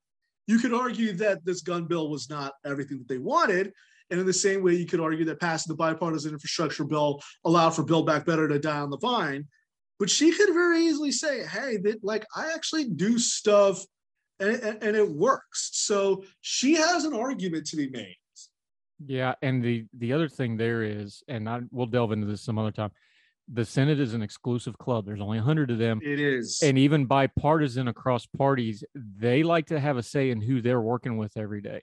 [0.48, 3.74] You could argue that this gun bill was not everything that they wanted,
[4.12, 7.72] and in the same way, you could argue that passing the bipartisan infrastructure bill allowed
[7.72, 9.48] for Build Back Better to die on the vine.
[10.00, 13.86] But she could very easily say, hey, that like I actually do stuff
[14.40, 15.70] and, and, and it works.
[15.74, 18.18] So she has an argument to be made
[19.06, 22.58] Yeah, and the the other thing there is, and I we'll delve into this some
[22.58, 22.92] other time.
[23.54, 25.06] The Senate is an exclusive club.
[25.06, 26.00] There's only 100 of them.
[26.04, 26.62] It is.
[26.64, 31.18] And even bipartisan across parties, they like to have a say in who they're working
[31.18, 31.82] with every day.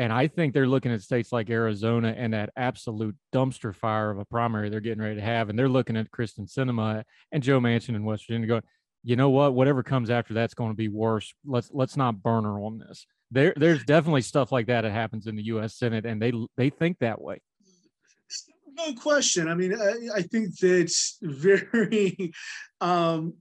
[0.00, 4.18] And I think they're looking at states like Arizona and that absolute dumpster fire of
[4.18, 5.50] a primary they're getting ready to have.
[5.50, 8.62] And they're looking at Kyrsten Sinema and Joe Manchin in West Virginia going,
[9.04, 9.52] you know what?
[9.52, 11.34] Whatever comes after that's going to be worse.
[11.44, 13.06] Let's let's not burn her on this.
[13.30, 15.74] There there's definitely stuff like that that happens in the U.S.
[15.74, 17.42] Senate, and they they think that way.
[18.72, 19.48] No question.
[19.48, 22.32] I mean, I, I think that's very
[22.80, 23.34] um,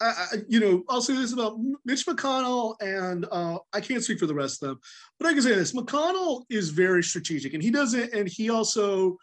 [0.00, 4.26] I, you know, I'll say this about Mitch McConnell, and uh, I can't speak for
[4.26, 4.80] the rest of them,
[5.18, 9.16] but I can say this: McConnell is very strategic, and he doesn't, and he also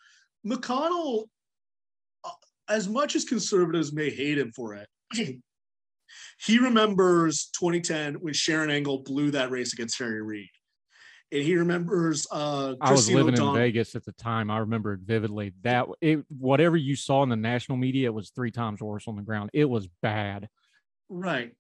[0.46, 1.26] McConnell,
[2.24, 2.30] uh,
[2.70, 4.88] as much as conservatives may hate him for it,
[6.40, 10.50] he remembers 2010 when Sharron Angle blew that race against Harry Reid.
[11.32, 12.28] And he remembers.
[12.32, 14.52] Uh, I was living in Vegas at the time.
[14.52, 15.54] I remember it vividly.
[15.64, 19.16] That it, whatever you saw in the national media, it was three times worse on
[19.16, 19.50] the ground.
[19.52, 20.48] It was bad.
[21.14, 21.52] Right.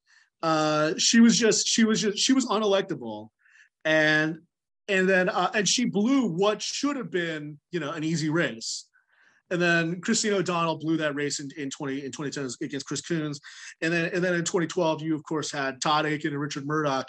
[0.41, 3.29] Uh, she was just she was just she was unelectable,
[3.85, 4.39] and
[4.87, 8.87] and then uh, and she blew what should have been you know an easy race.
[9.51, 13.39] And then Christine O'Donnell blew that race in, in 20 in 2010 against Chris Coons.
[13.81, 17.07] And then and then in 2012, you of course had Todd Akin and Richard Mourdock.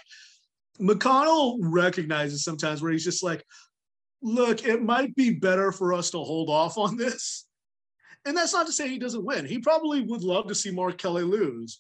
[0.79, 3.43] McConnell recognizes sometimes where he's just like,
[4.23, 7.47] look, it might be better for us to hold off on this.
[8.27, 9.47] And that's not to say he doesn't win.
[9.47, 11.79] He probably would love to see Mark Kelly lose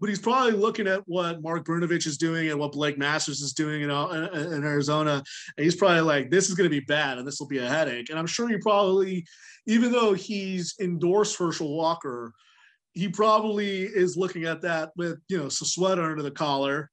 [0.00, 3.52] but he's probably looking at what Mark Brnovich is doing and what Blake Masters is
[3.52, 5.22] doing in, in Arizona.
[5.56, 7.68] And he's probably like, this is going to be bad and this will be a
[7.68, 8.08] headache.
[8.08, 9.26] And I'm sure he probably,
[9.66, 12.32] even though he's endorsed Herschel Walker,
[12.94, 16.90] he probably is looking at that with, you know, some sweater under the collar.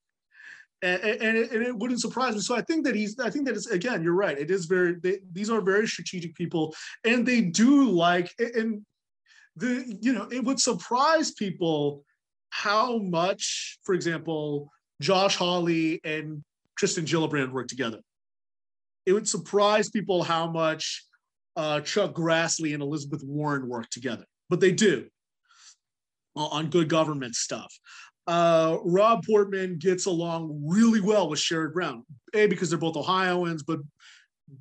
[0.81, 2.41] And, and, it, and it wouldn't surprise me.
[2.41, 4.38] So I think that he's, I think that it's, again, you're right.
[4.38, 6.75] It is very, they, these are very strategic people
[7.05, 8.85] and they do like, and
[9.55, 12.03] the, you know, it would surprise people
[12.49, 14.71] how much, for example,
[15.01, 16.43] Josh Hawley and
[16.79, 17.99] Kirsten Gillibrand work together.
[19.05, 21.05] It would surprise people how much
[21.55, 25.07] uh, Chuck Grassley and Elizabeth Warren work together, but they do
[26.35, 27.73] on good government stuff.
[28.27, 32.03] Uh, Rob Portman gets along really well with Sherrod Brown,
[32.33, 33.79] A, because they're both Ohioans, but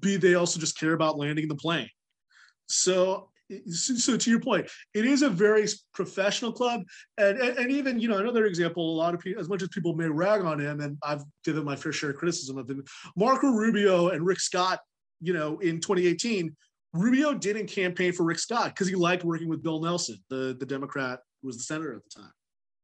[0.00, 1.88] B, they also just care about landing the plane.
[2.68, 3.30] So
[3.68, 6.82] so to your point, it is a very professional club,
[7.18, 8.94] and, and, and even you know another example.
[8.94, 11.64] A lot of people, as much as people may rag on him, and I've given
[11.64, 12.84] my fair share of criticism of him.
[13.16, 14.80] Marco Rubio and Rick Scott,
[15.20, 16.54] you know, in 2018,
[16.92, 20.66] Rubio didn't campaign for Rick Scott because he liked working with Bill Nelson, the the
[20.66, 22.32] Democrat who was the senator at the time.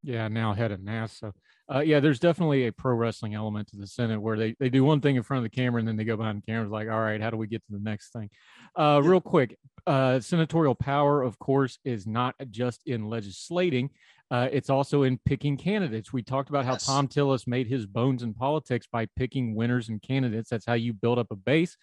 [0.02, 1.32] Yeah, now head of NASA.
[1.72, 4.84] Uh, yeah, there's definitely a pro wrestling element to the Senate where they, they do
[4.84, 6.68] one thing in front of the camera and then they go behind the camera.
[6.68, 8.30] Like, all right, how do we get to the next thing?
[8.76, 9.56] Uh, real quick,
[9.86, 13.90] uh, senatorial power, of course, is not just in legislating.
[14.30, 16.12] Uh, it's also in picking candidates.
[16.12, 16.86] We talked about yes.
[16.86, 20.48] how Thom Tillis made his bones in politics by picking winners and candidates.
[20.50, 21.76] That's how you build up a base.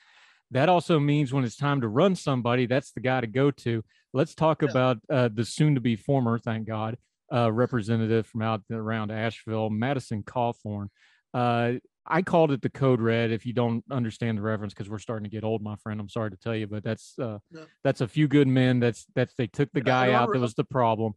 [0.51, 3.83] That also means when it's time to run somebody, that's the guy to go to.
[4.13, 4.69] Let's talk yeah.
[4.69, 6.97] about uh, the soon to be former, thank God,
[7.33, 10.87] uh, representative from out around Asheville, Madison Cawthorn.
[11.33, 11.73] Uh,
[12.05, 13.31] I called it the code red.
[13.31, 16.09] If you don't understand the reference, because we're starting to get old, my friend, I'm
[16.09, 17.37] sorry to tell you, but that's uh,
[17.83, 18.79] that's a few good men.
[18.79, 21.13] That's that's they took the guy out that was the problem.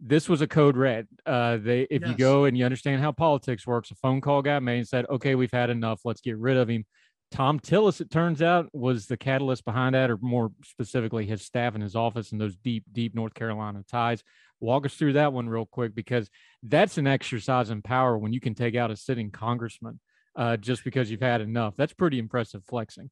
[0.00, 1.06] This was a code red.
[1.24, 2.10] Uh, they if yes.
[2.10, 5.06] you go and you understand how politics works, a phone call got made and said,
[5.08, 6.00] "Okay, we've had enough.
[6.04, 6.84] Let's get rid of him."
[7.32, 11.74] Thom Tillis, it turns out, was the catalyst behind that, or more specifically, his staff
[11.74, 14.22] and his office and those deep, deep North Carolina ties.
[14.60, 16.30] Walk us through that one real quick because
[16.62, 19.98] that's an exercise in power when you can take out a sitting congressman
[20.36, 21.74] uh, just because you've had enough.
[21.76, 23.10] That's pretty impressive flexing.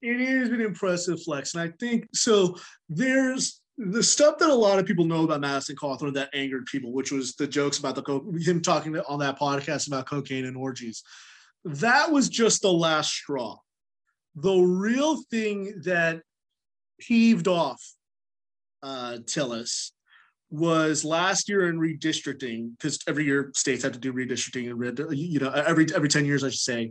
[0.00, 1.54] It is an impressive flex.
[1.54, 2.56] And I think so.
[2.88, 6.92] There's the stuff that a lot of people know about Madison Cawthorn that angered people,
[6.92, 10.56] which was the jokes about the co- him talking on that podcast about cocaine and
[10.56, 11.02] orgies.
[11.66, 13.58] That was just the last straw.
[14.36, 16.20] The real thing that
[16.98, 17.82] heaved off
[18.84, 19.90] uh, Tillis
[20.48, 25.00] was last year in redistricting because every year states have to do redistricting and red,
[25.10, 26.88] you know every every 10 years i should say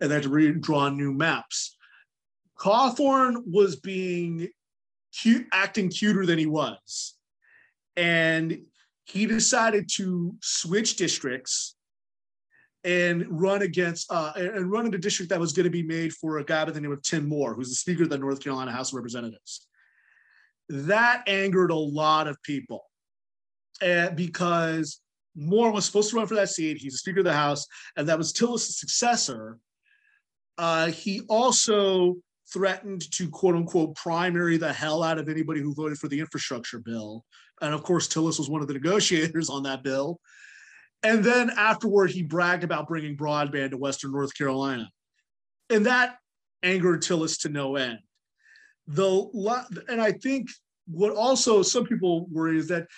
[0.00, 1.76] and they had to redraw new maps
[2.58, 4.48] cawthorn was being
[5.16, 7.14] cute acting cuter than he was
[7.96, 8.58] and
[9.04, 11.75] he decided to switch districts
[12.86, 16.12] and run against uh, and run in a district that was going to be made
[16.12, 18.42] for a guy by the name of tim moore who's the speaker of the north
[18.42, 19.66] carolina house of representatives
[20.70, 22.84] that angered a lot of people
[23.82, 25.00] and because
[25.36, 28.08] Moore was supposed to run for that seat, he's the Speaker of the House, and
[28.08, 29.58] that was Tillis' successor.
[30.56, 32.16] Uh, he also
[32.52, 36.78] threatened to quote unquote primary the hell out of anybody who voted for the infrastructure
[36.78, 37.24] bill.
[37.60, 40.20] And of course, Tillis was one of the negotiators on that bill.
[41.06, 44.90] And then afterward, he bragged about bringing broadband to Western North Carolina.
[45.70, 46.18] And that
[46.64, 48.00] angered Tillis to no end.
[48.88, 50.48] The and I think
[50.88, 52.88] what also some people worry is that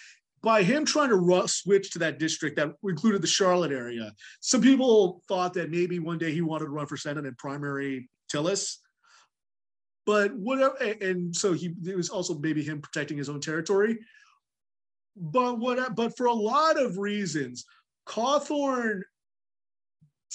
[0.43, 5.23] by him trying to switch to that district that included the Charlotte area, some people
[5.29, 8.77] thought that maybe one day he wanted to run for Senate in primary Tillis.
[10.07, 13.99] But whatever, and so he it was also maybe him protecting his own territory.
[15.15, 15.95] But what?
[15.95, 17.67] But for a lot of reasons,
[18.09, 19.03] Cawthorn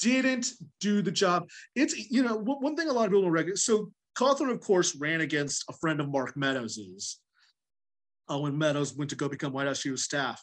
[0.02, 1.50] didn't do the job.
[1.76, 3.64] It's you know one thing a lot of people don't recognize.
[3.64, 7.20] So Cawthorn, of course, ran against a friend of Mark Meadows's
[8.32, 10.41] uh, when Meadows went to go become White House of Staff.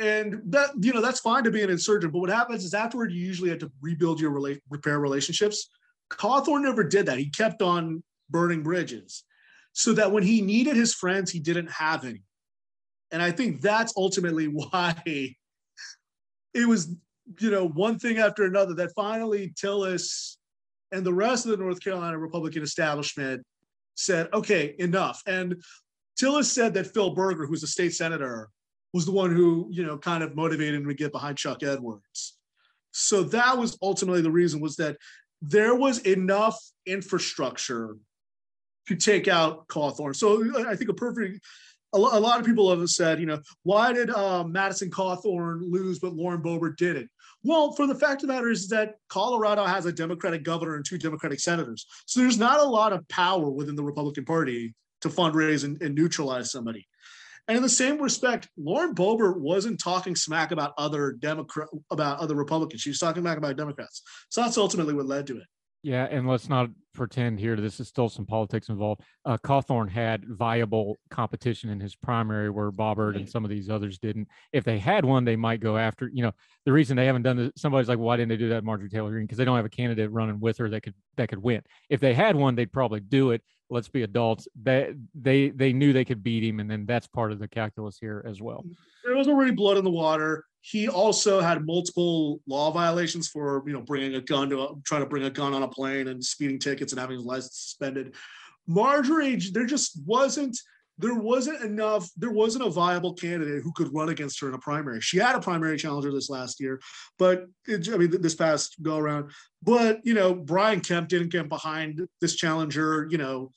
[0.00, 3.12] And that you know that's fine to be an insurgent, but what happens is afterward
[3.12, 5.70] you usually have to rebuild your rela- repair relationships.
[6.10, 7.18] Cawthorn never did that.
[7.18, 9.22] He kept on burning bridges,
[9.72, 12.22] so that when he needed his friends, he didn't have any.
[13.12, 15.36] And I think that's ultimately why
[16.54, 16.94] it was
[17.40, 20.36] you know one thing after another that finally Tillis
[20.92, 23.44] and the rest of the North Carolina Republican establishment
[23.96, 25.22] said, okay, enough.
[25.26, 25.62] And
[26.20, 28.48] Tillis said that Phil Berger, who's a state senator,
[28.92, 32.38] was the one who, you know, kind of motivated him to get behind Chuck Edwards.
[32.92, 34.96] So that was ultimately the reason was that
[35.42, 37.96] there was enough infrastructure
[38.86, 40.14] to take out Cawthorn.
[40.14, 41.40] So I think a perfect,
[41.94, 46.14] a, lot of people have said, you know, why did uh, Madison Cawthorn lose, but
[46.14, 47.08] Lauren Boebert didn't?
[47.42, 50.84] Well, for the fact of the matter is that Colorado has a Democratic governor and
[50.84, 51.86] two Democratic senators.
[52.06, 55.94] So there's not a lot of power within the Republican Party to fundraise and, and
[55.94, 56.86] neutralize somebody.
[57.46, 62.34] And in the same respect, Lauren Boebert wasn't talking smack about other Democrat about other
[62.34, 62.80] Republicans.
[62.80, 64.02] She was talking smack about Democrats.
[64.30, 65.46] So that's ultimately what led to it.
[65.84, 69.02] Yeah, and let's not pretend here this is still some politics involved.
[69.26, 73.98] Uh, Cawthorn had viable competition in his primary where Boebert and some of these others
[73.98, 74.28] didn't.
[74.50, 76.08] If they had one, they might go after.
[76.10, 76.32] You know,
[76.64, 79.10] the reason they haven't done this, somebody's like, why didn't they do that, Marjorie Taylor
[79.10, 79.26] Greene?
[79.26, 81.60] Because they don't have a candidate running with her that could that could win.
[81.90, 83.42] If they had one, they'd probably do it.
[83.74, 84.46] Let's be adults.
[84.62, 87.98] They they they knew they could beat him, and then that's part of the calculus
[87.98, 88.64] here as well.
[89.04, 93.74] There was already blood in the water he also had multiple law violations for you
[93.74, 96.24] know bringing a gun to a, trying to bring a gun on a plane and
[96.24, 98.14] speeding tickets and having his license suspended
[98.66, 100.58] marjorie there just wasn't
[100.98, 104.58] there wasn't enough there wasn't a viable candidate who could run against her in a
[104.58, 106.80] primary she had a primary challenger this last year
[107.18, 109.30] but it, i mean this past go around
[109.62, 113.50] but you know brian kemp didn't get behind this challenger you know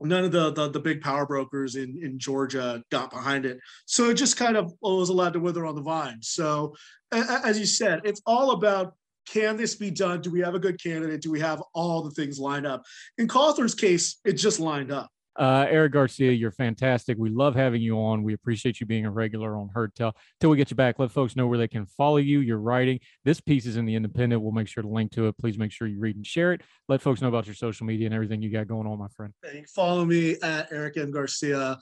[0.00, 3.58] none of the, the, the big power brokers in in Georgia got behind it.
[3.84, 6.18] So it just kind of was allowed to wither on the vine.
[6.22, 6.74] So
[7.12, 8.94] as you said, it's all about
[9.26, 10.22] can this be done?
[10.22, 11.20] Do we have a good candidate?
[11.20, 12.82] Do we have all the things lined up?
[13.18, 15.08] In Cawthorn's case, it just lined up.
[15.40, 17.16] Uh, Eric Garcia, you're fantastic.
[17.16, 18.22] We love having you on.
[18.22, 20.14] We appreciate you being a regular on Heard Tell.
[20.38, 22.40] Till we get you back, let folks know where they can follow you.
[22.40, 23.00] Your writing.
[23.24, 24.42] This piece is in the Independent.
[24.42, 25.38] We'll make sure to link to it.
[25.38, 26.60] Please make sure you read and share it.
[26.90, 29.32] Let folks know about your social media and everything you got going on, my friend.
[29.54, 31.78] You follow me at Eric M Garcia.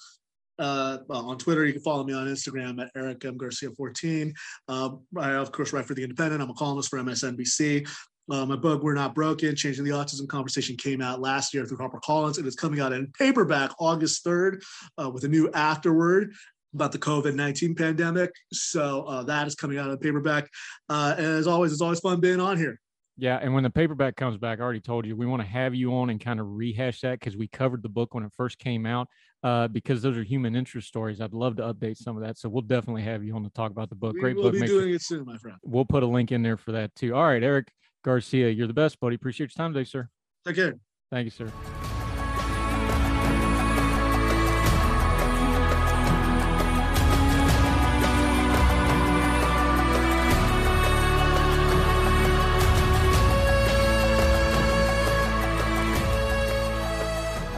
[0.61, 4.33] Uh, on Twitter, you can follow me on Instagram at Eric M Garcia 14.
[4.69, 6.41] Uh, I of course write for the Independent.
[6.41, 7.89] I'm a columnist for MSNBC.
[8.31, 11.79] Uh, my book, We're Not Broken, Changing the Autism Conversation came out last year through
[11.79, 12.37] HarperCollins.
[12.37, 14.63] And It is coming out in paperback August 3rd
[15.03, 16.33] uh, with a new afterword
[16.75, 18.31] about the COVID 19 pandemic.
[18.53, 20.49] So uh, that is coming out in paperback.
[20.89, 22.81] Uh, and as always, it's always fun being on here.
[23.21, 25.75] Yeah, and when the paperback comes back, I already told you we want to have
[25.75, 28.59] you on and kind of rehash that because we covered the book when it first
[28.59, 29.09] came out.
[29.45, 31.21] Uh, because those are human interest stories.
[31.21, 32.37] I'd love to update some of that.
[32.39, 34.15] So we'll definitely have you on to talk about the book.
[34.15, 34.55] We Great will book.
[34.55, 35.57] be Make doing sure, it soon, my friend.
[35.63, 37.15] We'll put a link in there for that too.
[37.15, 37.71] All right, Eric.
[38.09, 39.17] Garcia, you're the best, buddy.
[39.17, 40.09] Appreciate your time today, sir.
[40.47, 40.79] Take care.
[41.11, 41.53] Thank you, sir.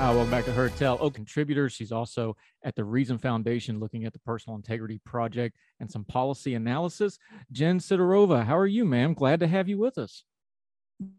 [0.01, 0.99] Uh, welcome back to Heard Tell.
[1.01, 1.69] Oh, contributor.
[1.69, 6.55] She's also at the Reason Foundation looking at the Pension Integrity Project and some policy
[6.55, 7.21] analysis.
[7.53, 9.15] Jen Sidorova, how are you, ma'am?
[9.15, 10.25] Glad to have you with us.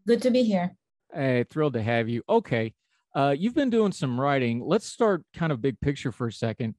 [0.06, 0.76] Good to be here.
[1.12, 2.22] Hey, thrilled to have you.
[2.28, 2.74] Okay.
[3.14, 4.62] Uh, you've been doing some writing.
[4.64, 6.76] Let's start kind of big picture for a second.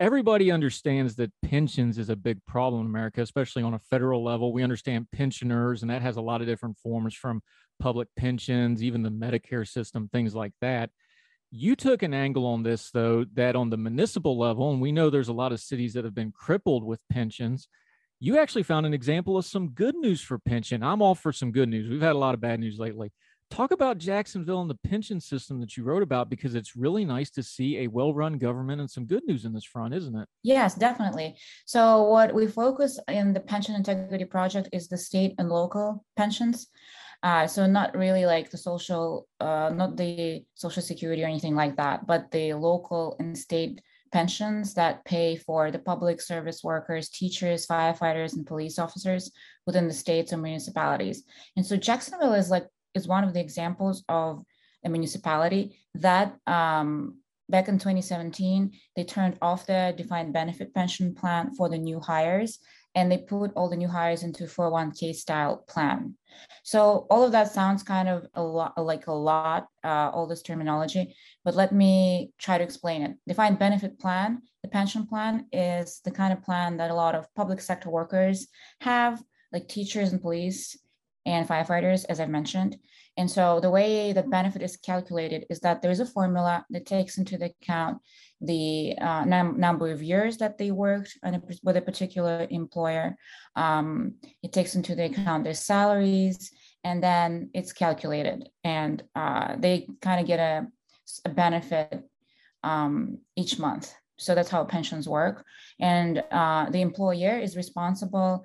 [0.00, 4.52] Everybody understands that pensions is a big problem in America, especially on a federal level.
[4.52, 7.42] We understand pensioners, and that has a lot of different forms from
[7.80, 10.90] public pensions, even the Medicare system, things like that.
[11.50, 15.10] You took an angle on this, though, that on the municipal level, and we know
[15.10, 17.68] there's a lot of cities that have been crippled with pensions.
[18.20, 20.82] You actually found an example of some good news for pension.
[20.82, 21.88] I'm all for some good news.
[21.88, 23.12] We've had a lot of bad news lately,
[23.50, 27.30] Talk about Jacksonville and the pension system that you wrote about because it's really nice
[27.30, 30.28] to see a well run government and some good news in this front, isn't it?
[30.42, 31.36] Yes, definitely.
[31.64, 36.68] So, what we focus in the Pension Integrity Project is the state and local pensions.
[37.22, 41.76] Uh, so not really like the social, uh, not the social security or anything like
[41.76, 47.66] that, but the local and state pensions that pay for the public service workers, teachers,
[47.66, 49.30] firefighters, and police officers
[49.66, 51.24] within the states and municipalities.
[51.56, 54.42] And so Jacksonville is like is one of the examples of
[54.84, 57.18] a municipality that um,
[57.48, 62.58] back in 2017 they turned off the defined benefit pension plan for the new hires
[62.98, 66.16] and they put all the new hires into 401k style plan.
[66.64, 70.42] So all of that sounds kind of a lot like a lot, uh, all this
[70.42, 71.14] terminology,
[71.44, 73.12] but let me try to explain it.
[73.28, 77.32] Defined benefit plan, the pension plan is the kind of plan that a lot of
[77.36, 78.48] public sector workers
[78.80, 79.22] have,
[79.52, 80.76] like teachers and police
[81.24, 82.78] and firefighters, as I've mentioned.
[83.16, 87.16] And so the way the benefit is calculated is that there's a formula that takes
[87.16, 87.98] into account
[88.40, 93.16] the uh, num- number of years that they worked a, with a particular employer.
[93.56, 96.52] Um, it takes into the account their salaries,
[96.84, 98.48] and then it's calculated.
[98.64, 100.66] And uh, they kind of get a,
[101.24, 102.02] a benefit
[102.62, 103.92] um, each month.
[104.18, 105.44] So that's how pensions work.
[105.80, 108.44] And uh, the employer is responsible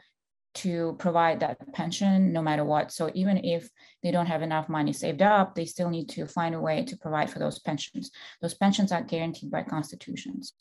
[0.56, 2.92] to provide that pension no matter what.
[2.92, 3.70] So even if
[4.02, 6.98] they don't have enough money saved up, they still need to find a way to
[6.98, 8.12] provide for those pensions.
[8.42, 10.54] Those pensions are guaranteed by constitutions.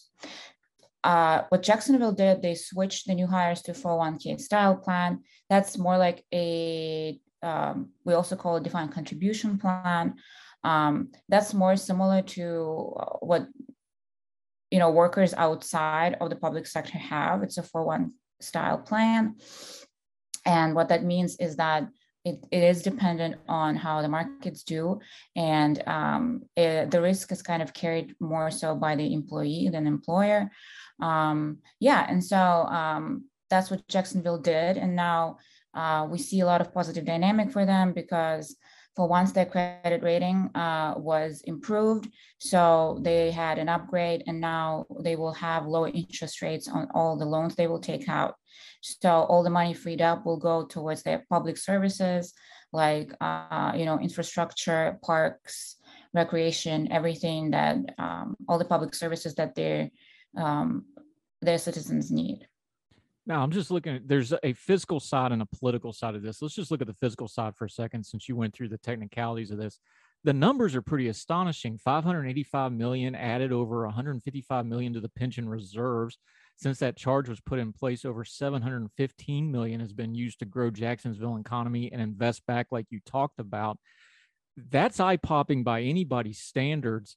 [1.05, 5.21] Uh, what Jacksonville did, they switched the new hires to 401k style plan.
[5.51, 10.15] That's more like a, um, we also call it defined contribution plan.
[10.65, 13.49] Um, that's more similar to uh, what
[14.71, 17.43] you know workers outside of the public sector have.
[17.43, 18.13] It's a 401
[18.43, 19.37] style plan.
[20.45, 21.89] And what that means is that
[22.25, 25.01] it, it is dependent on how the markets do.
[25.35, 29.87] And um, it, the risk is kind of carried more so by the employee than
[29.87, 30.51] employer.
[31.01, 34.77] Um, yeah, and so um, that's what Jacksonville did.
[34.77, 35.39] And now
[35.75, 38.57] uh, we see a lot of positive dynamic for them because
[38.95, 42.09] for once their credit rating uh, was improved.
[42.39, 47.17] So they had an upgrade and now they will have lower interest rates on all
[47.17, 48.35] the loans they will take out.
[48.83, 52.35] So all the money freed up will go towards their public services
[52.73, 55.77] like, uh, you know, infrastructure, parks,
[56.15, 59.91] recreation, everything that um, all the public services that their,
[60.37, 60.85] um,
[61.41, 62.47] their citizens need.
[63.25, 66.43] Now I'm just looking at there's a physical side and a political side of this.
[66.43, 68.79] Let's just look at the physical side for a second since you went through the
[68.79, 69.79] technicalities of this.
[70.25, 71.79] The numbers are pretty astonishing.
[71.79, 76.19] 585 million added over 155 million to the pension reserves.
[76.57, 80.71] Since that charge was put in place, over 715 million has been used to grow
[80.71, 83.79] Jacksonville economy and invest back like you talked about.
[84.57, 87.17] That's eye-popping by anybody's standards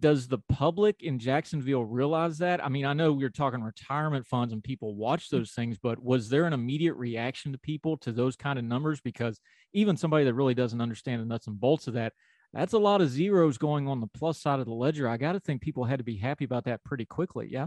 [0.00, 2.64] does the public in Jacksonville realize that?
[2.64, 5.30] I mean, I know we are talking retirement funds and people watch mm.
[5.30, 9.00] those things, but was there an immediate reaction to people to those kind of numbers?
[9.00, 9.40] Because
[9.72, 12.12] even somebody that really doesn't understand the nuts and bolts of that,
[12.52, 15.08] that's a lot of zeros going on the plus side of the ledger.
[15.08, 17.48] I got to think people had to be happy about that pretty quickly.
[17.50, 17.66] Yeah.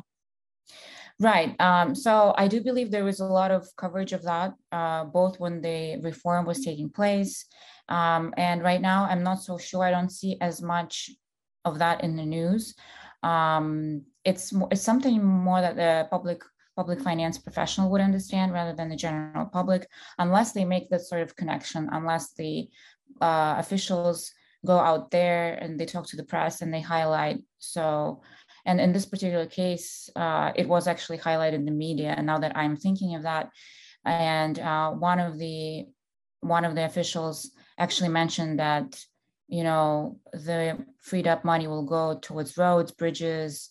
[1.20, 1.60] Right.
[1.60, 5.40] Um, so I do believe there was a lot of coverage of that, uh, both
[5.40, 7.46] when the reform was taking place.
[7.90, 9.84] Um, and right now, I'm not so sure.
[9.84, 11.12] I don't see as much
[11.66, 12.76] of that in the news.
[13.24, 16.44] Um, it's it's something more that the public
[16.76, 21.22] public finance professional would understand rather than the general public, unless they make that sort
[21.22, 22.70] of connection, unless the
[23.20, 24.32] uh, officials
[24.66, 27.40] go out there and they talk to the press and they highlight.
[27.60, 28.22] So,
[28.66, 32.14] and in this particular case, uh, it was actually highlighted in the media.
[32.16, 33.50] And now that I'm thinking of that,
[34.06, 35.86] and uh, one of the
[36.42, 39.00] one of the officials actually mentioned that
[39.52, 43.70] you know, the freed up money will go towards roads, bridges,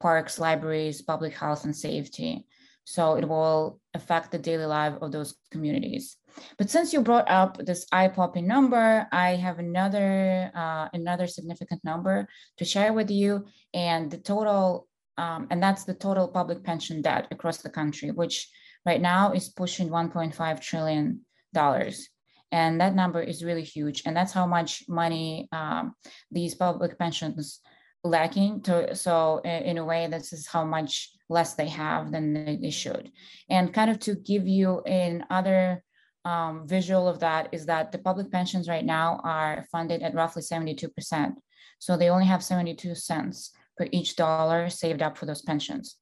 [0.00, 2.46] parks, libraries, public health and safety.
[2.84, 6.16] So it will affect the daily life of those communities.
[6.58, 12.26] But since you brought up this eye-popping number, I have another uh, another significant number
[12.56, 17.28] to share with you, and the total, um, and that's the total public pension debt
[17.30, 18.48] across the country, which
[18.84, 21.20] right now is pushing 1.5 trillion
[21.52, 22.09] dollars
[22.52, 24.02] and that number is really huge.
[24.06, 25.94] And that's how much money um,
[26.30, 27.60] these public pensions
[28.02, 32.70] lacking to so in a way this is how much less they have than they
[32.70, 33.10] should.
[33.48, 35.84] And kind of to give you another
[36.24, 40.42] um, visual of that is that the public pensions right now are funded at roughly
[40.42, 41.34] 72%
[41.80, 45.96] so they only have 72 cents per each dollar saved up for those pensions.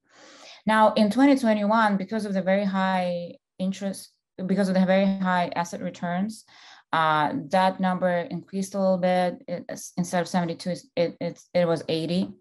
[0.67, 4.11] Now in 2021 because of the very high interest
[4.47, 6.45] because of the very high asset returns,
[6.91, 9.43] Uh, that number increased a little bit.
[9.47, 9.65] It,
[9.99, 12.33] instead of 72, it, it, it was 80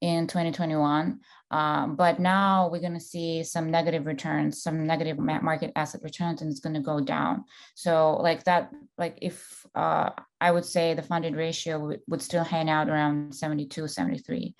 [0.00, 1.20] in 2021.
[1.50, 6.40] Um, but now we're going to see some negative returns, some negative market asset returns,
[6.40, 7.44] and it's going to go down.
[7.74, 10.10] So, like that, like if uh,
[10.40, 14.54] I would say the funded ratio w- would still hang out around 72, 73.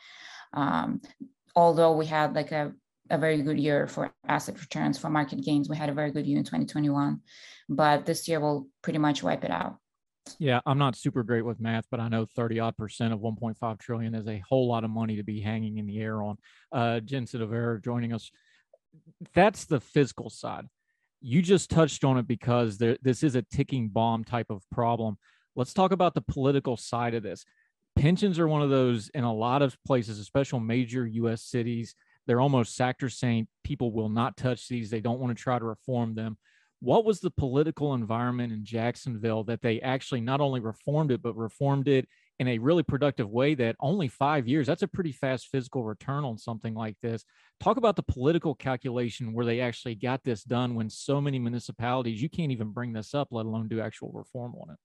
[0.52, 1.00] Um,
[1.56, 2.72] although we had like a,
[3.10, 6.26] a very good year for asset returns, for market gains, we had a very good
[6.26, 7.20] year in 2021.
[7.68, 9.76] But this year will pretty much wipe it out.
[10.38, 13.78] Yeah, I'm not super great with math, but I know 30 odd percent of 1.5
[13.80, 16.38] trillion is a whole lot of money to be hanging in the air on.
[16.70, 18.30] Uh, Jen Sidorova joining us.
[19.34, 20.66] That's the fiscal side.
[21.20, 25.18] You just touched on it because there, this is a ticking bomb type of problem.
[25.54, 27.44] Let's talk about the political side of this.
[27.96, 31.42] Pensions are one of those in a lot of places, especially major U.S.
[31.42, 31.94] cities.
[32.26, 33.48] They're almost sacrosanct.
[33.64, 34.90] People will not touch these.
[34.90, 36.36] They don't want to try to reform them
[36.82, 41.36] what was the political environment in Jacksonville that they actually not only reformed it, but
[41.36, 42.08] reformed it
[42.40, 46.24] in a really productive way that only five years, that's a pretty fast physical return
[46.24, 47.24] on something like this.
[47.60, 52.20] Talk about the political calculation where they actually got this done when so many municipalities,
[52.20, 54.78] you can't even bring this up, let alone do actual reform on it.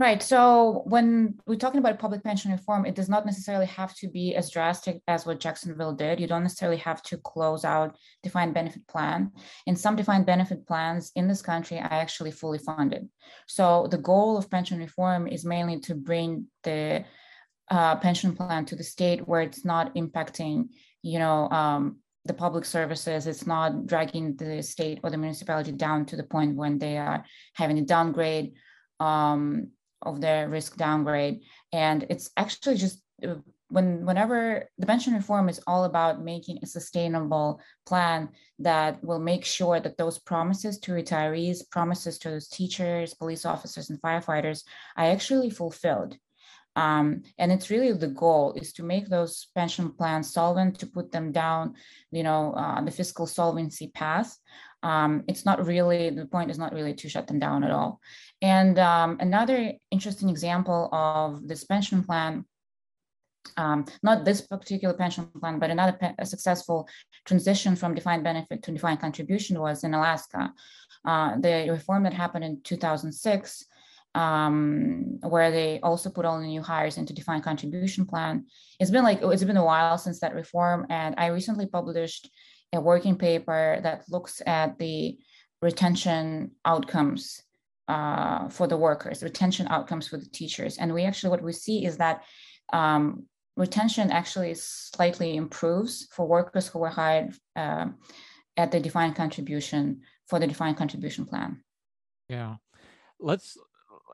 [0.00, 0.22] Right.
[0.22, 4.36] So when we're talking about public pension reform, it does not necessarily have to be
[4.36, 6.20] as drastic as what Jacksonville did.
[6.20, 9.32] You don't necessarily have to close out defined benefit plan.
[9.66, 13.08] In some defined benefit plans in this country are actually fully funded.
[13.48, 17.04] So the goal of pension reform is mainly to bring the
[17.68, 20.68] uh, pension plan to the state where it's not impacting,
[21.02, 23.26] you know, um, the public services.
[23.26, 27.24] It's not dragging the state or the municipality down to the point when they are
[27.54, 28.52] having a downgrade
[29.00, 29.70] um,
[30.02, 31.40] of their risk downgrade.
[31.72, 33.36] And it's actually just uh,
[33.70, 39.44] when whenever the pension reform is all about making a sustainable plan that will make
[39.44, 44.64] sure that those promises to retirees, promises to those teachers, police officers, and firefighters
[44.96, 46.16] are actually fulfilled.
[46.76, 51.10] Um, and it's really the goal is to make those pension plans solvent, to put
[51.10, 51.74] them down,
[52.12, 54.38] you know, uh, the fiscal solvency path.
[54.82, 58.00] Um, it's not really the point is not really to shut them down at all.
[58.40, 62.44] And um, another interesting example of this pension plan
[63.56, 66.86] um, not this particular pension plan, but another pe- successful
[67.24, 70.52] transition from defined benefit to defined contribution was in Alaska.
[71.04, 73.64] Uh, the reform that happened in 2006
[74.14, 78.46] um, where they also put all the new hires into defined contribution plan.
[78.80, 82.30] It's been like it's been a while since that reform, and I recently published
[82.72, 85.18] a working paper that looks at the
[85.62, 87.42] retention outcomes
[87.88, 91.84] uh, for the workers, retention outcomes for the teachers, and we actually what we see
[91.84, 92.22] is that
[92.72, 93.24] um,
[93.56, 97.86] retention actually slightly improves for workers who were hired uh,
[98.56, 101.62] at the defined contribution for the defined contribution plan.
[102.28, 102.56] Yeah.
[103.18, 103.56] Let's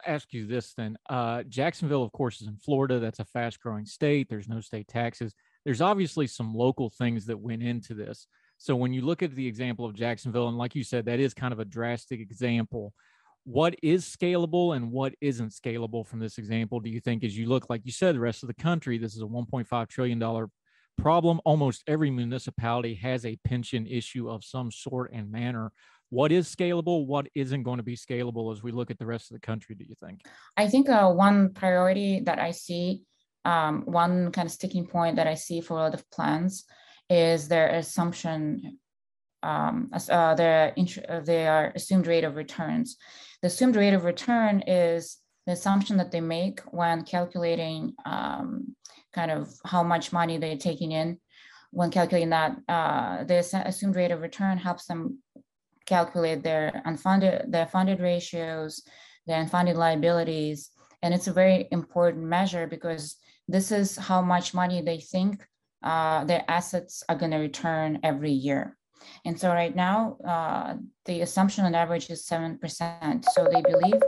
[0.07, 0.97] ask you this then.
[1.09, 2.99] Uh, Jacksonville, of course, is in Florida.
[2.99, 4.29] That's a fast growing state.
[4.31, 5.35] There's no state taxes.
[5.65, 8.27] There's obviously some local things that went into this.
[8.65, 11.35] So when you look at the example of Jacksonville, and like you said, that is
[11.35, 12.95] kind of a drastic example.
[13.45, 16.81] What is scalable and what isn't scalable from this example?
[16.81, 19.15] Do you think, as you look, like you said, the rest of the country, this
[19.15, 20.49] is a $1.5 trillion
[20.97, 21.43] problem.
[21.45, 25.71] Almost every municipality has a pension issue of some sort and manner
[26.11, 29.31] what is scalable what isn't going to be scalable as we look at the rest
[29.31, 30.21] of the country do you think
[30.59, 33.03] i think uh, one priority that i see
[33.47, 36.67] um, one kind of sticking point that i see for a lot of plans
[37.11, 38.79] is their assumption
[39.43, 40.75] um, uh, their,
[41.09, 42.97] uh, their assumed rate of returns.
[43.43, 48.75] The assumed rate of return is the assumption that they make when calculating um,
[49.13, 51.19] kind of how much money they're taking in.
[51.71, 55.19] When calculating that uh, the assumed rate of return helps them
[55.87, 58.83] calculate their unfunded their funded ratios,
[59.27, 60.71] their unfunded liabilities,
[61.03, 63.17] and it's a very important measure because
[63.49, 65.47] this is how much money they think
[65.85, 68.77] uh, their assets are going to return every year.
[69.25, 70.75] And so right now, uh,
[71.05, 73.25] the assumption on average is 7%.
[73.33, 74.01] So they believe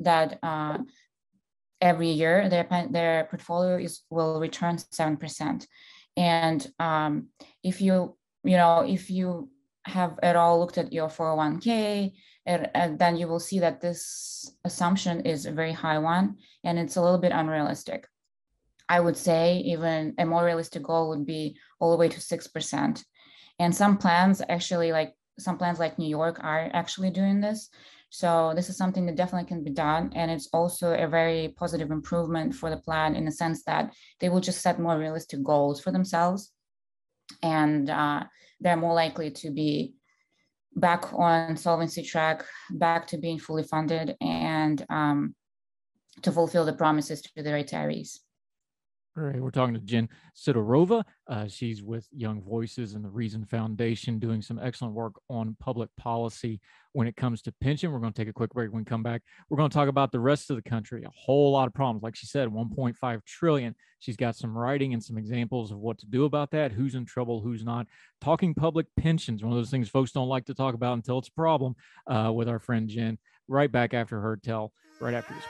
[0.00, 0.78] that uh,
[1.80, 5.66] every year their, their portfolio is, will return 7%.
[6.16, 7.28] And um,
[7.64, 9.48] if you, you know, if you
[9.84, 12.12] have at all looked at your 401k,
[12.44, 16.78] and, and then you will see that this assumption is a very high one and
[16.78, 18.06] it's a little bit unrealistic.
[18.92, 23.04] I would say even a more realistic goal would be all the way to 6%.
[23.58, 27.70] And some plans actually, like some plans like New York, are actually doing this.
[28.10, 30.12] So this is something that definitely can be done.
[30.14, 34.28] And it's also a very positive improvement for the plan in the sense that they
[34.28, 36.52] will just set more realistic goals for themselves.
[37.42, 38.24] And uh,
[38.60, 39.94] they're more likely to be
[40.76, 45.34] back on solvency track, back to being fully funded, and um,
[46.20, 48.18] to fulfill the promises to the retirees.
[49.14, 51.04] All right, we're talking to Jen Sidorova.
[51.28, 55.90] Uh, she's with Young Voices and the Reason Foundation, doing some excellent work on public
[55.98, 56.60] policy
[56.92, 57.92] when it comes to pension.
[57.92, 58.72] We're going to take a quick break.
[58.72, 59.20] When we come back,
[59.50, 61.04] we're going to talk about the rest of the country.
[61.04, 63.74] A whole lot of problems, like she said, 1.5 trillion.
[63.98, 66.72] She's got some writing and some examples of what to do about that.
[66.72, 67.42] Who's in trouble?
[67.42, 67.88] Who's not?
[68.22, 71.28] Talking public pensions, one of those things folks don't like to talk about until it's
[71.28, 71.76] a problem.
[72.06, 73.18] Uh, with our friend Jen.
[73.46, 74.72] Right back after Heard Tell.
[75.00, 75.44] Right after this.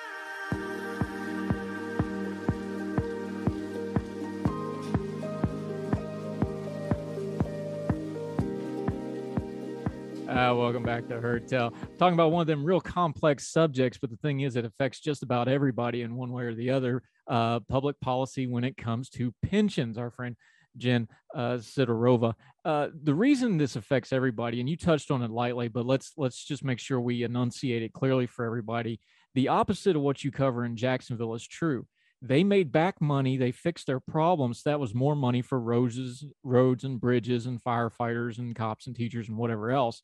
[10.50, 11.70] Welcome back to Heard Tell.
[11.98, 15.22] Talking about one of them real complex subjects, but the thing is, it affects just
[15.22, 17.02] about everybody in one way or the other.
[17.28, 19.96] Uh, public policy when it comes to pensions.
[19.96, 20.34] Our friend
[20.76, 22.34] Jen uh, Sidorova.
[22.64, 26.44] Uh, the reason this affects everybody, and you touched on it lightly, but let's let's
[26.44, 28.98] just make sure we enunciate it clearly for everybody.
[29.34, 31.86] The opposite of what you cover in Jacksonville is true.
[32.20, 33.36] They made back money.
[33.36, 34.64] They fixed their problems.
[34.64, 39.28] That was more money for roses, roads and bridges and firefighters and cops and teachers
[39.28, 40.02] and whatever else.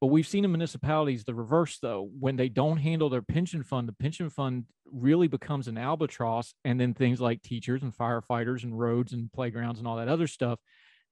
[0.00, 2.10] But we've seen in municipalities the reverse, though.
[2.18, 6.52] When they don't handle their pension fund, the pension fund really becomes an albatross.
[6.64, 10.26] And then things like teachers and firefighters and roads and playgrounds and all that other
[10.26, 10.58] stuff,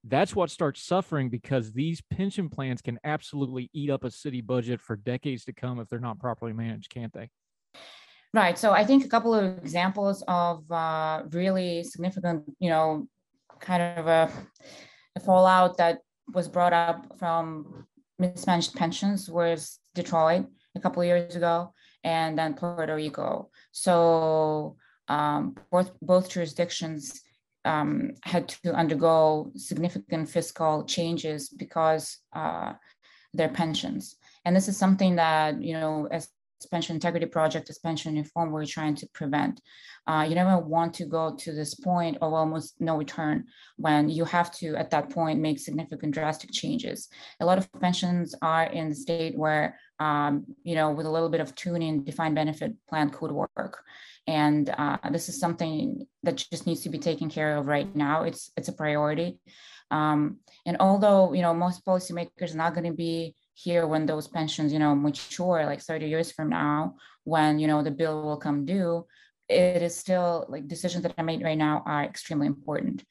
[0.03, 4.79] that's what starts suffering because these pension plans can absolutely eat up a city budget
[4.79, 7.29] for decades to come if they're not properly managed, can't they?
[8.35, 8.59] Right.
[8.59, 13.07] So I think a couple of examples of uh, really significant, you know,
[13.59, 14.31] kind of a,
[15.15, 15.99] a fallout that
[16.33, 17.87] was brought up from
[18.19, 21.73] mismanaged pensions was Detroit a couple of years ago,
[22.03, 23.49] and then Puerto Rico.
[23.71, 24.77] So
[25.07, 27.21] um, both both jurisdictions
[27.63, 32.73] um, had to undergo significant fiscal changes because uh,
[33.33, 34.15] their pensions.
[34.45, 36.29] And this is something that you know, as
[36.65, 39.61] pension integrity project, pension reform, we're trying to prevent.
[40.07, 43.45] Uh, you never want to go to this point of almost no return
[43.77, 47.09] when you have to, at that point, make significant drastic changes.
[47.39, 51.29] A lot of pensions are in the state where, um, you know, with a little
[51.29, 53.83] bit of tuning, defined benefit plan could work.
[54.27, 58.23] And uh, this is something that just needs to be taken care of right now.
[58.23, 59.39] It's it's a priority.
[59.91, 64.27] Um, and although you know most policymakers are not going to be here when those
[64.27, 68.37] pensions you know mature like 30 years from now when you know the bill will
[68.37, 69.05] come due
[69.47, 73.03] it is still like decisions that are made right now are extremely important.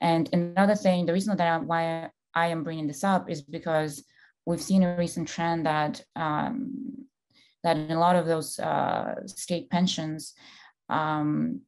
[0.00, 4.04] And another thing, the reason that I, why I am bringing this up is because
[4.46, 7.06] we've seen a recent trend that um,
[7.62, 10.32] that in a lot of those uh, state pensions,
[10.88, 11.60] um,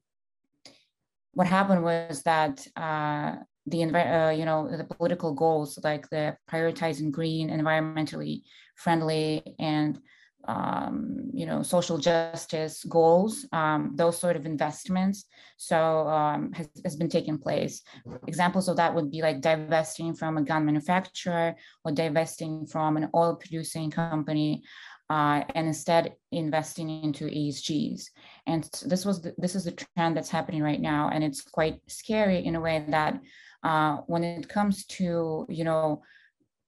[1.34, 3.36] what happened was that uh,
[3.66, 8.42] the uh, you know the political goals like the prioritizing green, environmentally
[8.76, 10.00] friendly, and
[10.48, 15.26] um, you know, social justice goals, um, those sort of investments.
[15.56, 17.82] So um, has, has been taking place.
[18.26, 23.08] Examples of that would be like divesting from a gun manufacturer or divesting from an
[23.14, 24.62] oil producing company.
[25.10, 28.04] Uh, and instead investing into ESGs,
[28.46, 31.80] and this was the, this is the trend that's happening right now, and it's quite
[31.86, 33.20] scary in a way that
[33.62, 36.02] uh, when it comes to you know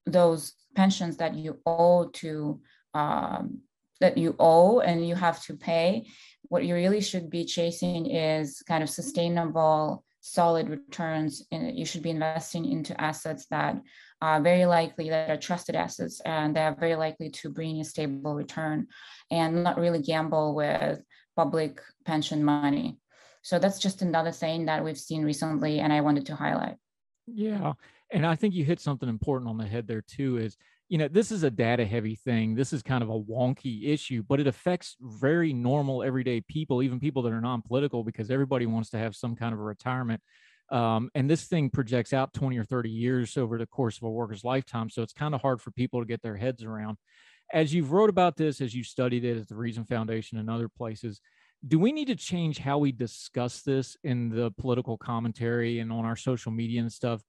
[0.06, 2.60] those pensions that you owe to
[2.94, 3.60] um,
[4.00, 6.06] that you owe and you have to pay.
[6.48, 11.42] What you really should be chasing is kind of sustainable, solid returns.
[11.50, 13.80] And you should be investing into assets that
[14.20, 17.84] are very likely that are trusted assets and they are very likely to bring a
[17.84, 18.86] stable return
[19.30, 21.00] and not really gamble with
[21.36, 22.98] public pension money.
[23.42, 26.76] So that's just another thing that we've seen recently, and I wanted to highlight.
[27.26, 27.72] Yeah.
[28.10, 30.56] And I think you hit something important on the head there, too, is
[30.90, 32.54] you know, this is a data heavy thing.
[32.54, 37.00] This is kind of a wonky issue, but it affects very normal, everyday people, even
[37.00, 40.20] people that are non political, because everybody wants to have some kind of a retirement.
[40.70, 44.10] Um, and this thing projects out 20 or 30 years over the course of a
[44.10, 44.90] worker's lifetime.
[44.90, 46.98] So it's kind of hard for people to get their heads around.
[47.52, 50.68] As you've wrote about this, as you studied it at the Reason Foundation and other
[50.68, 51.20] places,
[51.66, 56.04] do we need to change how we discuss this in the political commentary and on
[56.04, 57.22] our social media and stuff?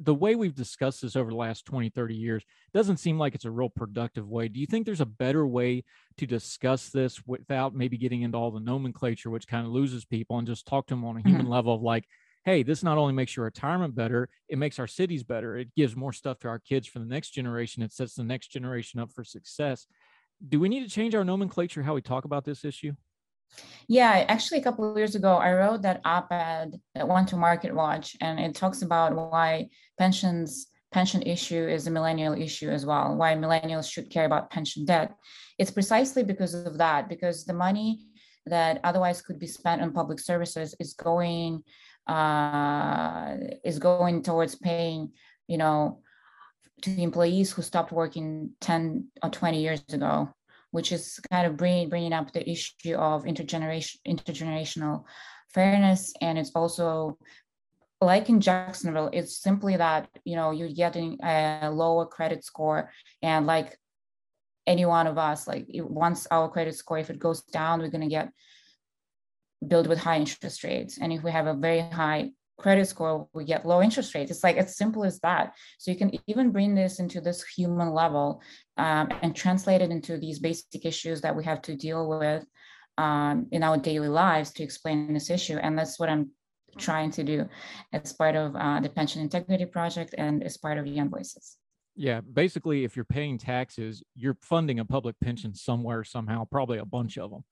[0.00, 3.44] the way we've discussed this over the last 20, 30 years doesn't seem like it's
[3.44, 4.48] a real productive way.
[4.48, 5.84] Do you think there's a better way
[6.18, 10.38] to discuss this without maybe getting into all the nomenclature, which kind of loses people,
[10.38, 11.50] and just talk to them on a human mm-hmm.
[11.50, 12.04] level of like,
[12.44, 15.56] hey, this not only makes your retirement better, it makes our cities better.
[15.56, 17.82] It gives more stuff to our kids for the next generation.
[17.82, 19.86] It sets the next generation up for success.
[20.46, 22.92] Do we need to change our nomenclature, how we talk about this issue?
[23.88, 27.74] Yeah, actually, a couple of years ago, I wrote that op-ed that went to Market
[27.74, 29.68] Watch, and it talks about why
[29.98, 34.84] pensions pension issue is a millennial issue as well, why millennials should care about pension
[34.84, 35.14] debt.
[35.58, 38.06] It's precisely because of that, because the money
[38.46, 41.62] that otherwise could be spent on public services is going
[42.06, 45.12] uh, is going towards paying,
[45.46, 46.00] you know,
[46.82, 50.32] to the employees who stopped working 10 or 20 years ago,
[50.70, 55.04] which is kind of bringing, bringing up the issue of intergeneration, intergenerational
[55.54, 56.12] fairness.
[56.20, 57.18] And it's also
[58.00, 62.90] like in Jacksonville, it's simply that, you know, you're getting a lower credit score
[63.22, 63.76] and like
[64.66, 68.02] any one of us, like once our credit score, if it goes down, we're going
[68.02, 68.30] to get
[69.66, 70.98] billed with high interest rates.
[71.00, 74.30] And if we have a very high credit score, we get low interest rates.
[74.30, 75.54] It's like as simple as that.
[75.78, 78.42] So you can even bring this into this human level
[78.76, 82.44] um, and translate it into these basic issues that we have to deal with
[82.98, 85.56] um, in our daily lives to explain this issue.
[85.56, 86.30] And that's what I'm
[86.76, 87.48] trying to do
[87.92, 91.56] as part of uh, the Pension Integrity Project and as part of Young Voices.
[91.94, 96.84] Yeah, basically, if you're paying taxes, you're funding a public pension somewhere, somehow, probably a
[96.84, 97.44] bunch of them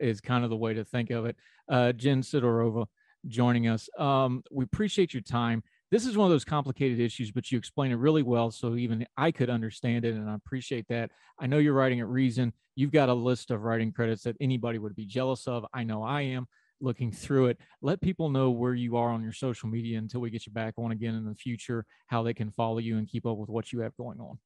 [0.00, 1.36] is kind of the way to think of it.
[1.68, 2.86] Uh, Jen Sidorova
[3.28, 3.88] joining us.
[3.98, 5.62] Um, we appreciate your time.
[5.90, 9.06] This is one of those complicated issues, but you explain it really well, so even
[9.16, 11.10] I could understand it, and I appreciate that.
[11.38, 12.52] I know you're writing at Reason.
[12.76, 15.66] You've got a list of writing credits that anybody would be jealous of.
[15.74, 16.46] I know I am
[16.80, 17.58] looking through it.
[17.82, 20.74] Let people know where you are on your social media until we get you back
[20.78, 23.72] on again in the future, how they can follow you and keep up with what
[23.72, 24.38] you have going on.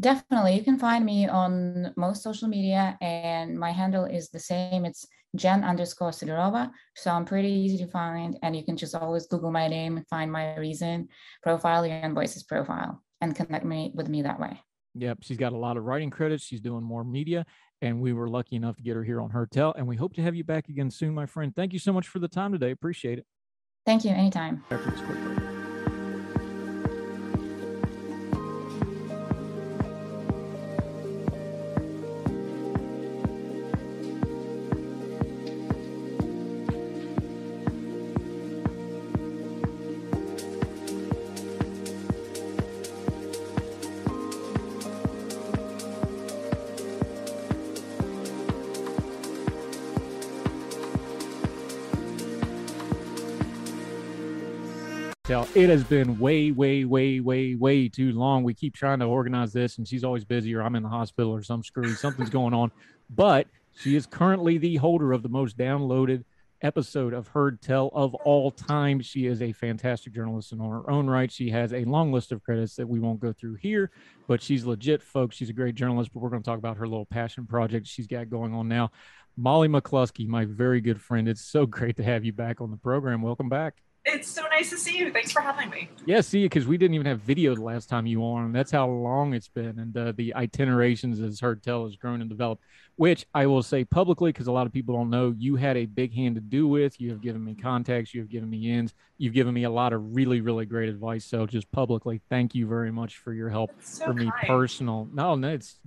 [0.00, 0.56] Definitely.
[0.56, 4.84] You can find me on most social media, and my handle is the same.
[4.84, 5.06] It's
[5.36, 6.70] Jen underscore Sidorova.
[6.96, 10.06] So I'm pretty easy to find, and you can just always Google my name and
[10.08, 11.08] find my reason
[11.42, 14.60] profile, Young Voices profile, and connect me with me that way.
[14.96, 15.18] Yep.
[15.22, 16.44] She's got a lot of writing credits.
[16.44, 17.46] She's doing more media,
[17.82, 19.72] and we were lucky enough to get her here on Heard Tell.
[19.74, 21.54] And we hope to have you back again soon, my friend.
[21.54, 22.70] Thank you so much for the time today.
[22.70, 23.26] Appreciate it.
[23.86, 24.10] Thank you.
[24.10, 24.64] Anytime.
[55.34, 58.44] Tell it has been way, way, way, way, way too long.
[58.44, 61.32] We keep trying to organize this, and she's always busy, or I'm in the hospital,
[61.32, 62.70] or some screwy, something's going on.
[63.10, 66.22] But she is currently the holder of the most downloaded
[66.62, 69.00] episode of Heard Tell of all time.
[69.00, 71.32] She is a fantastic journalist in her own right.
[71.32, 73.90] She has a long list of credits that we won't go through here,
[74.28, 75.34] but she's legit, folks.
[75.34, 78.06] She's a great journalist, but we're going to talk about her little passion project she's
[78.06, 78.92] got going on now.
[79.36, 81.28] Molly McCluskey, my very good friend.
[81.28, 83.20] It's so great to have you back on the program.
[83.20, 83.83] Welcome back.
[84.06, 85.10] It's so nice to see you.
[85.10, 85.88] Thanks for having me.
[86.04, 88.52] Yeah, see, you because we didn't even have video the last time you were on.
[88.52, 92.28] That's how long it's been, and uh, the itinerations, as Heard Tell, has grown and
[92.28, 92.62] developed.
[92.96, 95.86] Which I will say publicly, because a lot of people don't know, you had a
[95.86, 97.00] big hand to do with.
[97.00, 99.92] You have given me contacts, you have given me ins, you've given me a lot
[99.92, 101.24] of really, really great advice.
[101.24, 104.46] So just publicly, thank you very much for your help so for me kind.
[104.46, 105.08] personal.
[105.12, 105.80] No, no, it's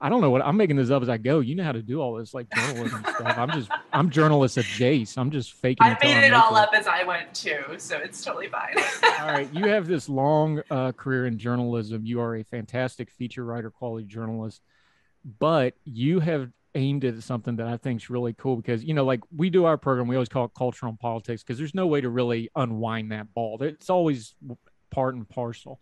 [0.00, 1.40] I don't know what I'm making this up as I go.
[1.40, 3.38] You know how to do all this like journalism stuff.
[3.38, 5.18] I'm just I'm journalist at Jace.
[5.18, 5.86] I'm just faking.
[5.86, 8.74] I made it all up as I went too, so it's totally fine.
[9.20, 12.06] all right, you have this long uh, career in journalism.
[12.06, 14.62] You are a fantastic feature writer, quality journalist,
[15.38, 19.04] but you have aimed at something that I think is really cool because you know,
[19.04, 21.88] like we do our program, we always call it cultural and politics because there's no
[21.88, 23.60] way to really unwind that ball.
[23.62, 24.36] It's always
[24.92, 25.80] part and parcel.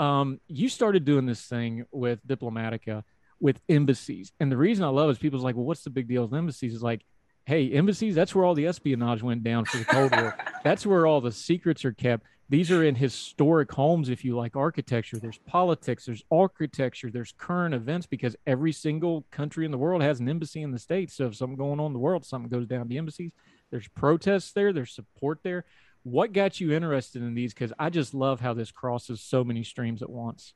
[0.00, 3.04] Um, you started doing this thing with Diplomatica
[3.42, 4.32] with embassies.
[4.40, 6.32] And the reason I love it is people's like, well, what's the big deal with
[6.32, 6.74] embassies?
[6.74, 7.04] Is like,
[7.44, 10.38] hey, embassies, that's where all the espionage went down for the Cold War.
[10.64, 12.24] That's where all the secrets are kept.
[12.48, 15.18] These are in historic homes, if you like architecture.
[15.18, 20.20] There's politics, there's architecture, there's current events because every single country in the world has
[20.20, 21.16] an embassy in the States.
[21.16, 23.32] So if something going on in the world, something goes down the embassies.
[23.72, 25.64] There's protests there, there's support there.
[26.04, 27.54] What got you interested in these?
[27.54, 30.54] Because I just love how this crosses so many streams at once.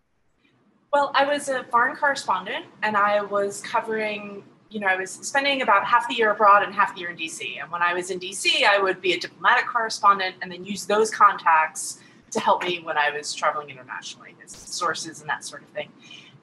[0.96, 5.60] Well, I was a foreign correspondent and I was covering, you know, I was spending
[5.60, 7.60] about half the year abroad and half the year in DC.
[7.60, 10.86] And when I was in DC, I would be a diplomatic correspondent and then use
[10.86, 12.00] those contacts
[12.30, 15.90] to help me when I was traveling internationally as sources and that sort of thing.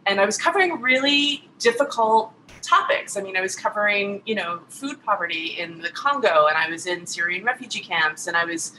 [0.06, 2.32] And I was covering really difficult
[2.62, 3.18] topics.
[3.18, 6.86] I mean, I was covering, you know, food poverty in the Congo and I was
[6.86, 8.74] in Syrian refugee camps and I was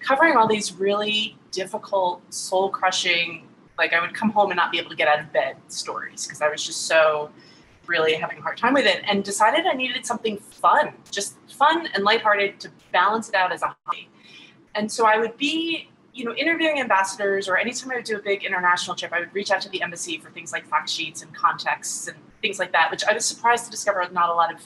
[0.00, 3.46] covering all these really difficult, soul crushing
[3.80, 6.26] like I would come home and not be able to get out of bed stories
[6.26, 7.30] because I was just so
[7.86, 11.88] really having a hard time with it and decided I needed something fun, just fun
[11.94, 14.08] and lighthearted to balance it out as a hobby.
[14.76, 18.22] And so I would be you know, interviewing ambassadors or anytime I would do a
[18.22, 21.22] big international trip, I would reach out to the embassy for things like fact sheets
[21.22, 24.52] and contexts and things like that, which I was surprised to discover not a lot
[24.52, 24.60] of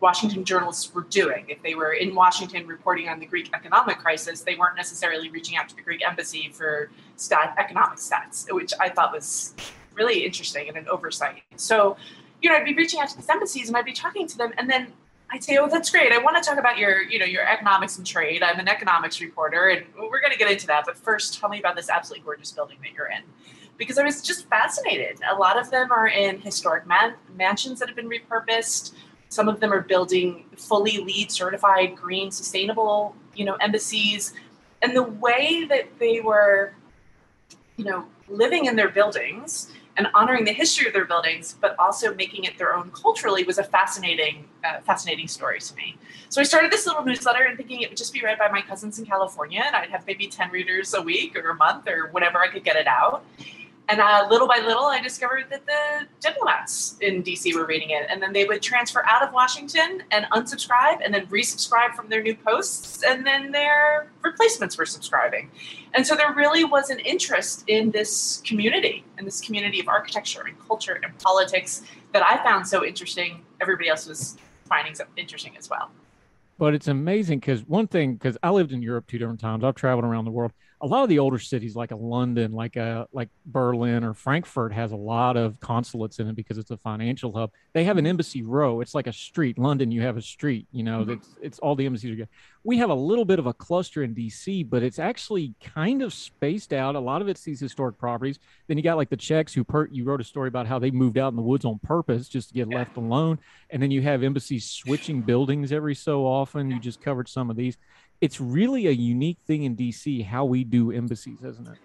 [0.00, 1.44] Washington journalists were doing.
[1.48, 5.56] If they were in Washington reporting on the Greek economic crisis, they weren't necessarily reaching
[5.56, 9.54] out to the Greek embassy for stat economic stats, which I thought was
[9.94, 11.42] really interesting and an oversight.
[11.56, 11.98] So,
[12.40, 14.52] you know, I'd be reaching out to these embassies and I'd be talking to them,
[14.56, 14.92] and then
[15.32, 16.12] I'd say, "Oh, that's great.
[16.12, 18.42] I want to talk about your, you know, your economics and trade.
[18.42, 20.84] I'm an economics reporter, and we're going to get into that.
[20.86, 23.22] But first, tell me about this absolutely gorgeous building that you're in."
[23.76, 25.20] Because I was just fascinated.
[25.30, 28.92] A lot of them are in historic man- mansions that have been repurposed
[29.30, 34.34] some of them are building fully LEED certified green sustainable, you know, embassies.
[34.82, 36.74] And the way that they were,
[37.76, 42.12] you know, living in their buildings and honoring the history of their buildings, but also
[42.14, 45.96] making it their own culturally was a fascinating, uh, fascinating story to me.
[46.28, 48.62] So I started this little newsletter and thinking it would just be read by my
[48.62, 52.08] cousins in California, and I'd have maybe 10 readers a week or a month or
[52.12, 53.24] whenever I could get it out.
[53.90, 58.06] And uh, little by little, I discovered that the diplomats in DC were reading it.
[58.08, 62.22] And then they would transfer out of Washington and unsubscribe and then resubscribe from their
[62.22, 63.02] new posts.
[63.02, 65.50] And then their replacements were subscribing.
[65.94, 70.42] And so there really was an interest in this community, in this community of architecture
[70.42, 73.44] and culture and politics that I found so interesting.
[73.60, 74.36] Everybody else was
[74.66, 75.90] finding so interesting as well.
[76.58, 79.74] But it's amazing because one thing, because I lived in Europe two different times, I've
[79.74, 80.52] traveled around the world
[80.82, 84.72] a lot of the older cities like a London, like a like Berlin or Frankfurt
[84.72, 87.50] has a lot of consulates in it because it's a financial hub.
[87.74, 88.10] They have an mm-hmm.
[88.10, 88.80] embassy row.
[88.80, 89.58] It's like a street.
[89.58, 90.66] London, you have a street.
[90.72, 91.12] You know, mm-hmm.
[91.12, 92.28] it's it's all the embassies are good.
[92.64, 96.14] We have a little bit of a cluster in DC, but it's actually kind of
[96.14, 96.94] spaced out.
[96.94, 98.38] A lot of it's these historic properties.
[98.66, 100.90] Then you got like the Czechs who per, you wrote a story about how they
[100.90, 103.38] moved out in the woods on purpose just to get left alone.
[103.68, 106.70] And then you have embassies switching buildings every so often.
[106.70, 107.76] You just covered some of these
[108.20, 111.78] it's really a unique thing in DC how we do embassies, isn't it?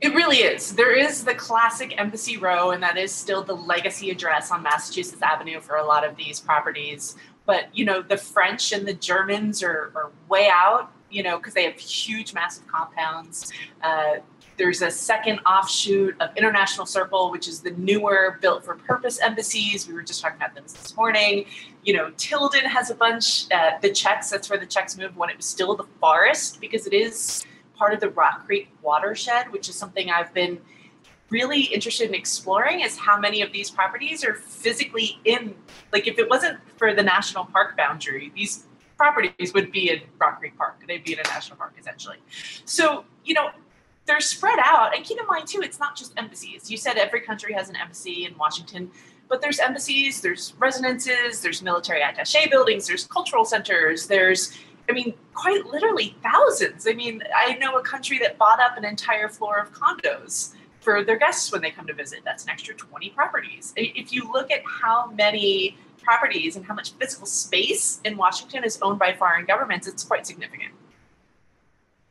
[0.00, 0.74] It really is.
[0.74, 5.22] There is the classic Embassy Row, and that is still the legacy address on Massachusetts
[5.22, 7.16] Avenue for a lot of these properties.
[7.46, 10.92] But you know, the French and the Germans are, are way out.
[11.10, 13.50] You know, because they have huge, massive compounds.
[13.82, 14.16] Uh,
[14.58, 19.86] there's a second offshoot of International Circle, which is the newer built for purpose embassies.
[19.86, 21.46] We were just talking about this this morning.
[21.84, 23.50] You know, Tilden has a bunch.
[23.52, 26.86] Uh, the Czechs, that's where the Czechs moved when it was still the forest, because
[26.86, 30.58] it is part of the Rock Creek watershed, which is something I've been
[31.30, 35.54] really interested in exploring is how many of these properties are physically in
[35.92, 38.64] like if it wasn't for the national park boundary these
[38.96, 42.16] properties would be in rock creek park they'd be in a national park essentially
[42.64, 43.50] so you know
[44.08, 44.96] they're spread out.
[44.96, 46.68] And keep in mind, too, it's not just embassies.
[46.68, 48.90] You said every country has an embassy in Washington,
[49.28, 54.58] but there's embassies, there's residences, there's military attache buildings, there's cultural centers, there's,
[54.88, 56.88] I mean, quite literally thousands.
[56.88, 61.04] I mean, I know a country that bought up an entire floor of condos for
[61.04, 62.20] their guests when they come to visit.
[62.24, 63.74] That's an extra 20 properties.
[63.76, 68.78] If you look at how many properties and how much physical space in Washington is
[68.80, 70.72] owned by foreign governments, it's quite significant.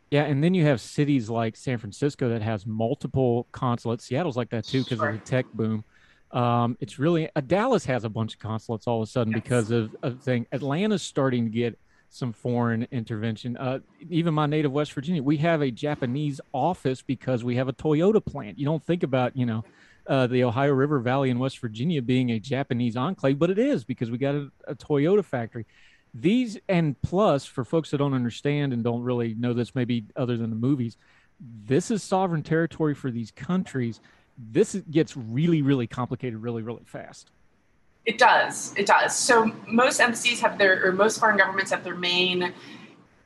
[0.10, 4.06] Yeah, and then you have cities like San Francisco that has multiple consulates.
[4.06, 5.10] Seattle's like that too because sure.
[5.10, 5.84] of the tech boom.
[6.32, 9.42] Um, it's really uh, Dallas has a bunch of consulates all of a sudden yes.
[9.42, 10.46] because of a thing.
[10.52, 11.78] Atlanta's starting to get
[12.10, 13.58] some foreign intervention.
[13.58, 13.80] Uh,
[14.10, 18.24] even my native West Virginia, we have a Japanese office because we have a Toyota
[18.24, 18.58] plant.
[18.58, 19.66] You don't think about you know
[20.08, 23.84] uh, the Ohio River Valley in West Virginia being a Japanese enclave, but it is
[23.84, 25.66] because we got a, a Toyota factory
[26.22, 30.38] these and plus for folks that don't understand and don't really know this maybe other
[30.38, 30.98] than the movies
[31.40, 34.00] this is sovereign territory for these countries.
[34.38, 37.32] This gets really really complicated really really fast.
[38.06, 38.74] It does.
[38.78, 39.16] It does.
[39.16, 42.54] So most embassies have their or most foreign governments have their main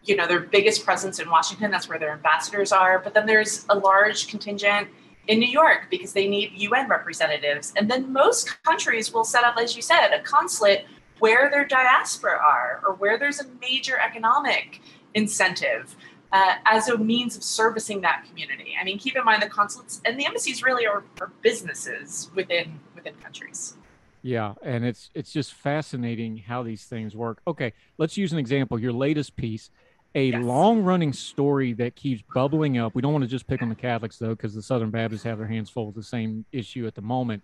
[0.04, 1.72] you know their biggest presence in washington.
[1.72, 3.00] That's where their ambassadors are.
[3.00, 4.88] But then there's a large contingent
[5.28, 7.74] in New York because they need UN representatives.
[7.78, 10.86] And then most countries will set up, as you said, a consulate
[11.22, 14.82] where their diaspora are or where there's a major economic
[15.14, 15.96] incentive
[16.34, 18.74] uh, as a means of servicing that community.
[18.80, 22.80] I mean, keep in mind the consulates and the embassies really are, are businesses within
[22.96, 23.78] within countries.
[24.24, 27.42] Yeah, and it's it's just fascinating how these things work.
[27.46, 28.80] Okay, let's use an example.
[28.80, 29.72] Your latest piece,
[30.16, 30.44] a yes.
[30.44, 32.96] long-running story that keeps bubbling up.
[32.96, 35.38] We don't want to just pick on the Catholics though, because the Southern Baptists have
[35.38, 37.44] their hands full with the same issue at the moment.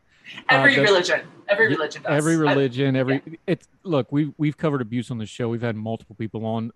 [0.49, 2.11] Every uh, religion, every religion does.
[2.11, 3.37] Every religion, every yeah.
[3.47, 4.11] it's look.
[4.11, 5.49] We've we've covered abuse on the show.
[5.49, 6.71] We've had multiple people on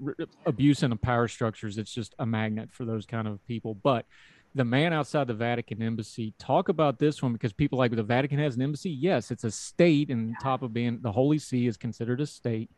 [0.46, 1.78] abuse in the power structures.
[1.78, 3.76] It's just a magnet for those kind of people.
[3.76, 4.06] But
[4.54, 8.40] the man outside the Vatican embassy, talk about this one because people like the Vatican
[8.40, 8.90] has an embassy.
[8.90, 12.70] Yes, it's a state, and top of being the Holy See is considered a state.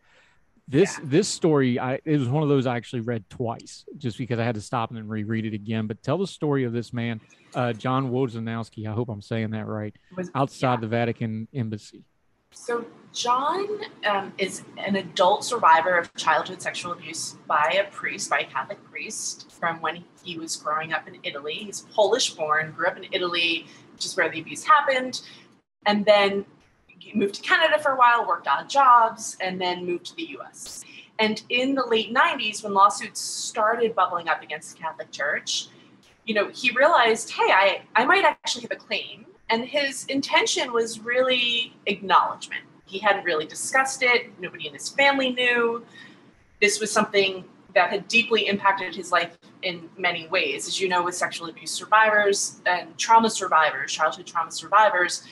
[0.68, 1.06] This yeah.
[1.08, 4.44] this story, I it was one of those I actually read twice, just because I
[4.44, 5.88] had to stop and then reread it again.
[5.88, 7.20] But tell the story of this man,
[7.56, 8.88] uh, John Wojnarowski.
[8.88, 9.96] I hope I'm saying that right.
[10.16, 10.82] Was, outside yeah.
[10.82, 12.04] the Vatican embassy.
[12.52, 13.68] So John
[14.06, 18.84] um, is an adult survivor of childhood sexual abuse by a priest, by a Catholic
[18.84, 21.54] priest, from when he was growing up in Italy.
[21.56, 25.22] He's Polish born, grew up in Italy, which is where the abuse happened,
[25.86, 26.46] and then
[27.14, 30.84] moved to Canada for a while, worked odd jobs, and then moved to the US.
[31.20, 35.68] And in the late 90s, when lawsuits started bubbling up against the Catholic Church,
[36.26, 39.26] you know, he realized, hey, I, I might actually have a claim.
[39.50, 42.62] And his intention was really acknowledgement.
[42.86, 45.86] He hadn't really discussed it, nobody in his family knew.
[46.62, 47.44] This was something
[47.74, 50.68] that had deeply impacted his life in many ways.
[50.68, 55.24] As you know, with sexual abuse survivors and trauma survivors, childhood trauma survivors,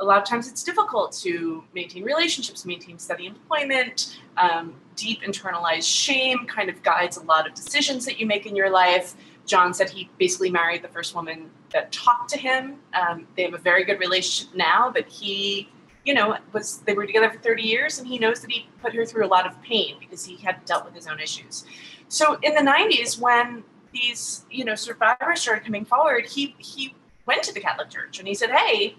[0.00, 4.18] a lot of times it's difficult to maintain relationships, maintain steady employment.
[4.36, 8.56] Um, deep internalized shame kind of guides a lot of decisions that you make in
[8.56, 9.14] your life.
[9.46, 12.78] John said he basically married the first woman that talked to him.
[12.94, 15.70] Um, they have a very good relationship now, but he,
[16.04, 18.94] you know, was they were together for 30 years, and he knows that he put
[18.94, 21.64] her through a lot of pain because he had dealt with his own issues.
[22.08, 26.94] So in the 90s, when these, you know, survivors started coming forward, he he
[27.26, 28.96] went to the Catholic Church and he said, "Hey,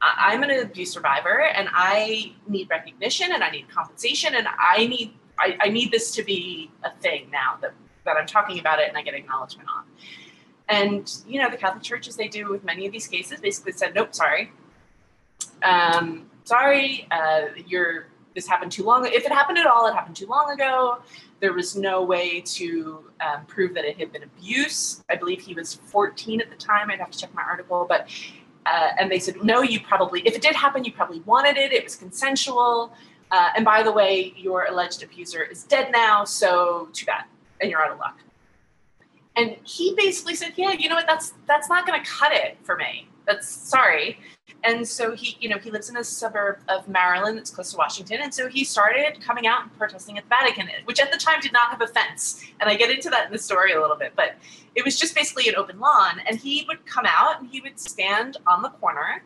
[0.00, 5.14] I'm an abuse survivor and I need recognition and I need compensation and I need
[5.38, 7.74] I, I, need this to be a thing now that,
[8.06, 9.84] that I'm talking about it and I get acknowledgement on.
[10.68, 13.72] And you know, the Catholic Church, as they do with many of these cases, basically
[13.72, 14.50] said, "Nope, sorry,
[15.62, 19.06] um, sorry, uh, you're this happened too long.
[19.06, 20.98] If it happened at all, it happened too long ago.
[21.40, 25.02] There was no way to um, prove that it had been abuse.
[25.08, 26.90] I believe he was 14 at the time.
[26.90, 28.08] I'd have to check my article, but
[28.66, 31.72] uh, and they said, no, you probably, if it did happen, you probably wanted it.
[31.72, 32.92] It was consensual.
[33.30, 37.24] Uh, and by the way, your alleged abuser is dead now, so too bad,
[37.60, 38.18] and you're out of luck.
[39.36, 41.06] And he basically said, yeah, you know what?
[41.06, 43.08] That's that's not going to cut it for me.
[43.26, 44.18] That's sorry.
[44.64, 47.76] And so he, you know, he lives in a suburb of Maryland that's close to
[47.76, 48.18] Washington.
[48.22, 51.40] And so he started coming out and protesting at the Vatican, which at the time
[51.40, 52.42] did not have a fence.
[52.60, 54.36] And I get into that in the story a little bit, but
[54.74, 56.20] it was just basically an open lawn.
[56.26, 59.22] And he would come out and he would stand on the corner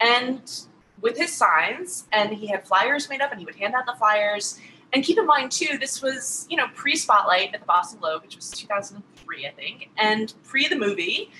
[0.00, 0.66] and
[1.00, 3.94] with his signs, and he had flyers made up and he would hand out the
[3.98, 4.58] flyers.
[4.94, 8.22] And keep in mind, too, this was, you know, pre Spotlight at the Boston Globe,
[8.22, 11.30] which was 2003, I think, and pre the movie.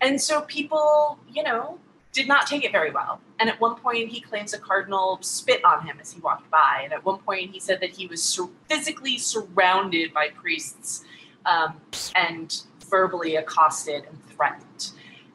[0.00, 1.78] And so people, you know,
[2.12, 3.20] did not take it very well.
[3.40, 6.82] And at one point, he claims a cardinal spit on him as he walked by.
[6.84, 11.04] And at one point, he said that he was sur- physically surrounded by priests
[11.46, 11.80] um,
[12.14, 14.90] and verbally accosted and threatened.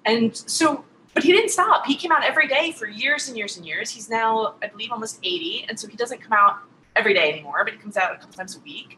[0.05, 1.85] And so, but he didn't stop.
[1.85, 3.89] He came out every day for years and years and years.
[3.89, 5.65] He's now, I believe, almost 80.
[5.69, 6.59] And so he doesn't come out
[6.95, 8.97] every day anymore, but he comes out a couple times a week.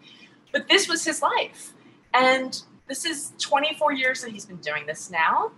[0.51, 1.73] But this was his life.
[2.13, 5.51] And this is 24 years that he's been doing this now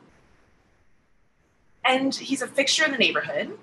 [1.89, 3.57] and he's a fixture in the neighborhood.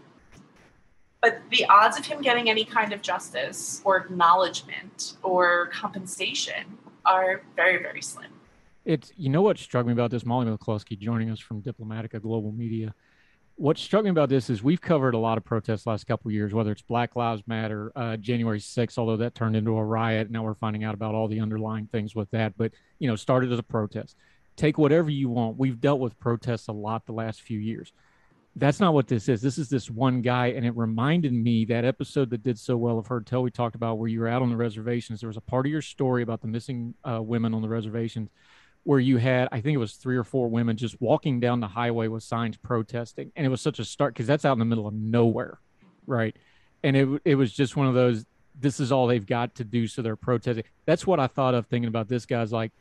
[1.22, 7.42] But the odds of him getting any kind of justice or acknowledgement or compensation are
[7.54, 8.30] very, very slim.
[8.84, 12.52] It's you know what struck me about this, Molly McCluskey joining us from Diplomatic Global
[12.52, 12.94] Media.
[13.58, 16.52] What struck me about this is we've covered a lot of protests last couple years,
[16.52, 20.30] whether it's Black Lives Matter, uh, January 6th, although that turned into a riot.
[20.30, 22.54] Now we're finding out about all the underlying things with that.
[22.58, 24.16] But you know, started as a protest.
[24.56, 25.56] Take whatever you want.
[25.56, 27.92] We've dealt with protests a lot the last few years
[28.56, 29.42] that's not what this is.
[29.42, 32.98] This is this one guy, and it reminded me that episode that did so well
[32.98, 35.20] of Tell we talked about where you were out on the reservations.
[35.20, 38.30] There was a part of your story about the missing uh, women on the reservations
[38.86, 41.66] where you had, I think it was three or four women just walking down the
[41.66, 44.64] highway with signs protesting, and it was such a start because that's out in the
[44.64, 45.58] middle of nowhere,
[46.06, 46.36] right?
[46.84, 48.24] And it it was just one of those.
[48.58, 50.64] This is all they've got to do, so they're protesting.
[50.86, 52.72] That's what I thought of thinking about this guy's like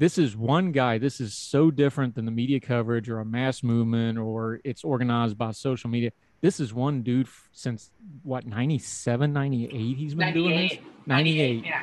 [0.00, 0.96] this is one guy.
[0.96, 5.36] This is so different than the media coverage or a mass movement or it's organized
[5.36, 6.10] by social media.
[6.40, 7.90] This is one dude since
[8.22, 10.78] what 97, 98 he's been doing this.
[11.06, 11.64] 98.
[11.64, 11.64] 98.
[11.66, 11.82] Yeah.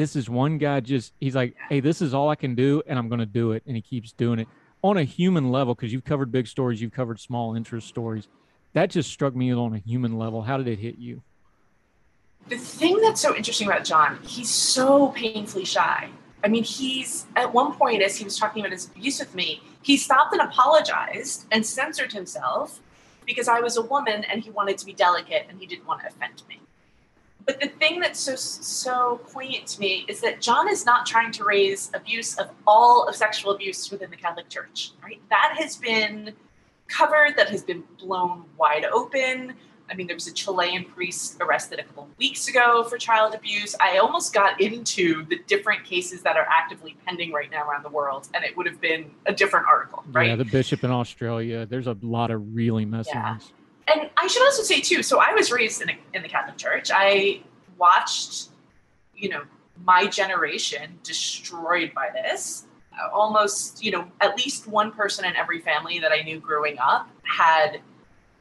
[0.00, 2.98] This is one guy just he's like, "Hey, this is all I can do and
[2.98, 4.48] I'm going to do it." And he keeps doing it
[4.82, 8.26] on a human level because you've covered big stories, you've covered small interest stories.
[8.72, 10.40] That just struck me on a human level.
[10.40, 11.22] How did it hit you?
[12.48, 16.08] The thing that's so interesting about John, he's so painfully shy.
[16.42, 19.62] I mean, he's at one point, as he was talking about his abuse with me,
[19.82, 22.80] he stopped and apologized and censored himself
[23.26, 26.00] because I was a woman and he wanted to be delicate and he didn't want
[26.00, 26.59] to offend me.
[27.46, 31.32] But the thing that's so so poignant to me is that John is not trying
[31.32, 35.20] to raise abuse of all of sexual abuse within the Catholic Church, right?
[35.30, 36.32] That has been
[36.88, 39.54] covered, that has been blown wide open.
[39.90, 43.34] I mean, there was a Chilean priest arrested a couple of weeks ago for child
[43.34, 43.74] abuse.
[43.80, 47.88] I almost got into the different cases that are actively pending right now around the
[47.88, 50.28] world, and it would have been a different article, right?
[50.28, 51.66] Yeah, the bishop in Australia.
[51.66, 53.30] There's a lot of really messy yeah.
[53.30, 53.52] ones.
[53.90, 55.02] And I should also say too.
[55.02, 56.90] So I was raised in, a, in the Catholic Church.
[56.92, 57.42] I
[57.78, 58.48] watched,
[59.14, 59.42] you know,
[59.84, 62.66] my generation destroyed by this.
[63.12, 67.08] Almost, you know, at least one person in every family that I knew growing up
[67.22, 67.80] had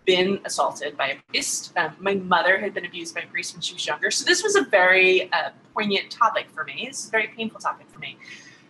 [0.05, 1.71] been assaulted by a priest.
[1.77, 4.11] Um, my mother had been abused by a priest when she was younger.
[4.11, 6.87] So this was a very uh, poignant topic for me.
[6.87, 8.17] It's a very painful topic for me.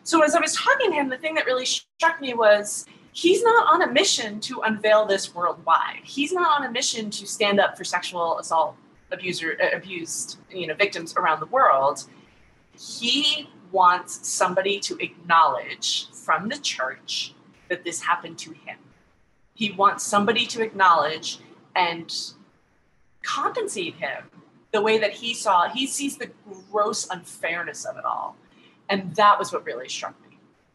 [0.04, 3.44] So as I was talking to him, the thing that really struck me was he's
[3.44, 6.02] not on a mission to unveil this worldwide.
[6.04, 8.76] He's not on a mission to stand up for sexual assault
[9.12, 12.06] abuser uh, abused you know victims around the world.
[12.78, 17.34] He wants somebody to acknowledge from the church
[17.70, 18.78] that this happened to him
[19.60, 21.40] he wants somebody to acknowledge
[21.76, 22.16] and
[23.24, 24.24] compensate him
[24.72, 26.32] the way that he saw he sees the
[26.72, 28.38] gross unfairness of it all
[28.88, 30.29] and that was what really struck me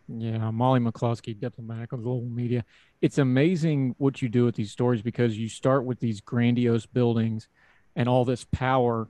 [0.09, 2.65] yeah molly McCluskey diplomatic of global media
[3.01, 7.49] it's amazing what you do with these stories because you start with these grandiose buildings
[7.97, 9.09] and all this power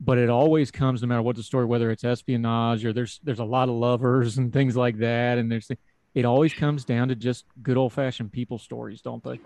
[0.00, 3.38] but it always comes no matter what the story whether it's espionage or there's there's
[3.38, 5.70] a lot of lovers and things like that and there's
[6.14, 9.40] it always comes down to just good old fashioned people stories, don't they?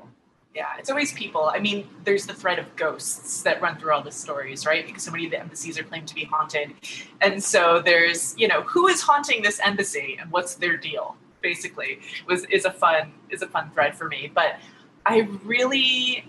[0.57, 1.51] Yeah, it's always people.
[1.55, 4.87] I mean, there's the thread of ghosts that run through all the stories, right?
[4.87, 6.73] Because so many of the embassies are claimed to be haunted.
[7.21, 11.15] And so there's, you know, who is haunting this embassy and what's their deal?
[11.43, 14.33] Basically, was is a fun is a fun thread for me.
[14.35, 14.59] But
[15.05, 16.25] I really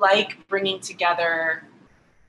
[0.00, 1.62] like bringing together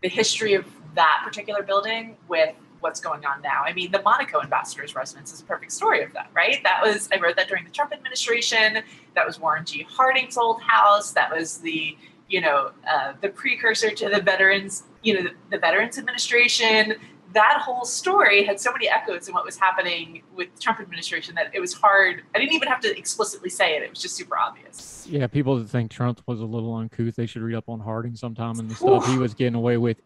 [0.03, 3.63] the history of that particular building with what's going on now.
[3.65, 6.57] I mean, the Monaco ambassador's residence is a perfect story of that, right?
[6.63, 8.83] That was, I wrote that during the Trump administration.
[9.15, 9.85] That was Warren G.
[9.89, 11.11] Harding's old house.
[11.11, 11.97] That was the,
[12.27, 16.95] you know, uh, the precursor to the veterans, you know, the, the Veterans Administration.
[17.33, 21.35] That whole story had so many echoes in what was happening with the Trump administration
[21.35, 22.23] that it was hard.
[22.33, 23.83] I didn't even have to explicitly say it.
[23.83, 25.05] It was just super obvious.
[25.07, 28.15] Yeah, people that think Trump was a little uncouth, they should read up on Harding
[28.15, 29.11] sometime and the stuff Oof.
[29.11, 30.01] he was getting away with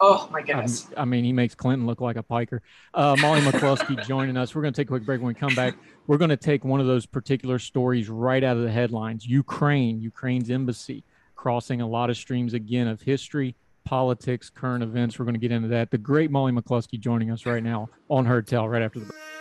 [0.00, 0.88] Oh my goodness!
[0.96, 2.62] I, I mean, he makes Clinton look like a piker.
[2.94, 4.54] Uh, Molly McCluskey joining us.
[4.54, 5.20] We're going to take a quick break.
[5.20, 5.74] When we come back,
[6.06, 9.26] we're going to take one of those particular stories right out of the headlines.
[9.26, 11.04] Ukraine, Ukraine's embassy,
[11.34, 13.54] crossing a lot of streams again of history,
[13.84, 15.18] politics, current events.
[15.18, 15.90] We're going to get into that.
[15.90, 19.37] The great Molly McCluskey joining us right now on her Tell right after the break.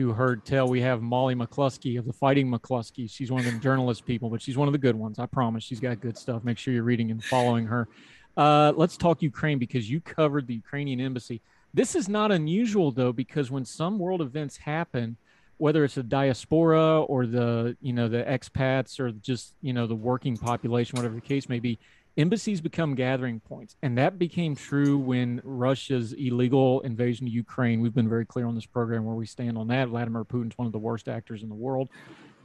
[0.00, 0.66] To Heard Tell.
[0.66, 3.10] We have Molly McCluskey of the Fighting McCluskey.
[3.10, 5.18] She's one of the journalist people, but she's one of the good ones.
[5.18, 5.62] I promise.
[5.62, 6.42] She's got good stuff.
[6.42, 7.86] Make sure you're reading and following her.
[8.34, 11.42] Uh, let's talk Ukraine because you covered the Ukrainian embassy.
[11.74, 15.18] This is not unusual though, because when some world events happen,
[15.58, 19.94] whether it's the diaspora or the you know the expats or just you know the
[19.94, 21.78] working population, whatever the case may be,
[22.20, 23.76] embassies become gathering points.
[23.82, 27.80] And that became true when Russia's illegal invasion of Ukraine.
[27.80, 29.88] We've been very clear on this program where we stand on that.
[29.88, 31.88] Vladimir Putin's one of the worst actors in the world.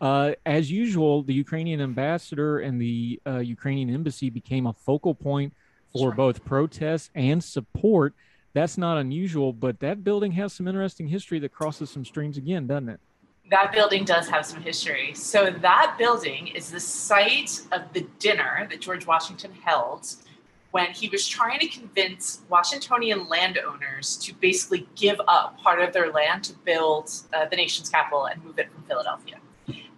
[0.02, 5.54] Uh, as usual, the Ukrainian ambassador and the uh, Ukrainian embassy became a focal point
[5.94, 8.14] for both protests and support.
[8.54, 12.68] That's not unusual, but that building has some interesting history that crosses some streams again,
[12.68, 13.00] doesn't it?
[13.52, 15.14] That building does have some history.
[15.14, 20.08] So that building is the site of the dinner that George Washington held
[20.72, 26.12] when he was trying to convince Washingtonian landowners to basically give up part of their
[26.12, 29.36] land to build uh, the nation's capital and move it from Philadelphia.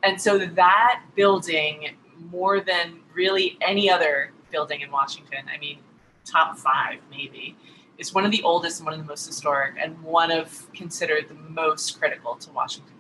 [0.04, 1.96] And so that building,
[2.30, 5.80] more than really any other building in Washington, I mean,
[6.26, 7.56] top five maybe,
[7.98, 11.28] is one of the oldest and one of the most historic and one of considered
[11.28, 12.94] the most critical to Washington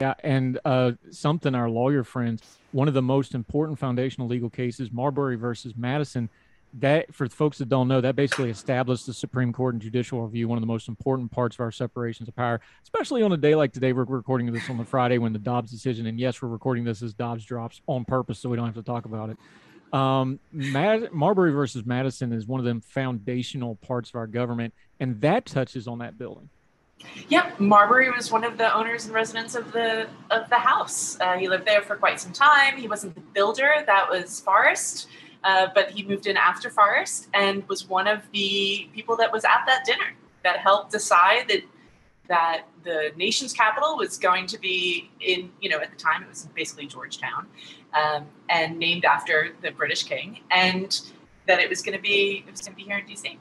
[0.00, 2.42] Yeah, and uh, something our lawyer friends,
[2.72, 6.30] one of the most important foundational legal cases, Marbury versus Madison,
[6.74, 10.48] that for folks that don't know, that basically established the Supreme Court and judicial review,
[10.48, 13.54] one of the most important parts of our separations of power, especially on a day
[13.54, 13.92] like today.
[13.92, 17.02] We're recording this on the Friday when the Dobbs decision, and yes, we're recording this
[17.02, 19.36] as Dobbs drops on purpose, so we don't have to talk about it.
[19.92, 25.20] Um, Mad- Marbury versus Madison is one of them foundational parts of our government, and
[25.20, 26.48] that touches on that building.
[27.28, 31.18] Yep, Marbury was one of the owners and residents of the of the house.
[31.20, 32.76] Uh, he lived there for quite some time.
[32.76, 35.08] He wasn't the builder; that was Forrest,
[35.44, 39.44] uh, but he moved in after Forrest and was one of the people that was
[39.44, 41.62] at that dinner that helped decide that
[42.28, 46.28] that the nation's capital was going to be in, you know, at the time it
[46.28, 47.46] was basically Georgetown,
[47.92, 51.00] um, and named after the British king, and
[51.46, 53.36] that it was going to be it was going to be here in DC.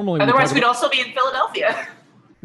[0.00, 1.88] Normally Otherwise, we would also be in Philadelphia.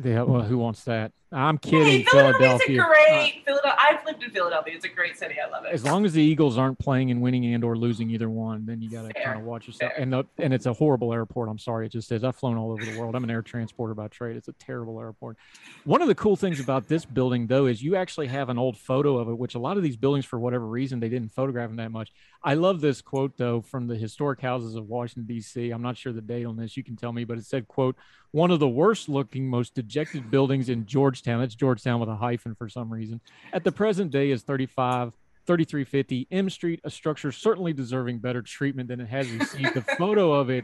[0.03, 1.11] Yeah, well, who wants that?
[1.31, 1.99] I'm kidding.
[1.99, 2.83] Hey, Philadelphia.
[2.83, 3.41] great.
[3.41, 3.75] Uh, Philadelphia.
[3.77, 4.73] I've lived in Philadelphia.
[4.75, 5.35] It's a great city.
[5.39, 5.71] I love it.
[5.71, 8.81] As long as the Eagles aren't playing and winning and or losing either one, then
[8.81, 9.91] you got to kind of watch yourself.
[9.91, 10.01] Fair.
[10.01, 11.49] And the, and it's a horrible airport.
[11.49, 12.23] I'm sorry, it just is.
[12.23, 13.15] I've flown all over the world.
[13.15, 14.37] I'm an air transporter by trade.
[14.37, 15.37] It's a terrible airport.
[15.83, 18.77] One of the cool things about this building, though, is you actually have an old
[18.77, 21.69] photo of it, which a lot of these buildings, for whatever reason, they didn't photograph
[21.69, 22.11] them that much.
[22.41, 25.71] I love this quote though from the historic houses of Washington D.C.
[25.71, 26.77] I'm not sure the date on this.
[26.77, 27.97] You can tell me, but it said, "quote
[28.31, 30.85] One of the worst looking, most dejected buildings in
[31.19, 31.41] Georgetown.
[31.41, 33.21] That's Georgetown with a hyphen for some reason.
[33.53, 35.13] At the present day is 35."
[35.45, 39.73] 3350 M Street, a structure certainly deserving better treatment than it has received.
[39.73, 40.63] the photo of it,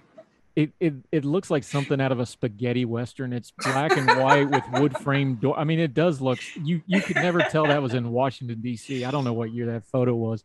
[0.56, 3.34] it, it, it looks like something out of a spaghetti western.
[3.34, 5.57] It's black and white with wood frame door.
[5.57, 6.38] I mean, it does look.
[6.56, 9.03] You you could never tell that was in Washington D.C.
[9.03, 10.44] I don't know what year that photo was,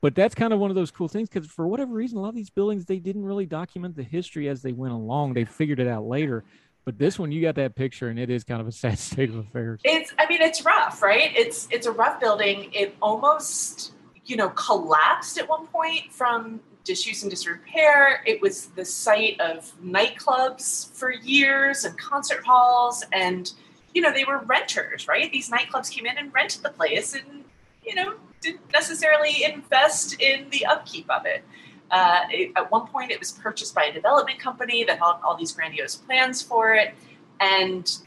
[0.00, 2.28] but that's kind of one of those cool things because for whatever reason, a lot
[2.28, 5.32] of these buildings they didn't really document the history as they went along.
[5.32, 6.44] They figured it out later.
[6.84, 9.30] But this one, you got that picture, and it is kind of a sad state
[9.30, 9.80] of affairs.
[9.84, 11.30] It's, I mean, it's rough, right?
[11.36, 12.70] It's it's a rough building.
[12.72, 13.92] It almost,
[14.26, 18.22] you know, collapsed at one point from disuse and disrepair.
[18.26, 23.52] It was the site of nightclubs for years and concert halls, and
[23.94, 25.30] you know, they were renters, right?
[25.30, 27.44] These nightclubs came in and rented the place, and
[27.84, 31.44] you know, didn't necessarily invest in the upkeep of it.
[31.92, 35.36] Uh, it, at one point, it was purchased by a development company that had all
[35.36, 36.94] these grandiose plans for it,
[37.38, 37.98] and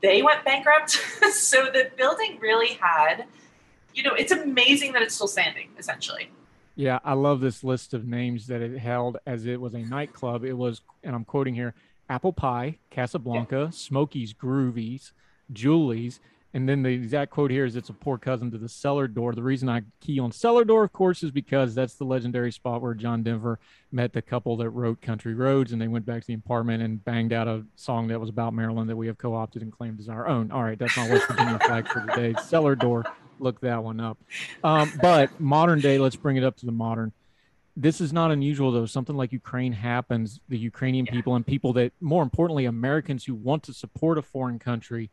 [0.00, 0.90] they went bankrupt.
[1.32, 3.26] so the building really had,
[3.94, 6.30] you know, it's amazing that it's still standing, essentially.
[6.76, 10.44] Yeah, I love this list of names that it held as it was a nightclub.
[10.44, 11.74] It was, and I'm quoting here
[12.08, 13.70] Apple Pie, Casablanca, yeah.
[13.70, 15.12] Smokey's Groovies,
[15.52, 16.20] Julie's,
[16.56, 19.34] and then the exact quote here is it's a poor cousin to the cellar door.
[19.34, 22.80] The reason I key on cellar door, of course, is because that's the legendary spot
[22.80, 23.58] where John Denver
[23.92, 27.04] met the couple that wrote Country Roads and they went back to the apartment and
[27.04, 30.00] banged out a song that was about Maryland that we have co opted and claimed
[30.00, 30.50] as our own.
[30.50, 32.34] All right, that's my West Virginia fact for today.
[32.42, 33.04] Cellar door,
[33.38, 34.16] look that one up.
[34.64, 37.12] Um, but modern day, let's bring it up to the modern
[37.78, 41.12] this is not unusual though something like ukraine happens the ukrainian yeah.
[41.12, 45.10] people and people that more importantly americans who want to support a foreign country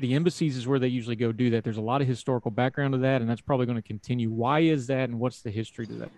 [0.00, 1.64] the embassies is where they usually go do that.
[1.64, 4.30] There's a lot of historical background to that, and that's probably going to continue.
[4.30, 6.10] Why is that, and what's the history to that?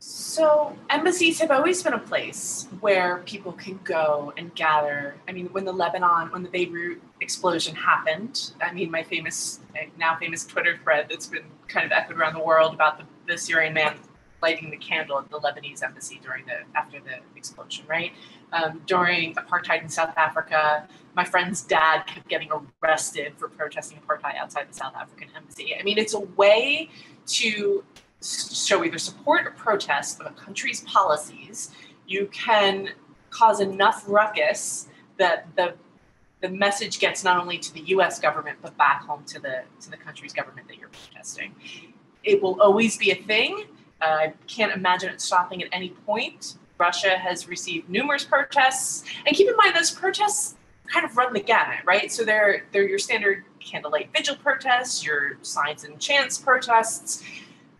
[0.00, 5.16] So, embassies have always been a place where people can go and gather.
[5.26, 9.58] I mean, when the Lebanon, when the Beirut explosion happened, I mean, my famous,
[9.98, 13.36] now famous Twitter thread that's been kind of echoed around the world about the, the
[13.36, 13.96] Syrian man
[14.42, 18.12] lighting the candle at the Lebanese embassy during the after the explosion, right?
[18.52, 22.50] Um, during apartheid in South Africa, my friend's dad kept getting
[22.82, 25.74] arrested for protesting apartheid outside the South African embassy.
[25.78, 26.88] I mean, it's a way
[27.26, 27.84] to
[28.22, 31.70] show either support or protest of a country's policies.
[32.06, 32.90] You can
[33.30, 35.74] cause enough ruckus that the
[36.40, 38.20] the message gets not only to the U.S.
[38.20, 41.54] government but back home to the to the country's government that you're protesting.
[42.22, 43.64] It will always be a thing.
[44.00, 46.56] I can't imagine it stopping at any point.
[46.78, 50.54] Russia has received numerous protests, and keep in mind those protests
[50.86, 52.10] kind of run the gamut, right?
[52.10, 57.24] So they're they're your standard candlelight vigil protests, your signs and chants protests.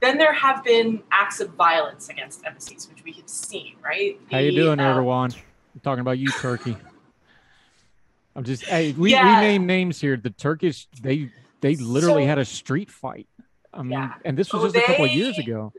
[0.00, 4.18] Then there have been acts of violence against embassies, which we have seen, right?
[4.28, 5.36] The, How you doing, um, Erdogan?
[5.74, 6.76] I'm talking about you, Turkey.
[8.36, 9.40] I'm just hey, we, yeah.
[9.40, 10.16] we name names here.
[10.16, 11.30] The Turkish they
[11.60, 13.28] they literally so, had a street fight.
[13.72, 14.14] I mean, yeah.
[14.24, 15.72] and this was just they, a couple of years ago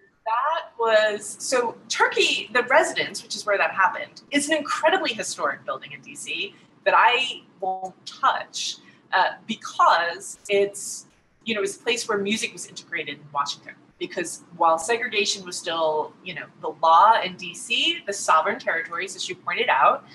[0.80, 5.92] was so Turkey, the residence, which is where that happened, is an incredibly historic building
[5.92, 6.54] in DC
[6.86, 8.78] that I won't touch
[9.12, 11.06] uh, because it's
[11.46, 13.74] you know it's a place where music was integrated in Washington.
[14.00, 19.28] Because while segregation was still you know the law in DC, the sovereign territories, as
[19.28, 20.06] you pointed out,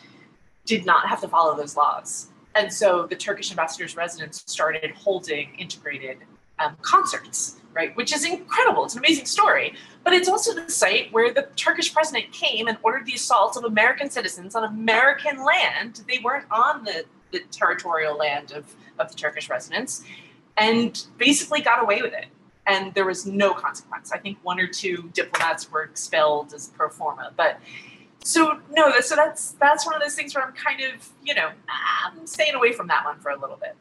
[0.65, 2.28] did not have to follow those laws.
[2.55, 6.18] And so the Turkish ambassador's residence started holding integrated
[6.58, 7.94] um, concerts right?
[7.97, 8.84] Which is incredible.
[8.84, 9.74] It's an amazing story.
[10.05, 13.65] But it's also the site where the Turkish president came and ordered the assault of
[13.65, 16.02] American citizens on American land.
[16.08, 20.05] They weren't on the, the territorial land of, of the Turkish residents
[20.57, 22.26] and basically got away with it.
[22.66, 24.12] And there was no consequence.
[24.12, 27.33] I think one or two diplomats were expelled as pro forma.
[27.36, 27.60] But
[28.23, 31.50] so no, so that's that's one of those things where I'm kind of you know
[31.68, 33.76] I'm staying away from that one for a little bit.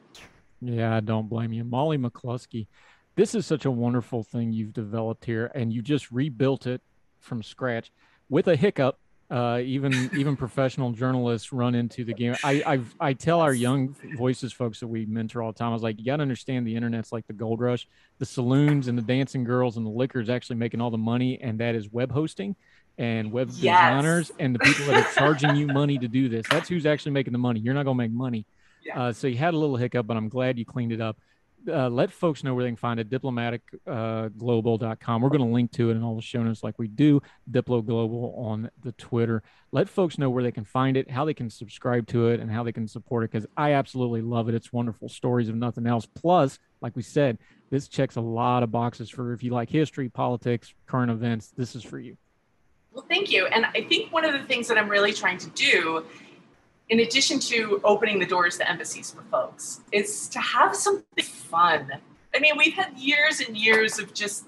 [0.64, 2.68] Yeah, I don't blame you, Molly McCluskey.
[3.16, 6.82] This is such a wonderful thing you've developed here, and you just rebuilt it
[7.20, 7.92] from scratch
[8.30, 8.98] with a hiccup
[9.34, 12.36] uh, even even professional journalists run into the game.
[12.44, 15.70] I I've, i tell our young voices folks that we mentor all the time.
[15.70, 17.88] I was like, you got to understand the internet's like the gold rush.
[18.20, 21.42] The saloons and the dancing girls and the liquor is actually making all the money,
[21.42, 22.56] and that is web hosting
[23.00, 23.56] and web yes.
[23.58, 26.46] designers and the people that are charging you money to do this.
[26.50, 27.60] That's who's actually making the money.
[27.60, 28.46] You're not going to make money.
[28.86, 29.02] Yeah.
[29.02, 31.18] Uh, so you had a little hiccup, but I'm glad you cleaned it up.
[31.66, 35.72] Uh, let folks know where they can find it diplomaticglobal.com uh, we're going to link
[35.72, 39.42] to it in all the show notes like we do diplo global on the twitter.
[39.72, 42.52] Let folks know where they can find it how they can subscribe to it and
[42.52, 44.56] how they can support it because i absolutely love it.
[44.56, 46.06] It's wonderful stories of nothing else.
[46.06, 47.38] Plus like we said
[47.70, 51.78] this checks a lot of boxes for if you like history politics current events this
[51.78, 52.18] is for you.
[52.92, 53.46] Well thank you.
[53.46, 56.04] And i think one of the things that i'm really trying to do
[56.94, 61.92] in addition to opening the doors to embassies for folks, is to have something fun.
[62.36, 64.46] I mean, we've had years and years of just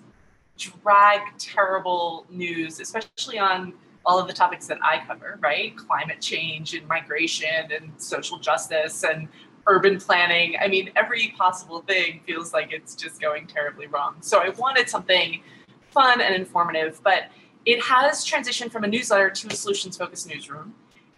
[0.56, 3.74] drag terrible news, especially on
[4.06, 5.76] all of the topics that I cover, right?
[5.76, 9.28] Climate change and migration and social justice and
[9.66, 10.56] urban planning.
[10.62, 14.18] I mean, every possible thing feels like it's just going terribly wrong.
[14.22, 15.42] So I wanted something
[15.90, 17.24] fun and informative, but
[17.66, 20.76] it has transitioned from a newsletter to a solutions focused newsroom.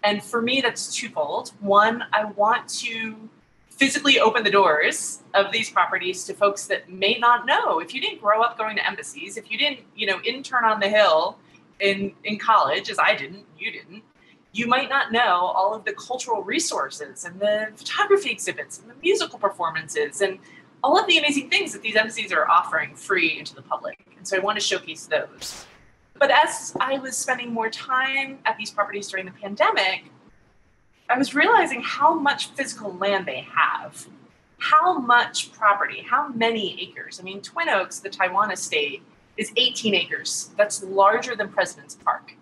[0.08, 1.52] And for me, that's twofold.
[1.60, 3.30] One, I want to
[3.70, 7.80] physically open the doors of these properties to folks that may not know.
[7.80, 10.80] If you didn't grow up going to embassies, if you didn't, you know, intern on
[10.80, 11.38] the Hill
[11.82, 14.02] in in college, as I didn't, you didn't,
[14.54, 18.96] you might not know all of the cultural resources and the photography exhibits and the
[19.04, 20.40] musical performances and
[20.86, 24.00] all of the amazing things that these embassies are offering free into the public.
[24.18, 25.66] And so I want to showcase those.
[26.20, 30.06] But as I was spending more time at these properties during the pandemic,
[31.10, 34.08] I was realizing how much physical land they have,
[34.58, 37.20] how much property, how many acres.
[37.20, 39.04] I mean, Twin Oaks, the Taiwan estate,
[39.38, 40.50] is 18 acres.
[40.58, 42.34] That's larger than President's Park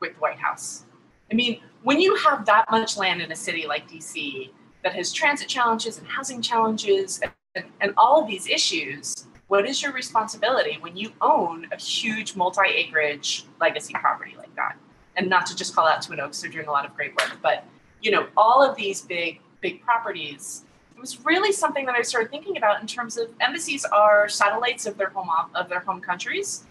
[0.00, 0.84] with the White House.
[1.30, 4.50] I mean, when you have that much land in a city like DC
[4.82, 7.20] that has transit challenges and housing challenges
[7.54, 12.36] and, and all of these issues, what is your responsibility when you own a huge
[12.36, 14.76] multi-acreage legacy property like that?
[15.16, 17.38] And not to just call out Twin Oaks, they're doing a lot of great work,
[17.42, 17.64] but
[18.00, 22.30] you know, all of these big, big properties, it was really something that I started
[22.30, 26.64] thinking about in terms of embassies are satellites of their home of their home countries.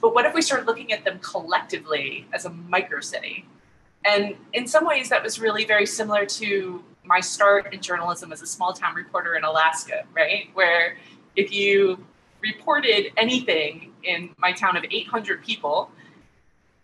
[0.00, 3.46] But what if we started looking at them collectively as a micro city?
[4.04, 8.42] And in some ways, that was really very similar to my start in journalism as
[8.42, 10.50] a small town reporter in Alaska, right?
[10.54, 10.96] Where
[11.36, 12.04] if you
[12.40, 15.90] reported anything in my town of 800 people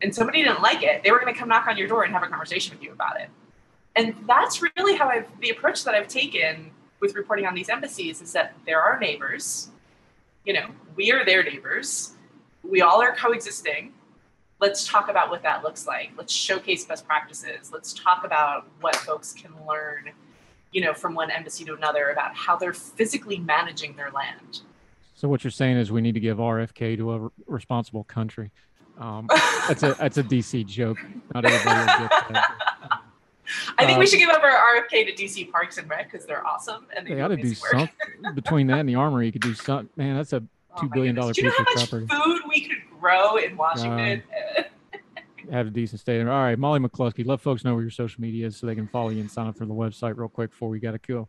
[0.03, 2.13] and somebody didn't like it, they were going to come knock on your door and
[2.13, 3.31] have a conversation with you about it.
[3.97, 8.21] And that's really how I've the approach that I've taken with reporting on these embassies
[8.21, 9.69] is that there are neighbors,
[10.45, 10.67] you know,
[10.97, 12.15] we are their neighbors,
[12.63, 13.93] we all are coexisting.
[14.61, 16.13] Let's talk about what that looks like.
[16.17, 17.71] Let's showcase best practices.
[17.73, 20.13] Let's talk about what folks can learn
[20.75, 24.61] you know, from one embassy to another about how they're physically managing their land.
[25.25, 28.51] So what you're saying is we need to give RFK to a responsible country.
[28.99, 29.27] Um,
[29.67, 30.99] that's a that's a DC joke.
[31.33, 32.51] Not everybody will get that.
[33.79, 36.47] I think uh, we should give over RFK to DC Parks and Rec because they're
[36.47, 37.89] awesome and they, they got to do something
[38.35, 39.25] between that and the Armory.
[39.25, 39.89] You could do something.
[39.97, 40.43] Man, that's a
[40.77, 42.07] oh two billion dollar piece of property.
[42.07, 44.23] Food we could grow in Washington.
[44.59, 44.63] Uh,
[45.51, 46.29] have a decent stadium.
[46.29, 48.89] All right, Molly McCluskey, let folks know where your social media is so they can
[48.89, 51.29] follow you and sign up for the website real quick before we got to go.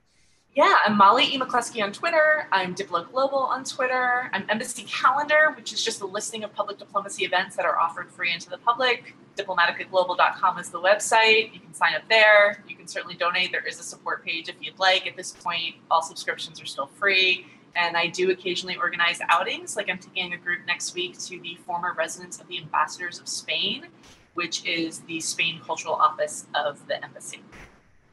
[0.55, 1.37] Yeah, I'm Molly E.
[1.37, 2.47] McCluskey on Twitter.
[2.49, 4.29] I'm Diplo Global on Twitter.
[4.31, 8.09] I'm Embassy Calendar, which is just a listing of public diplomacy events that are offered
[8.09, 9.15] free into the public.
[9.35, 11.53] Diplomaticglobal.com is the website.
[11.53, 12.63] You can sign up there.
[12.69, 13.51] You can certainly donate.
[13.51, 15.05] There is a support page if you'd like.
[15.05, 17.47] At this point, all subscriptions are still free.
[17.75, 21.57] And I do occasionally organize outings, like I'm taking a group next week to the
[21.65, 23.87] former residence of the ambassadors of Spain,
[24.35, 27.41] which is the Spain cultural office of the embassy.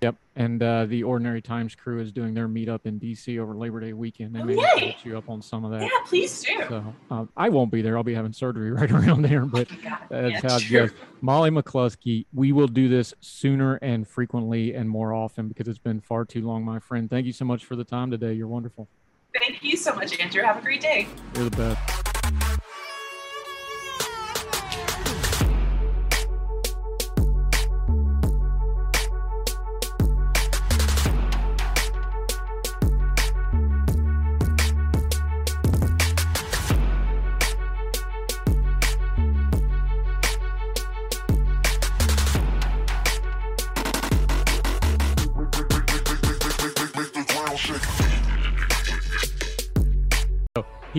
[0.03, 3.79] Yep, and uh, the Ordinary Times crew is doing their meetup in DC over Labor
[3.79, 4.35] Day weekend.
[4.35, 5.83] They oh, may get you up on some of that.
[5.83, 6.61] Yeah, please do.
[6.69, 7.97] So uh, I won't be there.
[7.97, 10.91] I'll be having surgery right around there, but oh that's yeah, how it goes.
[11.21, 16.01] Molly McCluskey, we will do this sooner and frequently and more often because it's been
[16.01, 17.09] far too long, my friend.
[17.09, 18.33] Thank you so much for the time today.
[18.33, 18.89] You're wonderful.
[19.39, 20.43] Thank you so much, Andrew.
[20.43, 21.07] Have a great day.
[21.37, 21.92] You're the best.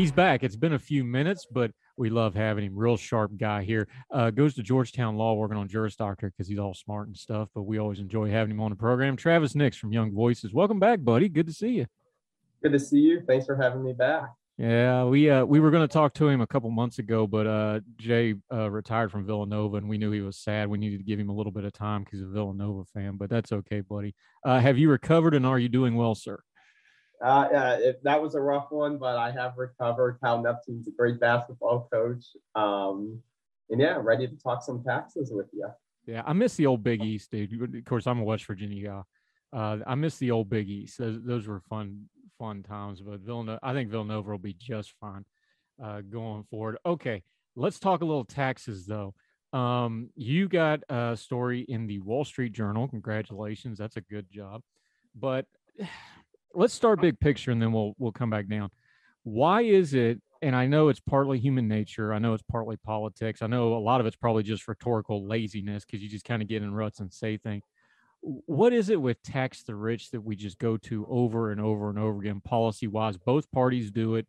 [0.04, 0.44] He's back.
[0.44, 2.76] It's been a few minutes, but we love having him.
[2.76, 3.88] Real sharp guy here.
[4.12, 7.48] Uh, goes to Georgetown Law working on Juris Doctor because he's all smart and stuff,
[7.56, 9.16] but we always enjoy having him on the program.
[9.16, 10.54] Travis Nix from Young Voices.
[10.54, 11.30] Welcome back, buddy.
[11.30, 11.86] Good to see you.
[12.62, 13.24] Good to see you.
[13.26, 14.26] Thanks for having me back.
[14.58, 17.48] Yeah, we uh, we were going to talk to him a couple months ago, but
[17.48, 20.68] uh, Jay uh, retired from Villanova, and we knew he was sad.
[20.68, 23.16] We needed to give him a little bit of time because he's a Villanova fan,
[23.16, 24.16] but that's okay, buddy.
[24.44, 26.42] Uh, have you recovered, and are you doing well, sir?
[27.24, 30.20] Uh, yeah, it, that was a rough one, but I have recovered.
[30.22, 33.22] Kyle Neptune's a great basketball coach, um,
[33.70, 35.70] and yeah, ready to talk some taxes with you.
[36.06, 37.76] Yeah, I miss the old Big East, dude.
[37.76, 39.58] Of course, I'm a West Virginia guy.
[39.58, 40.98] Uh, I miss the old Big East.
[40.98, 43.02] Those, those were fun fun times.
[43.02, 45.24] But Villanova, I think Villanova will be just fine
[45.82, 46.78] uh, going forward.
[46.86, 47.24] Okay,
[47.56, 49.14] let's talk a little taxes though.
[49.54, 52.88] Um, you got a story in the Wall Street Journal.
[52.88, 54.62] Congratulations, that's a good job.
[55.16, 55.46] But
[56.54, 58.70] let's start big picture, and then we'll we'll come back down.
[59.24, 60.22] Why is it?
[60.42, 62.14] And I know it's partly human nature.
[62.14, 63.42] I know it's partly politics.
[63.42, 66.50] I know a lot of it's probably just rhetorical laziness because you just kind of
[66.50, 67.64] get in ruts and say things
[68.24, 71.90] what is it with tax the rich that we just go to over and over
[71.90, 74.26] and over again policy wise both parties do it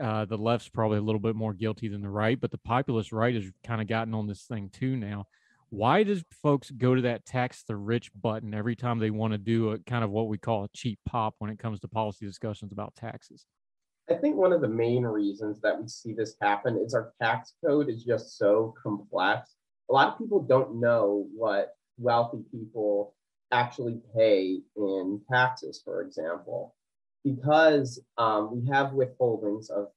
[0.00, 3.12] uh, the left's probably a little bit more guilty than the right but the populist
[3.12, 5.24] right has kind of gotten on this thing too now
[5.70, 9.38] why does folks go to that tax the rich button every time they want to
[9.38, 12.26] do a kind of what we call a cheap pop when it comes to policy
[12.26, 13.46] discussions about taxes
[14.10, 17.54] i think one of the main reasons that we see this happen is our tax
[17.64, 19.56] code is just so complex
[19.90, 23.14] a lot of people don't know what wealthy people
[23.52, 26.74] actually pay in taxes, for example,
[27.24, 29.88] because um, we have withholdings of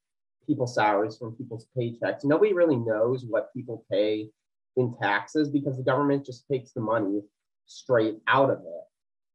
[0.48, 2.24] people's salaries from people's paychecks.
[2.24, 4.30] Nobody really knows what people pay
[4.78, 7.22] in taxes because the government just takes the money
[7.66, 8.84] straight out of it.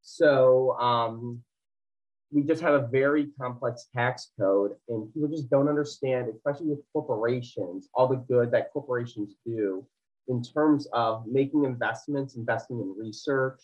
[0.03, 1.43] So um,
[2.31, 6.81] we just have a very complex tax code, and people just don't understand, especially with
[6.93, 9.87] corporations, all the good that corporations do
[10.29, 13.61] in terms of making investments, investing in research,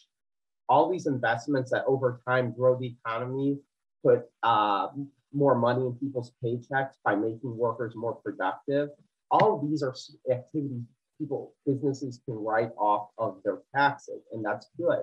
[0.68, 3.58] all these investments that over time grow the economy,
[4.04, 4.88] put uh,
[5.32, 8.90] more money in people's paychecks by making workers more productive.
[9.30, 9.94] All of these are
[10.30, 10.84] activities
[11.22, 15.02] people, businesses can write off of their taxes, and that's good.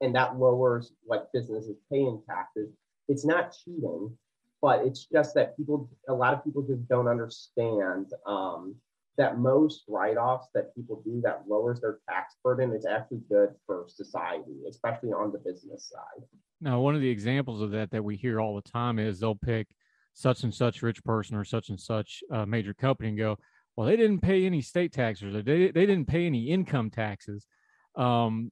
[0.00, 2.70] And that lowers what businesses pay in taxes.
[3.08, 4.16] It's not cheating,
[4.60, 8.76] but it's just that people, a lot of people just don't understand um,
[9.18, 13.86] that most write-offs that people do that lowers their tax burden is actually good for
[13.88, 16.24] society, especially on the business side.
[16.60, 19.34] Now, one of the examples of that that we hear all the time is they'll
[19.34, 19.66] pick
[20.14, 23.36] such and such rich person or such and such uh, major company and go,
[23.76, 27.46] well, they didn't pay any state taxes or they, they didn't pay any income taxes.
[27.94, 28.50] Um,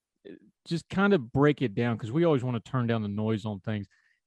[0.66, 3.44] just kind of break it down because we always want to turn down the noise
[3.44, 3.86] on things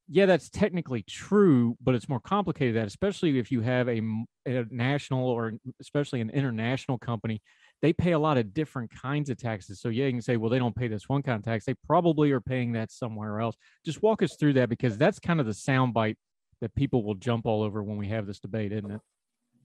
[0.09, 4.01] yeah, that's technically true, but it's more complicated that, especially if you have a,
[4.45, 7.41] a, national or especially an international company,
[7.81, 9.79] they pay a lot of different kinds of taxes.
[9.79, 11.65] So yeah, you can say, well, they don't pay this one kind of tax.
[11.65, 13.55] They probably are paying that somewhere else.
[13.85, 16.15] Just walk us through that because that's kind of the soundbite
[16.59, 19.01] that people will jump all over when we have this debate, isn't it?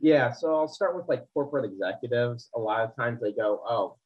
[0.00, 0.32] Yeah.
[0.32, 2.50] So I'll start with like corporate executives.
[2.54, 3.96] A lot of times they go, oh,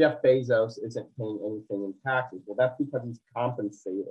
[0.00, 2.42] Jeff Bezos isn't paying anything in taxes.
[2.46, 4.06] Well, that's because he's compensated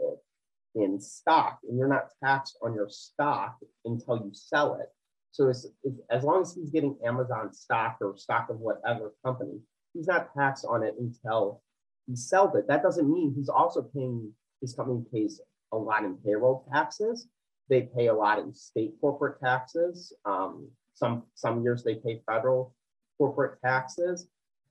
[0.76, 4.88] in stock and you're not taxed on your stock until you sell it.
[5.32, 5.68] So it's,
[6.10, 9.60] as long as he's getting Amazon stock or stock of whatever company,
[9.94, 11.62] he's not taxed on it until
[12.08, 12.68] he sells it.
[12.68, 17.28] That doesn't mean he's also paying, his company pays a lot in payroll taxes.
[17.70, 20.14] They pay a lot in state corporate taxes.
[20.26, 22.76] Um, some, some years they pay federal
[23.18, 24.28] corporate taxes.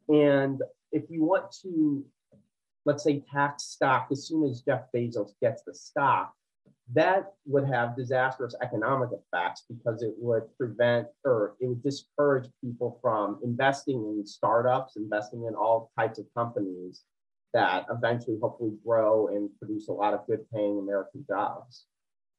[0.09, 2.05] And if you want to
[2.85, 6.35] let's say tax stock as soon as Jeff Bezos gets the stock,
[6.95, 12.99] that would have disastrous economic effects because it would prevent or it would discourage people
[13.01, 17.05] from investing in startups, investing in all types of companies
[17.55, 21.87] that eventually hopefully grow and produce a lot of good paying American jobs.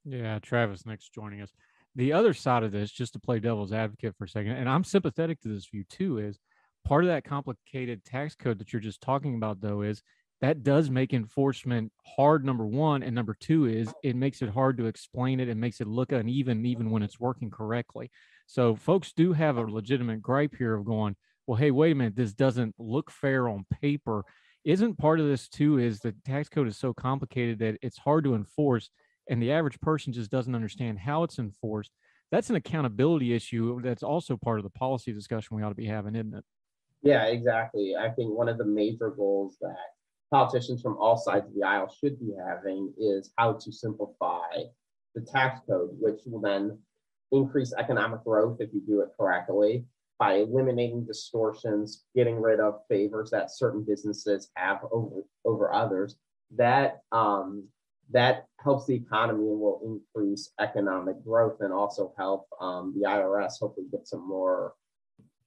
[0.03, 1.53] Yeah, Travis Nix joining us.
[1.95, 4.83] The other side of this, just to play devil's advocate for a second, and I'm
[4.83, 6.39] sympathetic to this view too, is
[6.85, 10.01] part of that complicated tax code that you're just talking about, though, is
[10.43, 14.77] that does make enforcement hard number one and number two is it makes it hard
[14.77, 18.11] to explain it and makes it look uneven even when it's working correctly.
[18.45, 21.15] So folks do have a legitimate gripe here of going
[21.47, 24.25] well hey wait a minute this doesn't look fair on paper.
[24.65, 28.25] Isn't part of this too is the tax code is so complicated that it's hard
[28.25, 28.89] to enforce
[29.29, 31.91] and the average person just doesn't understand how it's enforced
[32.31, 35.85] that's an accountability issue that's also part of the policy discussion we ought to be
[35.85, 36.43] having isn't it
[37.01, 39.75] yeah exactly i think one of the major goals that
[40.31, 44.63] politicians from all sides of the aisle should be having is how to simplify
[45.15, 46.77] the tax code, which will then
[47.31, 49.85] increase economic growth if you do it correctly
[50.19, 56.15] by eliminating distortions, getting rid of favors that certain businesses have over, over others.
[56.55, 57.67] That um,
[58.11, 63.53] that helps the economy and will increase economic growth and also help um, the IRS
[63.59, 64.73] hopefully get some more,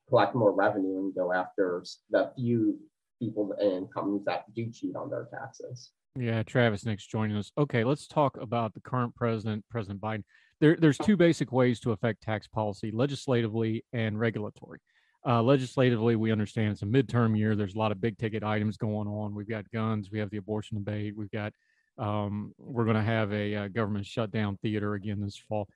[0.09, 2.79] collect more revenue and go after the few
[3.21, 5.91] people and companies that do cheat on their taxes.
[6.19, 7.53] Yeah, Travis Nix joining us.
[7.59, 10.25] Okay, let's talk about the current president, President Biden.
[10.61, 14.81] There, there's two basic ways to affect tax policy legislatively and regulatory.
[15.27, 17.55] Uh, legislatively, we understand it's a midterm year.
[17.55, 19.35] There's a lot of big ticket items going on.
[19.35, 21.53] We've got guns, we have the abortion debate, we've got,
[21.99, 25.69] um, we're going to have a, a uh, government shutdown theater again this fall.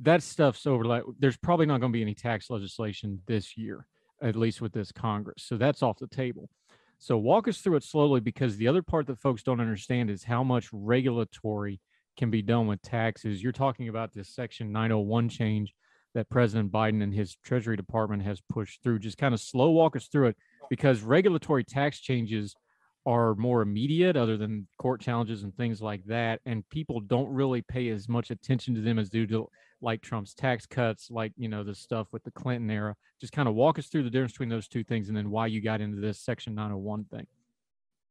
[0.00, 0.84] That stuff's over.
[0.84, 3.86] Like, there's probably not going to be any tax legislation this year,
[4.22, 5.44] at least with this Congress.
[5.44, 6.48] So that's off the table.
[6.98, 10.22] So walk us through it slowly because the other part that folks don't understand is
[10.22, 11.80] how much regulatory
[12.18, 13.42] can be done with taxes.
[13.42, 15.74] You're talking about this Section 901 change
[16.14, 18.98] that President Biden and his Treasury Department has pushed through.
[18.98, 20.36] Just kind of slow walk us through it
[20.68, 22.54] because regulatory tax changes
[23.06, 27.62] are more immediate other than court challenges and things like that and people don't really
[27.62, 29.48] pay as much attention to them as do to
[29.82, 32.94] like Trump's tax cuts like you know the stuff with the Clinton era.
[33.20, 35.46] Just kind of walk us through the difference between those two things and then why
[35.46, 37.26] you got into this section 901 thing.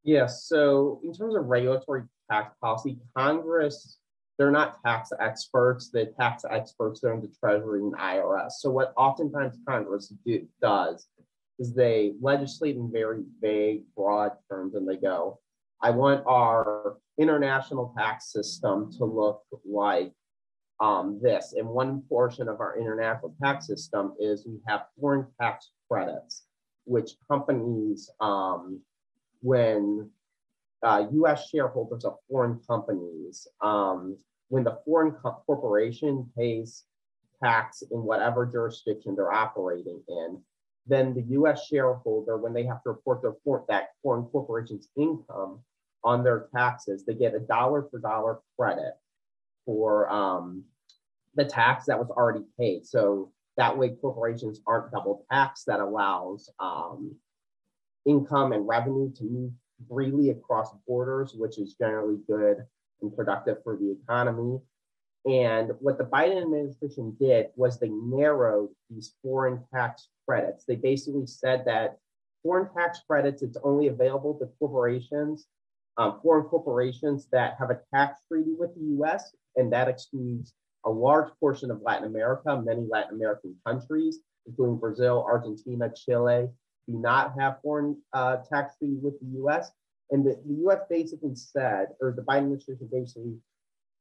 [0.04, 4.00] Yes so in terms of regulatory tax policy congress
[4.38, 5.90] they're not tax experts.
[5.90, 11.08] The tax experts they're in the treasury and irs so what oftentimes congress do, does
[11.60, 15.40] is they legislate in very vague, broad terms, and they go,
[15.82, 20.14] I want our international tax system to look like
[20.80, 21.54] um, this.
[21.58, 26.44] And one portion of our international tax system is we have foreign tax credits,
[26.86, 28.80] which companies, um,
[29.42, 30.10] when
[30.82, 36.86] uh, US shareholders of foreign companies, um, when the foreign co- corporation pays
[37.44, 40.42] tax in whatever jurisdiction they're operating in,
[40.88, 45.60] then the US shareholder, when they have to report their for, that foreign corporation's income
[46.04, 48.94] on their taxes, they get a dollar for dollar credit
[49.66, 50.64] for um,
[51.36, 52.86] the tax that was already paid.
[52.86, 55.66] So that way corporations aren't double taxed.
[55.68, 57.16] That allows um,
[58.06, 59.52] income and revenue to move
[59.88, 62.66] freely across borders, which is generally good
[63.02, 64.60] and productive for the economy.
[65.26, 70.64] And what the Biden administration did was they narrowed these foreign tax credits.
[70.66, 71.98] They basically said that
[72.44, 75.48] foreign tax credits, it's only available to corporations,
[75.98, 80.54] um, foreign corporations that have a tax treaty with the US, and that excludes
[80.86, 82.62] a large portion of Latin America.
[82.62, 86.48] Many Latin American countries, including Brazil, Argentina, Chile,
[86.88, 89.72] do not have foreign uh, tax treaty with the US.
[90.12, 93.36] And the, the US basically said, or the Biden administration basically,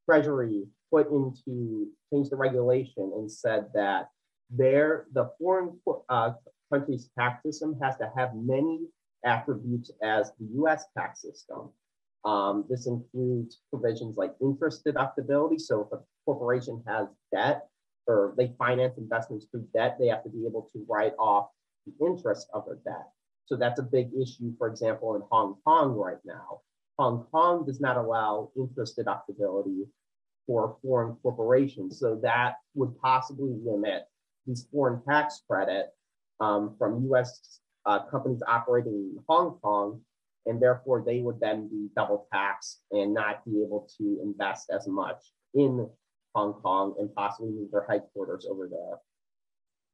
[0.07, 4.09] Treasury put into, changed the regulation and said that
[4.51, 6.33] there, the foreign uh,
[6.73, 8.81] country's tax system has to have many
[9.25, 11.71] attributes as the US tax system.
[12.25, 15.61] Um, this includes provisions like interest deductibility.
[15.61, 17.69] So if a corporation has debt
[18.07, 21.49] or they finance investments through debt, they have to be able to write off
[21.87, 23.09] the interest of their debt.
[23.47, 26.61] So that's a big issue, for example, in Hong Kong right now.
[26.99, 29.87] Hong Kong does not allow interest deductibility
[30.49, 32.01] for foreign corporations.
[32.01, 34.05] So that would possibly limit
[34.47, 35.91] these foreign tax credit
[36.41, 40.01] um, from US uh, companies operating in Hong Kong,
[40.47, 44.89] and therefore they would then be double taxed and not be able to invest as
[44.89, 45.19] much
[45.55, 45.89] in
[46.35, 48.99] Hong Kong and possibly move their headquarters over there.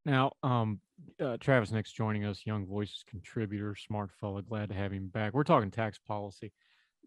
[0.07, 0.81] Now, um,
[1.19, 4.43] uh, Travis Nix joining us, Young Voices contributor, smart fella.
[4.43, 5.33] Glad to have him back.
[5.33, 6.53] We're talking tax policy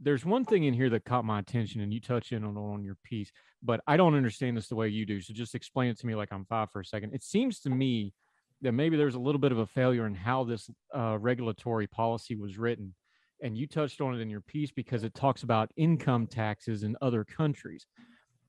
[0.01, 2.83] there's one thing in here that caught my attention and you touch in on on
[2.83, 3.31] your piece
[3.63, 6.15] but i don't understand this the way you do so just explain it to me
[6.15, 7.13] like i'm five for a second.
[7.13, 8.13] It seems to me
[8.61, 12.35] that maybe there's a little bit of a failure in how this uh, regulatory policy
[12.35, 12.93] was written
[13.41, 16.95] and you touched on it in your piece because it talks about income taxes in
[17.01, 17.85] other countries.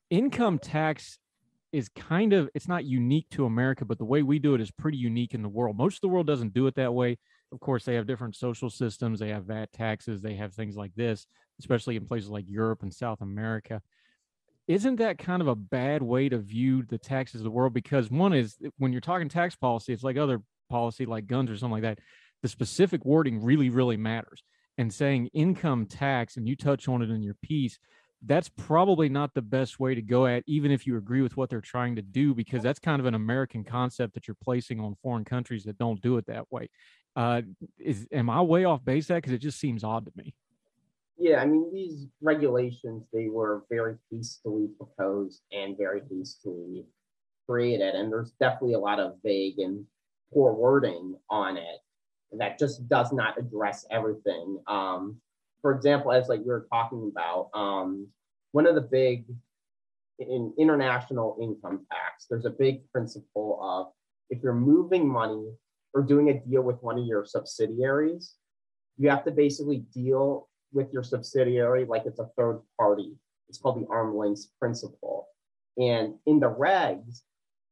[0.09, 1.19] Income tax
[1.73, 4.71] is kind of it's not unique to america but the way we do it is
[4.71, 5.77] pretty unique in the world.
[5.77, 7.19] Most of the world doesn't do it that way
[7.53, 9.21] of course, they have different social systems.
[9.21, 10.21] They have VAT taxes.
[10.21, 11.27] They have things like this,
[11.61, 13.83] especially in places like Europe and South America.
[14.67, 17.73] Isn't that kind of a bad way to view the taxes of the world?
[17.73, 21.57] Because one is when you're talking tax policy, it's like other policy, like guns or
[21.57, 22.01] something like that.
[22.43, 24.43] The specific wording really, really matters.
[24.77, 27.79] And saying income tax, and you touch on it in your piece,
[28.27, 31.51] that's probably not the best way to go at, even if you agree with what
[31.51, 34.97] they're trying to do, because that's kind of an American concept that you're placing on
[35.03, 36.69] foreign countries that don't do it that way.
[37.19, 37.43] Uh,
[37.81, 40.37] is am I way off base that because it just seems odd to me?
[41.19, 46.87] Yeah, I mean these regulations they were very hastily proposed and very hastily
[47.49, 49.85] created, and there's definitely a lot of vague and
[50.33, 51.81] poor wording on it
[52.39, 54.63] that just does not address everything.
[54.69, 55.17] Um,
[55.61, 58.07] for example, as like you were talking about, um,
[58.53, 59.25] one of the big
[60.21, 63.89] in international income tax, there's a big principle of
[64.31, 65.51] if you're moving money
[65.95, 68.35] or doing a deal with one of your subsidiaries,
[68.97, 73.17] you have to basically deal with your subsidiary like it's a third party.
[73.49, 75.29] It's called the arm length principle.
[75.79, 77.23] And in the regs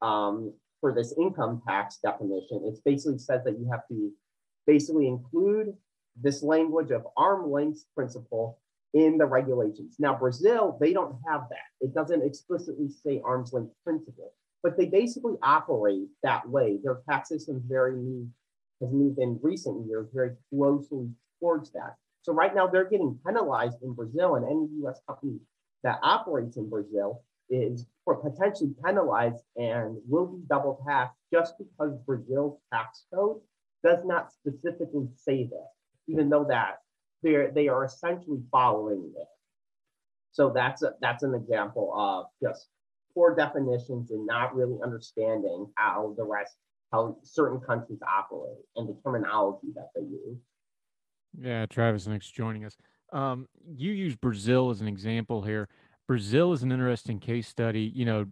[0.01, 4.11] um, for this income tax definition, it basically says that you have to
[4.65, 5.73] basically include
[6.19, 8.59] this language of arm length principle
[8.93, 9.97] in the regulations.
[9.99, 11.67] Now, Brazil, they don't have that.
[11.81, 16.77] It doesn't explicitly say arm's length principle, but they basically operate that way.
[16.83, 18.29] Their tax system very new,
[18.81, 21.95] has moved in recent years very closely towards that.
[22.21, 24.99] So right now they're getting penalized in Brazil, and any U.S.
[25.07, 25.39] company
[25.83, 32.59] that operates in Brazil is potentially penalized and will be double taxed just because Brazil's
[32.73, 33.37] tax code
[33.83, 35.69] does not specifically say this,
[36.07, 36.79] even though that
[37.23, 39.27] they're they are essentially following it.
[40.31, 42.67] So that's a, that's an example of just
[43.13, 46.55] poor definitions and not really understanding how the rest
[46.91, 50.37] how certain countries operate and the terminology that they use.
[51.37, 52.77] Yeah, Travis Nix joining us.
[53.11, 55.67] Um, you use Brazil as an example here.
[56.07, 57.91] Brazil is an interesting case study.
[57.93, 58.25] You know,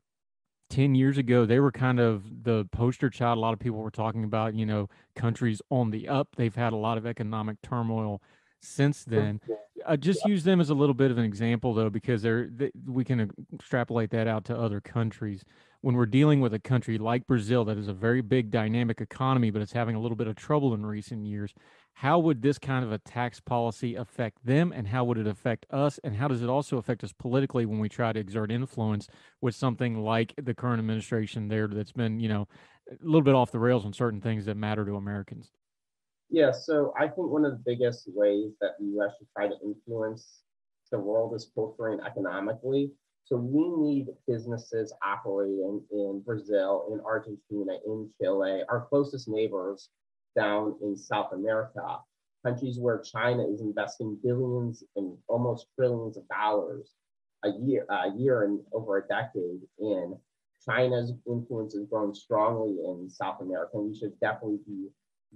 [0.70, 3.38] 10 years ago, they were kind of the poster child.
[3.38, 6.30] A lot of people were talking about, you know, countries on the up.
[6.36, 8.22] They've had a lot of economic turmoil
[8.66, 9.42] since then.
[9.88, 12.72] I just use them as a little bit of an example, though, because they're they,
[12.88, 15.44] we can extrapolate that out to other countries.
[15.82, 19.52] When we're dealing with a country like Brazil, that is a very big dynamic economy,
[19.52, 21.53] but it's having a little bit of trouble in recent years,
[21.95, 25.66] how would this kind of a tax policy affect them and how would it affect
[25.72, 29.08] us and how does it also affect us politically when we try to exert influence
[29.42, 32.48] with something like the current administration there that's been you know
[32.92, 35.52] a little bit off the rails on certain things that matter to americans
[36.30, 39.56] yeah so i think one of the biggest ways that the us should try to
[39.64, 40.42] influence
[40.92, 42.92] the world is and economically
[43.26, 49.90] so we need businesses operating in brazil in argentina in chile our closest neighbors
[50.36, 52.00] down in South America,
[52.45, 56.92] countries where China is investing billions and almost trillions of dollars
[57.44, 60.16] a year, a year and over a decade in.
[60.64, 64.88] China's influence is growing strongly in South America, and we should definitely be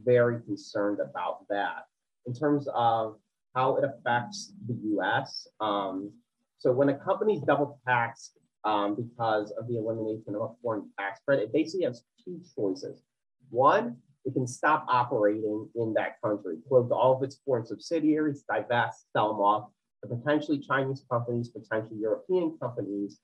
[0.03, 1.86] very concerned about that.
[2.26, 3.18] In terms of
[3.56, 6.11] how it affects the US, um,
[6.58, 10.90] so when a company is double taxed um, because of the elimination of a foreign
[11.00, 13.02] tax credit, it basically has two choices.
[13.50, 19.06] One, it can stop operating in that country, close all of its foreign subsidiaries, divest,
[19.14, 19.69] sell them off
[20.03, 23.19] to potentially Chinese companies, potentially European companies,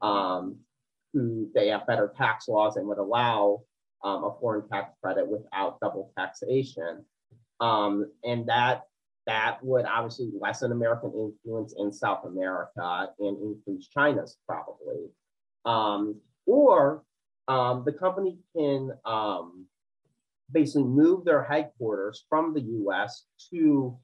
[0.00, 0.56] um,
[1.12, 3.62] who they have better tax laws and would allow
[4.04, 7.04] um, a foreign tax credit without double taxation.
[7.60, 8.82] Um, and that
[9.26, 15.10] that would obviously lessen American influence in South America and increase China's probably.
[15.66, 17.02] Um, or
[17.46, 19.66] um, the company can um,
[20.50, 23.98] basically move their headquarters from the US to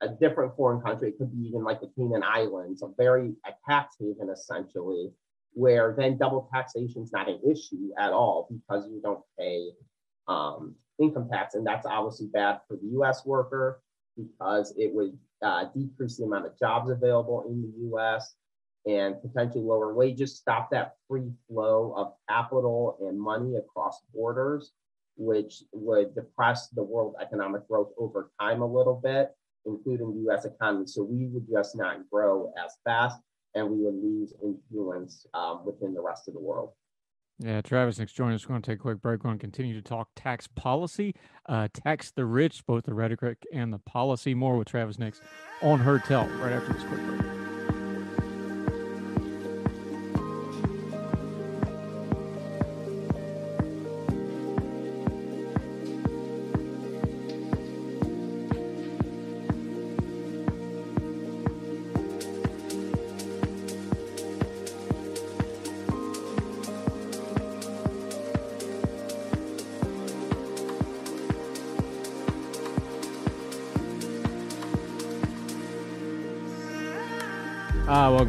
[0.00, 1.08] a different foreign country.
[1.08, 5.10] It could be even like the Cayman Islands, a very a tax haven essentially,
[5.58, 9.70] where then double taxation is not an issue at all because you don't pay
[10.28, 11.54] um, income tax.
[11.54, 13.82] And that's obviously bad for the US worker
[14.16, 18.36] because it would uh, decrease the amount of jobs available in the US
[18.86, 24.72] and potentially lower wages, stop that free flow of capital and money across borders
[25.18, 29.34] which would depress the world economic growth over time a little bit,
[29.66, 30.86] including the US economy.
[30.86, 33.18] So we would just not grow as fast
[33.58, 36.70] and we would lose influence um, within the rest of the world.
[37.40, 38.44] Yeah, Travis, Nix join us.
[38.44, 39.22] We're going to take a quick break.
[39.22, 41.14] We're going to continue to talk tax policy,
[41.46, 44.34] uh, tax the rich, both the rhetoric and the policy.
[44.34, 45.20] More with Travis Nix
[45.62, 47.47] on Heard Tell right after this quick break.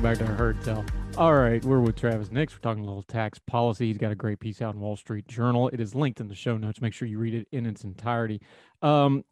[0.01, 0.85] Welcome back to Heard Tell.
[1.17, 2.53] All right, we're with Travis Nix.
[2.53, 3.87] We're talking a little tax policy.
[3.87, 5.67] He's got a great piece out in Wall Street Journal.
[5.73, 6.79] It is linked in the show notes.
[6.79, 8.41] Make sure you read it in its entirety.
[8.81, 9.25] Um,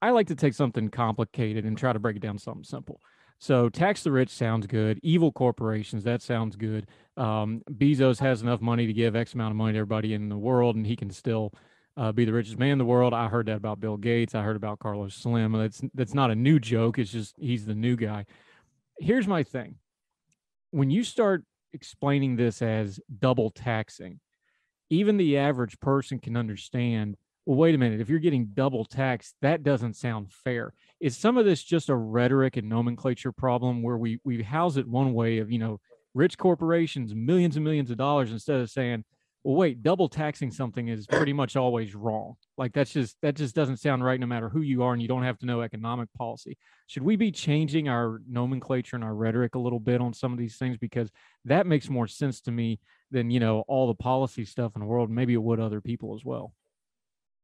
[0.00, 3.02] I like to take something complicated and try to break it down something simple.
[3.38, 4.98] So tax the rich sounds good.
[5.02, 6.86] Evil corporations, that sounds good.
[7.18, 10.38] Um, Bezos has enough money to give X amount of money to everybody in the
[10.38, 11.52] world, and he can still
[11.98, 13.12] uh, be the richest man in the world.
[13.12, 14.34] I heard that about Bill Gates.
[14.34, 15.52] I heard about Carlos Slim.
[15.52, 16.98] That's that's not a new joke.
[16.98, 18.24] It's just he's the new guy.
[18.98, 19.76] Here's my thing:
[20.74, 24.18] when you start explaining this as double taxing,
[24.90, 27.16] even the average person can understand.
[27.46, 28.00] Well, wait a minute.
[28.00, 30.74] If you're getting double taxed, that doesn't sound fair.
[30.98, 34.88] Is some of this just a rhetoric and nomenclature problem where we we house it
[34.88, 35.78] one way of you know
[36.12, 39.04] rich corporations, millions and millions of dollars, instead of saying
[39.44, 42.34] well wait double taxing something is pretty much always wrong.
[42.56, 45.08] Like that's just that just doesn't sound right no matter who you are and you
[45.08, 46.56] don't have to know economic policy.
[46.86, 50.38] Should we be changing our nomenclature and our rhetoric a little bit on some of
[50.38, 50.78] these things?
[50.78, 51.10] Because
[51.44, 54.86] that makes more sense to me than you know all the policy stuff in the
[54.86, 56.54] world maybe it would other people as well.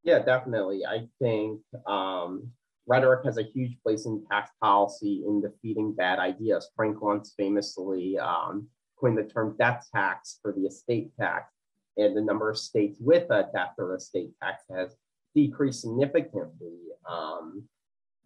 [0.02, 0.86] Yeah definitely.
[0.86, 2.50] I think um,
[2.86, 6.70] rhetoric has a huge place in tax policy in defeating bad ideas.
[6.74, 11.52] Frank once famously um, coined the term death tax for the estate tax
[12.00, 14.96] and the number of states with a death or estate tax has
[15.34, 17.62] decreased significantly um,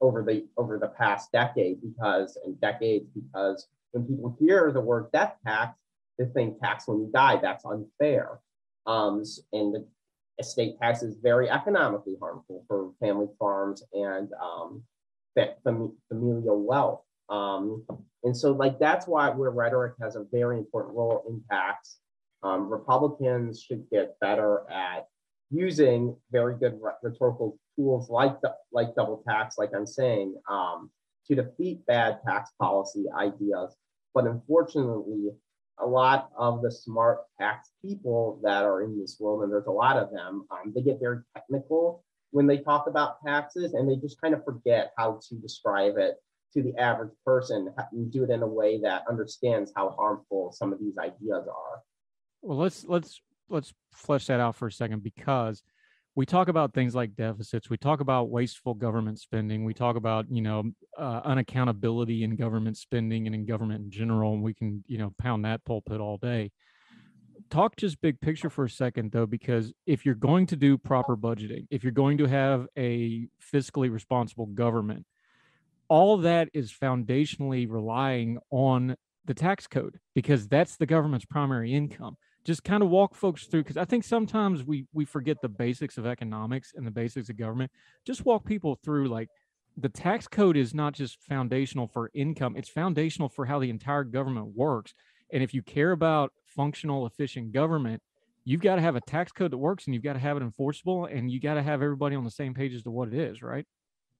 [0.00, 5.10] over the over the past decade because and decades because when people hear the word
[5.12, 5.78] death tax,
[6.18, 7.36] they think tax when you die.
[7.36, 8.40] That's unfair.
[8.86, 9.22] Um,
[9.52, 9.86] and the
[10.38, 14.82] estate tax is very economically harmful for family farms and um,
[16.08, 17.02] familial wealth.
[17.28, 17.84] Um,
[18.24, 21.98] and so, like that's why where rhetoric has a very important role in tax
[22.44, 25.08] um, Republicans should get better at
[25.50, 30.90] using very good rhetorical tools like the, like double tax, like I'm saying, um,
[31.26, 33.74] to defeat bad tax policy ideas.
[34.14, 35.30] But unfortunately,
[35.80, 39.72] a lot of the smart tax people that are in this world, and there's a
[39.72, 43.96] lot of them, um, they get very technical when they talk about taxes, and they
[43.96, 46.16] just kind of forget how to describe it
[46.52, 50.72] to the average person and do it in a way that understands how harmful some
[50.72, 51.82] of these ideas are.
[52.44, 55.62] Well, let's let's let's flesh that out for a second because
[56.14, 57.70] we talk about things like deficits.
[57.70, 59.64] We talk about wasteful government spending.
[59.64, 60.64] We talk about you know
[60.98, 64.34] uh, unaccountability in government spending and in government in general.
[64.34, 66.52] And we can you know pound that pulpit all day.
[67.48, 71.16] Talk just big picture for a second though because if you're going to do proper
[71.16, 75.04] budgeting if you're going to have a fiscally responsible government
[75.88, 82.16] all that is foundationally relying on the tax code because that's the government's primary income
[82.44, 85.96] just kind of walk folks through because I think sometimes we we forget the basics
[85.96, 87.70] of economics and the basics of government.
[88.06, 89.28] Just walk people through like
[89.76, 94.04] the tax code is not just foundational for income, it's foundational for how the entire
[94.04, 94.94] government works.
[95.32, 98.02] And if you care about functional, efficient government,
[98.44, 100.42] you've got to have a tax code that works and you've got to have it
[100.42, 103.14] enforceable and you got to have everybody on the same page as to what it
[103.14, 103.66] is, right?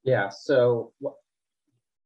[0.03, 0.31] Yeah.
[0.31, 0.93] So,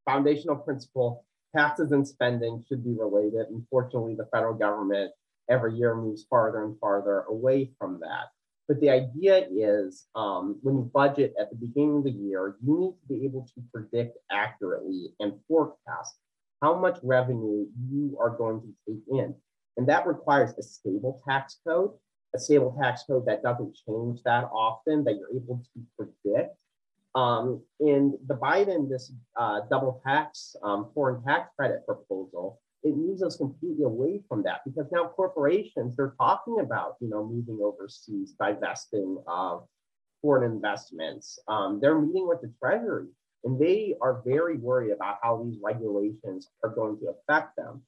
[0.05, 1.25] foundational principle
[1.57, 3.47] taxes and spending should be related.
[3.51, 5.13] Unfortunately, the federal government
[5.49, 8.27] every year moves farther and farther away from that.
[8.69, 12.79] But the idea is um, when you budget at the beginning of the year, you
[12.79, 16.17] need to be able to predict accurately and forecast
[16.61, 19.35] how much revenue you are going to take in.
[19.79, 21.93] And that requires a stable tax code,
[22.35, 26.55] a stable tax code that doesn't change that often, that you're able to predict.
[27.15, 33.23] Um, in the Biden, this uh, double tax, um, foreign tax credit proposal it moves
[33.23, 38.35] us completely away from that because now corporations they're talking about you know moving overseas
[38.39, 39.67] divesting of
[40.23, 41.39] foreign investments.
[41.49, 43.09] Um, they're meeting with the treasury
[43.45, 47.83] and they are very worried about how these regulations are going to affect them.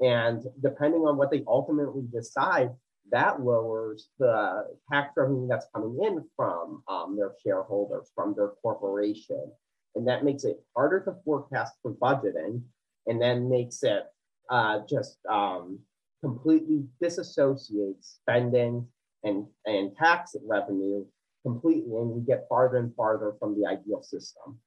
[0.00, 2.70] And depending on what they ultimately decide
[3.10, 9.50] that lowers the tax revenue that's coming in from um, their shareholders from their corporation.
[9.94, 12.62] And that makes it harder to forecast for budgeting
[13.06, 14.04] and then makes it
[14.50, 15.78] uh, just um,
[16.22, 18.86] completely disassociates spending
[19.24, 21.04] and, and tax revenue
[21.42, 24.58] completely, and we get farther and farther from the ideal system.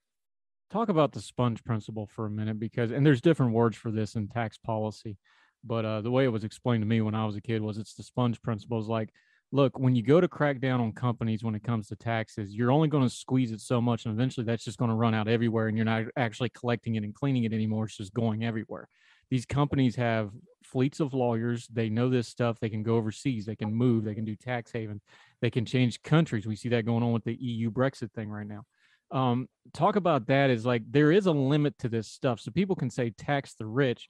[0.70, 4.16] Talk about the sponge principle for a minute, because and there's different words for this
[4.16, 5.18] in tax policy,
[5.64, 7.78] but uh, the way it was explained to me when I was a kid was
[7.78, 8.80] it's the sponge principle.
[8.80, 9.10] Is like,
[9.52, 12.72] look, when you go to crack down on companies when it comes to taxes, you're
[12.72, 15.28] only going to squeeze it so much, and eventually that's just going to run out
[15.28, 17.86] everywhere, and you're not actually collecting it and cleaning it anymore.
[17.86, 18.90] It's just going everywhere
[19.30, 20.32] these companies have
[20.64, 21.68] fleets of lawyers.
[21.68, 22.60] They know this stuff.
[22.60, 23.46] They can go overseas.
[23.46, 24.04] They can move.
[24.04, 25.04] They can do tax havens.
[25.42, 26.46] They can change countries.
[26.46, 28.64] We see that going on with the EU Brexit thing right now.
[29.12, 32.40] Um, talk about that is like there is a limit to this stuff.
[32.40, 34.10] So people can say tax the rich,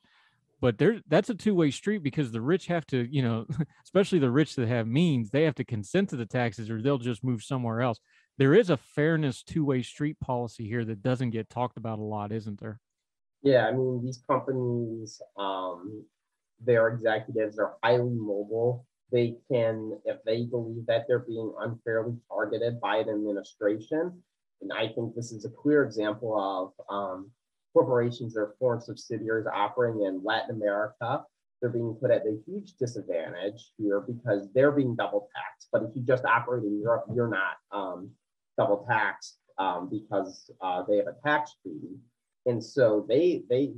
[0.61, 3.45] but there that's a two-way street because the rich have to, you know,
[3.83, 6.97] especially the rich that have means, they have to consent to the taxes or they'll
[6.97, 7.99] just move somewhere else.
[8.37, 12.31] There is a fairness two-way street policy here that doesn't get talked about a lot,
[12.31, 12.79] isn't there?
[13.45, 16.03] Yeah, I mean, these companies, um,
[16.59, 18.87] their executives are highly mobile.
[19.11, 24.19] They can, if they believe that they're being unfairly targeted by an administration,
[24.61, 27.29] and I think this is a clear example of um,
[27.71, 31.23] corporations or foreign subsidiaries operating in Latin America.
[31.61, 35.67] They're being put at a huge disadvantage here because they're being double taxed.
[35.71, 38.09] But if you just operate in Europe, you're not um,
[38.57, 41.99] double taxed um, because uh, they have a tax treaty
[42.45, 43.73] and so they they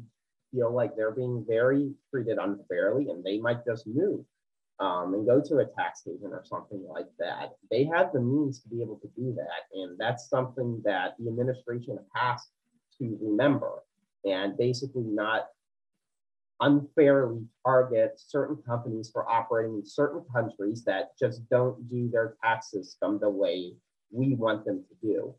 [0.52, 4.24] feel like they're being very treated unfairly and they might just move
[4.80, 7.54] um, and go to a tax haven or something like that.
[7.72, 9.78] They have the means to be able to do that.
[9.78, 12.42] And that's something that the administration has
[13.00, 13.84] to remember
[14.26, 15.48] and basically not
[16.60, 22.72] unfairly target certain companies for operating in certain countries that just don't do their tax
[22.72, 23.74] system the way
[24.12, 25.36] we want them to do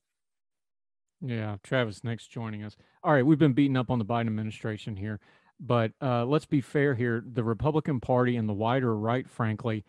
[1.21, 2.77] yeah, Travis Nix joining us.
[3.03, 5.21] All right, we've been beating up on the Biden administration here,
[5.59, 7.25] but uh, let's be fair here.
[7.27, 9.85] The Republican Party and the wider right, frankly,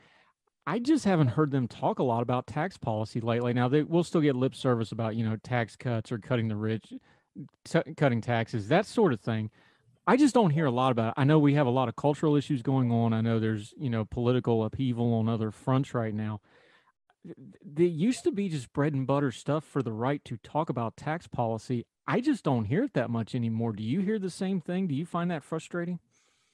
[0.66, 3.54] I just haven't heard them talk a lot about tax policy lately.
[3.54, 6.56] Now they will still get lip service about you know tax cuts or cutting the
[6.56, 6.94] rich,
[7.66, 9.52] t- cutting taxes, that sort of thing.
[10.08, 11.14] I just don't hear a lot about it.
[11.18, 13.14] I know we have a lot of cultural issues going on.
[13.14, 16.42] I know there's you know political upheaval on other fronts right now
[17.64, 20.98] there used to be just bread and butter stuff for the right to talk about
[20.98, 21.86] tax policy.
[22.08, 23.74] I just don't hear it that much anymore.
[23.74, 24.88] Do you hear the same thing?
[24.88, 26.00] Do you find that frustrating?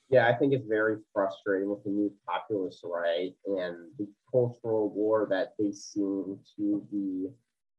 [0.10, 5.28] Yeah, I think it's very frustrating with the new populist right and the cultural war
[5.32, 7.28] that they seem to be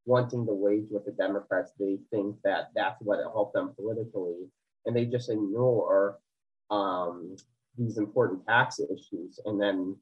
[0.06, 1.72] wanting to wage with the Democrats.
[1.78, 4.48] They think that that's what will help them politically,
[4.86, 6.18] and they just ignore
[6.70, 7.36] um,
[7.76, 9.38] these important tax issues.
[9.44, 9.96] And then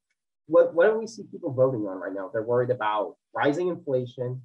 [0.47, 2.31] what, what do we see people voting on right now?
[2.33, 4.41] They're worried about rising inflation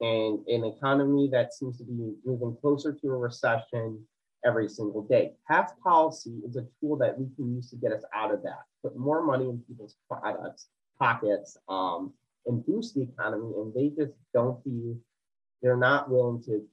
[0.00, 4.02] and an economy that seems to be moving closer to a recession
[4.44, 5.32] every single day.
[5.46, 8.60] Tax policy is a tool that we can use to get us out of that,
[8.82, 12.12] put more money in people's products, pockets, um,
[12.46, 13.52] and boost the economy.
[13.56, 14.96] And they just don't be,
[15.62, 16.64] they're not willing to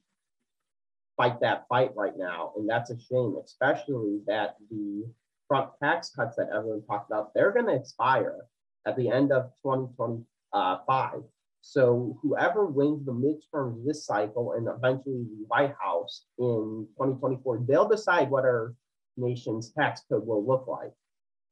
[1.18, 2.52] fight that fight right now.
[2.56, 5.04] And that's a shame, especially that the
[5.48, 8.46] Trump tax cuts that everyone talked about, they're going to expire
[8.88, 11.22] at the end of 2025.
[11.60, 17.88] So whoever wins the midterms this cycle and eventually the White House in 2024, they'll
[17.88, 18.74] decide what our
[19.16, 20.92] nation's tax code will look like.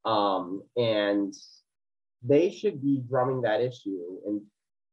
[0.05, 1.35] Um, and
[2.23, 4.41] they should be drumming that issue and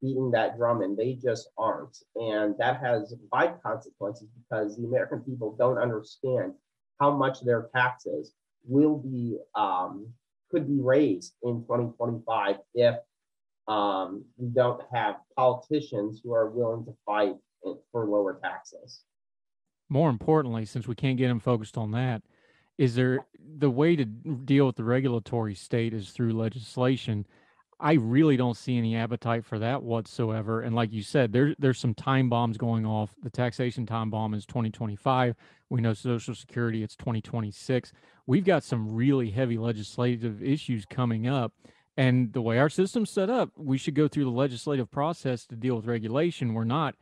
[0.01, 1.97] beating that drum, and they just aren't.
[2.15, 6.53] And that has wide consequences because the American people don't understand
[6.99, 8.33] how much their taxes
[8.65, 10.07] will be um,
[10.53, 12.95] could be raised in 2025 if
[13.67, 17.35] um, we don't have politicians who are willing to fight
[17.91, 19.01] for lower taxes.
[19.89, 22.21] More importantly, since we can't get them focused on that,
[22.77, 23.25] is there
[23.57, 27.25] the way to deal with the regulatory state is through legislation?
[27.83, 30.61] I really don't see any appetite for that whatsoever.
[30.61, 33.13] And like you said, there, there's some time bombs going off.
[33.21, 35.35] The taxation time bomb is 2025.
[35.69, 37.91] We know Social Security, it's 2026.
[38.25, 41.51] We've got some really heavy legislative issues coming up.
[41.97, 45.57] And the way our system's set up, we should go through the legislative process to
[45.57, 46.53] deal with regulation.
[46.53, 46.95] We're not.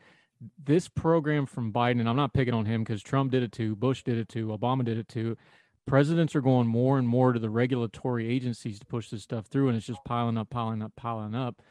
[0.64, 3.76] This program from Biden, and I'm not picking on him because Trump did it too,
[3.76, 5.38] Bush did it too, Obama did it too
[5.92, 9.68] presidents are going more and more to the regulatory agencies to push this stuff through
[9.68, 11.62] and it's just piling up piling up piling up.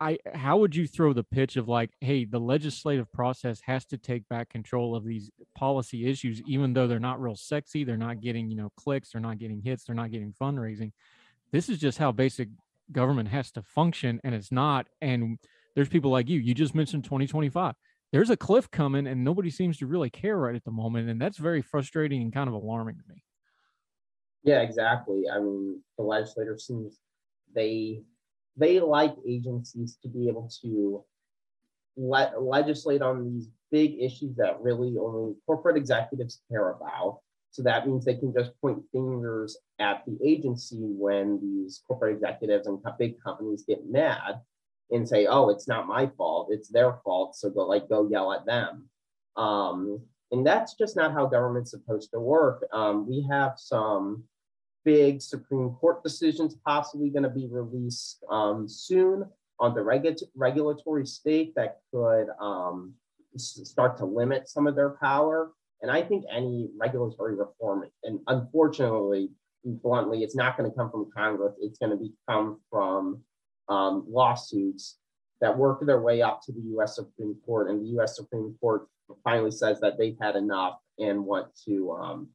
[0.00, 3.98] I how would you throw the pitch of like hey the legislative process has to
[3.98, 8.22] take back control of these policy issues even though they're not real sexy they're not
[8.22, 10.90] getting you know clicks they're not getting hits they're not getting fundraising?
[11.52, 12.48] This is just how basic
[12.90, 15.38] government has to function and it's not and
[15.74, 17.74] there's people like you you just mentioned 2025
[18.10, 21.20] there's a cliff coming and nobody seems to really care right at the moment and
[21.20, 23.22] that's very frustrating and kind of alarming to me
[24.42, 25.24] yeah, exactly.
[25.30, 26.98] I mean, the legislature seems
[27.54, 28.02] they
[28.56, 31.04] they like agencies to be able to
[31.96, 37.20] let legislate on these big issues that really only corporate executives care about.
[37.52, 42.66] So that means they can just point fingers at the agency when these corporate executives
[42.66, 44.40] and big companies get mad
[44.90, 48.32] and say, "Oh, it's not my fault; it's their fault." So go like go yell
[48.32, 48.88] at them.
[49.36, 50.00] Um,
[50.32, 52.66] and that's just not how government's supposed to work.
[52.72, 54.24] Um, we have some
[54.84, 59.24] big Supreme Court decisions possibly going to be released um, soon
[59.58, 62.94] on the regu- regulatory state that could um,
[63.36, 65.52] start to limit some of their power.
[65.82, 69.30] And I think any regulatory reform, and unfortunately,
[69.64, 71.54] bluntly, it's not going to come from Congress.
[71.60, 73.22] It's going to come from
[73.68, 74.98] um, lawsuits
[75.40, 76.96] that work their way up to the U.S.
[76.96, 78.16] Supreme Court, and the U.S.
[78.16, 78.86] Supreme Court
[79.24, 82.28] finally says that they've had enough and want to um,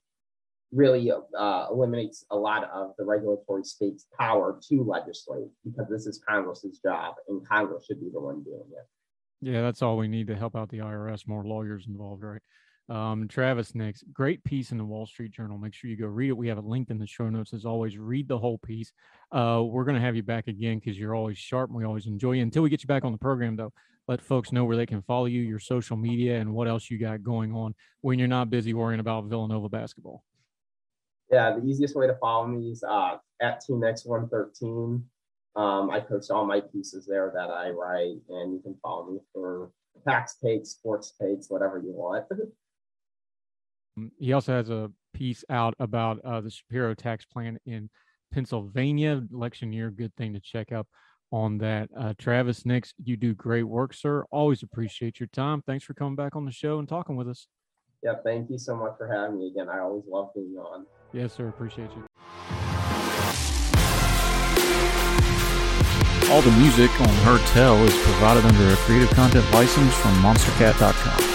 [0.75, 6.21] really uh, eliminates a lot of the regulatory state's power to legislate because this is
[6.27, 8.87] Congress's job and Congress should be the one doing it.
[9.41, 11.27] Yeah, that's all we need to help out the IRS.
[11.27, 12.41] More lawyers involved, right?
[12.87, 15.57] Um, Travis Nix, great piece in the Wall Street Journal.
[15.57, 16.37] Make sure you go read it.
[16.37, 17.97] We have it linked in the show notes as always.
[17.97, 18.91] Read the whole piece.
[19.31, 22.05] Uh, we're going to have you back again because you're always sharp and we always
[22.05, 22.43] enjoy you.
[22.43, 23.73] Until we get you back on the program, though,
[24.07, 26.99] let folks know where they can follow you, your social media, and what else you
[26.99, 30.23] got going on when you're not busy worrying about Villanova basketball.
[31.31, 35.01] Yeah, the easiest way to follow me is uh, at TeamX113.
[35.55, 39.19] Um, I post all my pieces there that I write, and you can follow me
[39.33, 39.71] for
[40.07, 42.25] tax takes, sports takes, whatever you want.
[43.97, 47.89] Um, he also has a piece out about uh, the Shapiro tax plan in
[48.33, 49.23] Pennsylvania.
[49.33, 50.87] Election year, good thing to check up
[51.31, 51.89] on that.
[51.97, 54.25] Uh, Travis Nix, you do great work, sir.
[54.31, 55.63] Always appreciate your time.
[55.65, 57.47] Thanks for coming back on the show and talking with us.
[58.05, 59.67] Yeah, thank you so much for having me again.
[59.67, 60.85] I always love being on.
[61.11, 61.47] Yes, sir.
[61.47, 62.05] Appreciate you.
[66.29, 71.34] All the music on Heard Tell is provided under a creative content license from monstercat.com.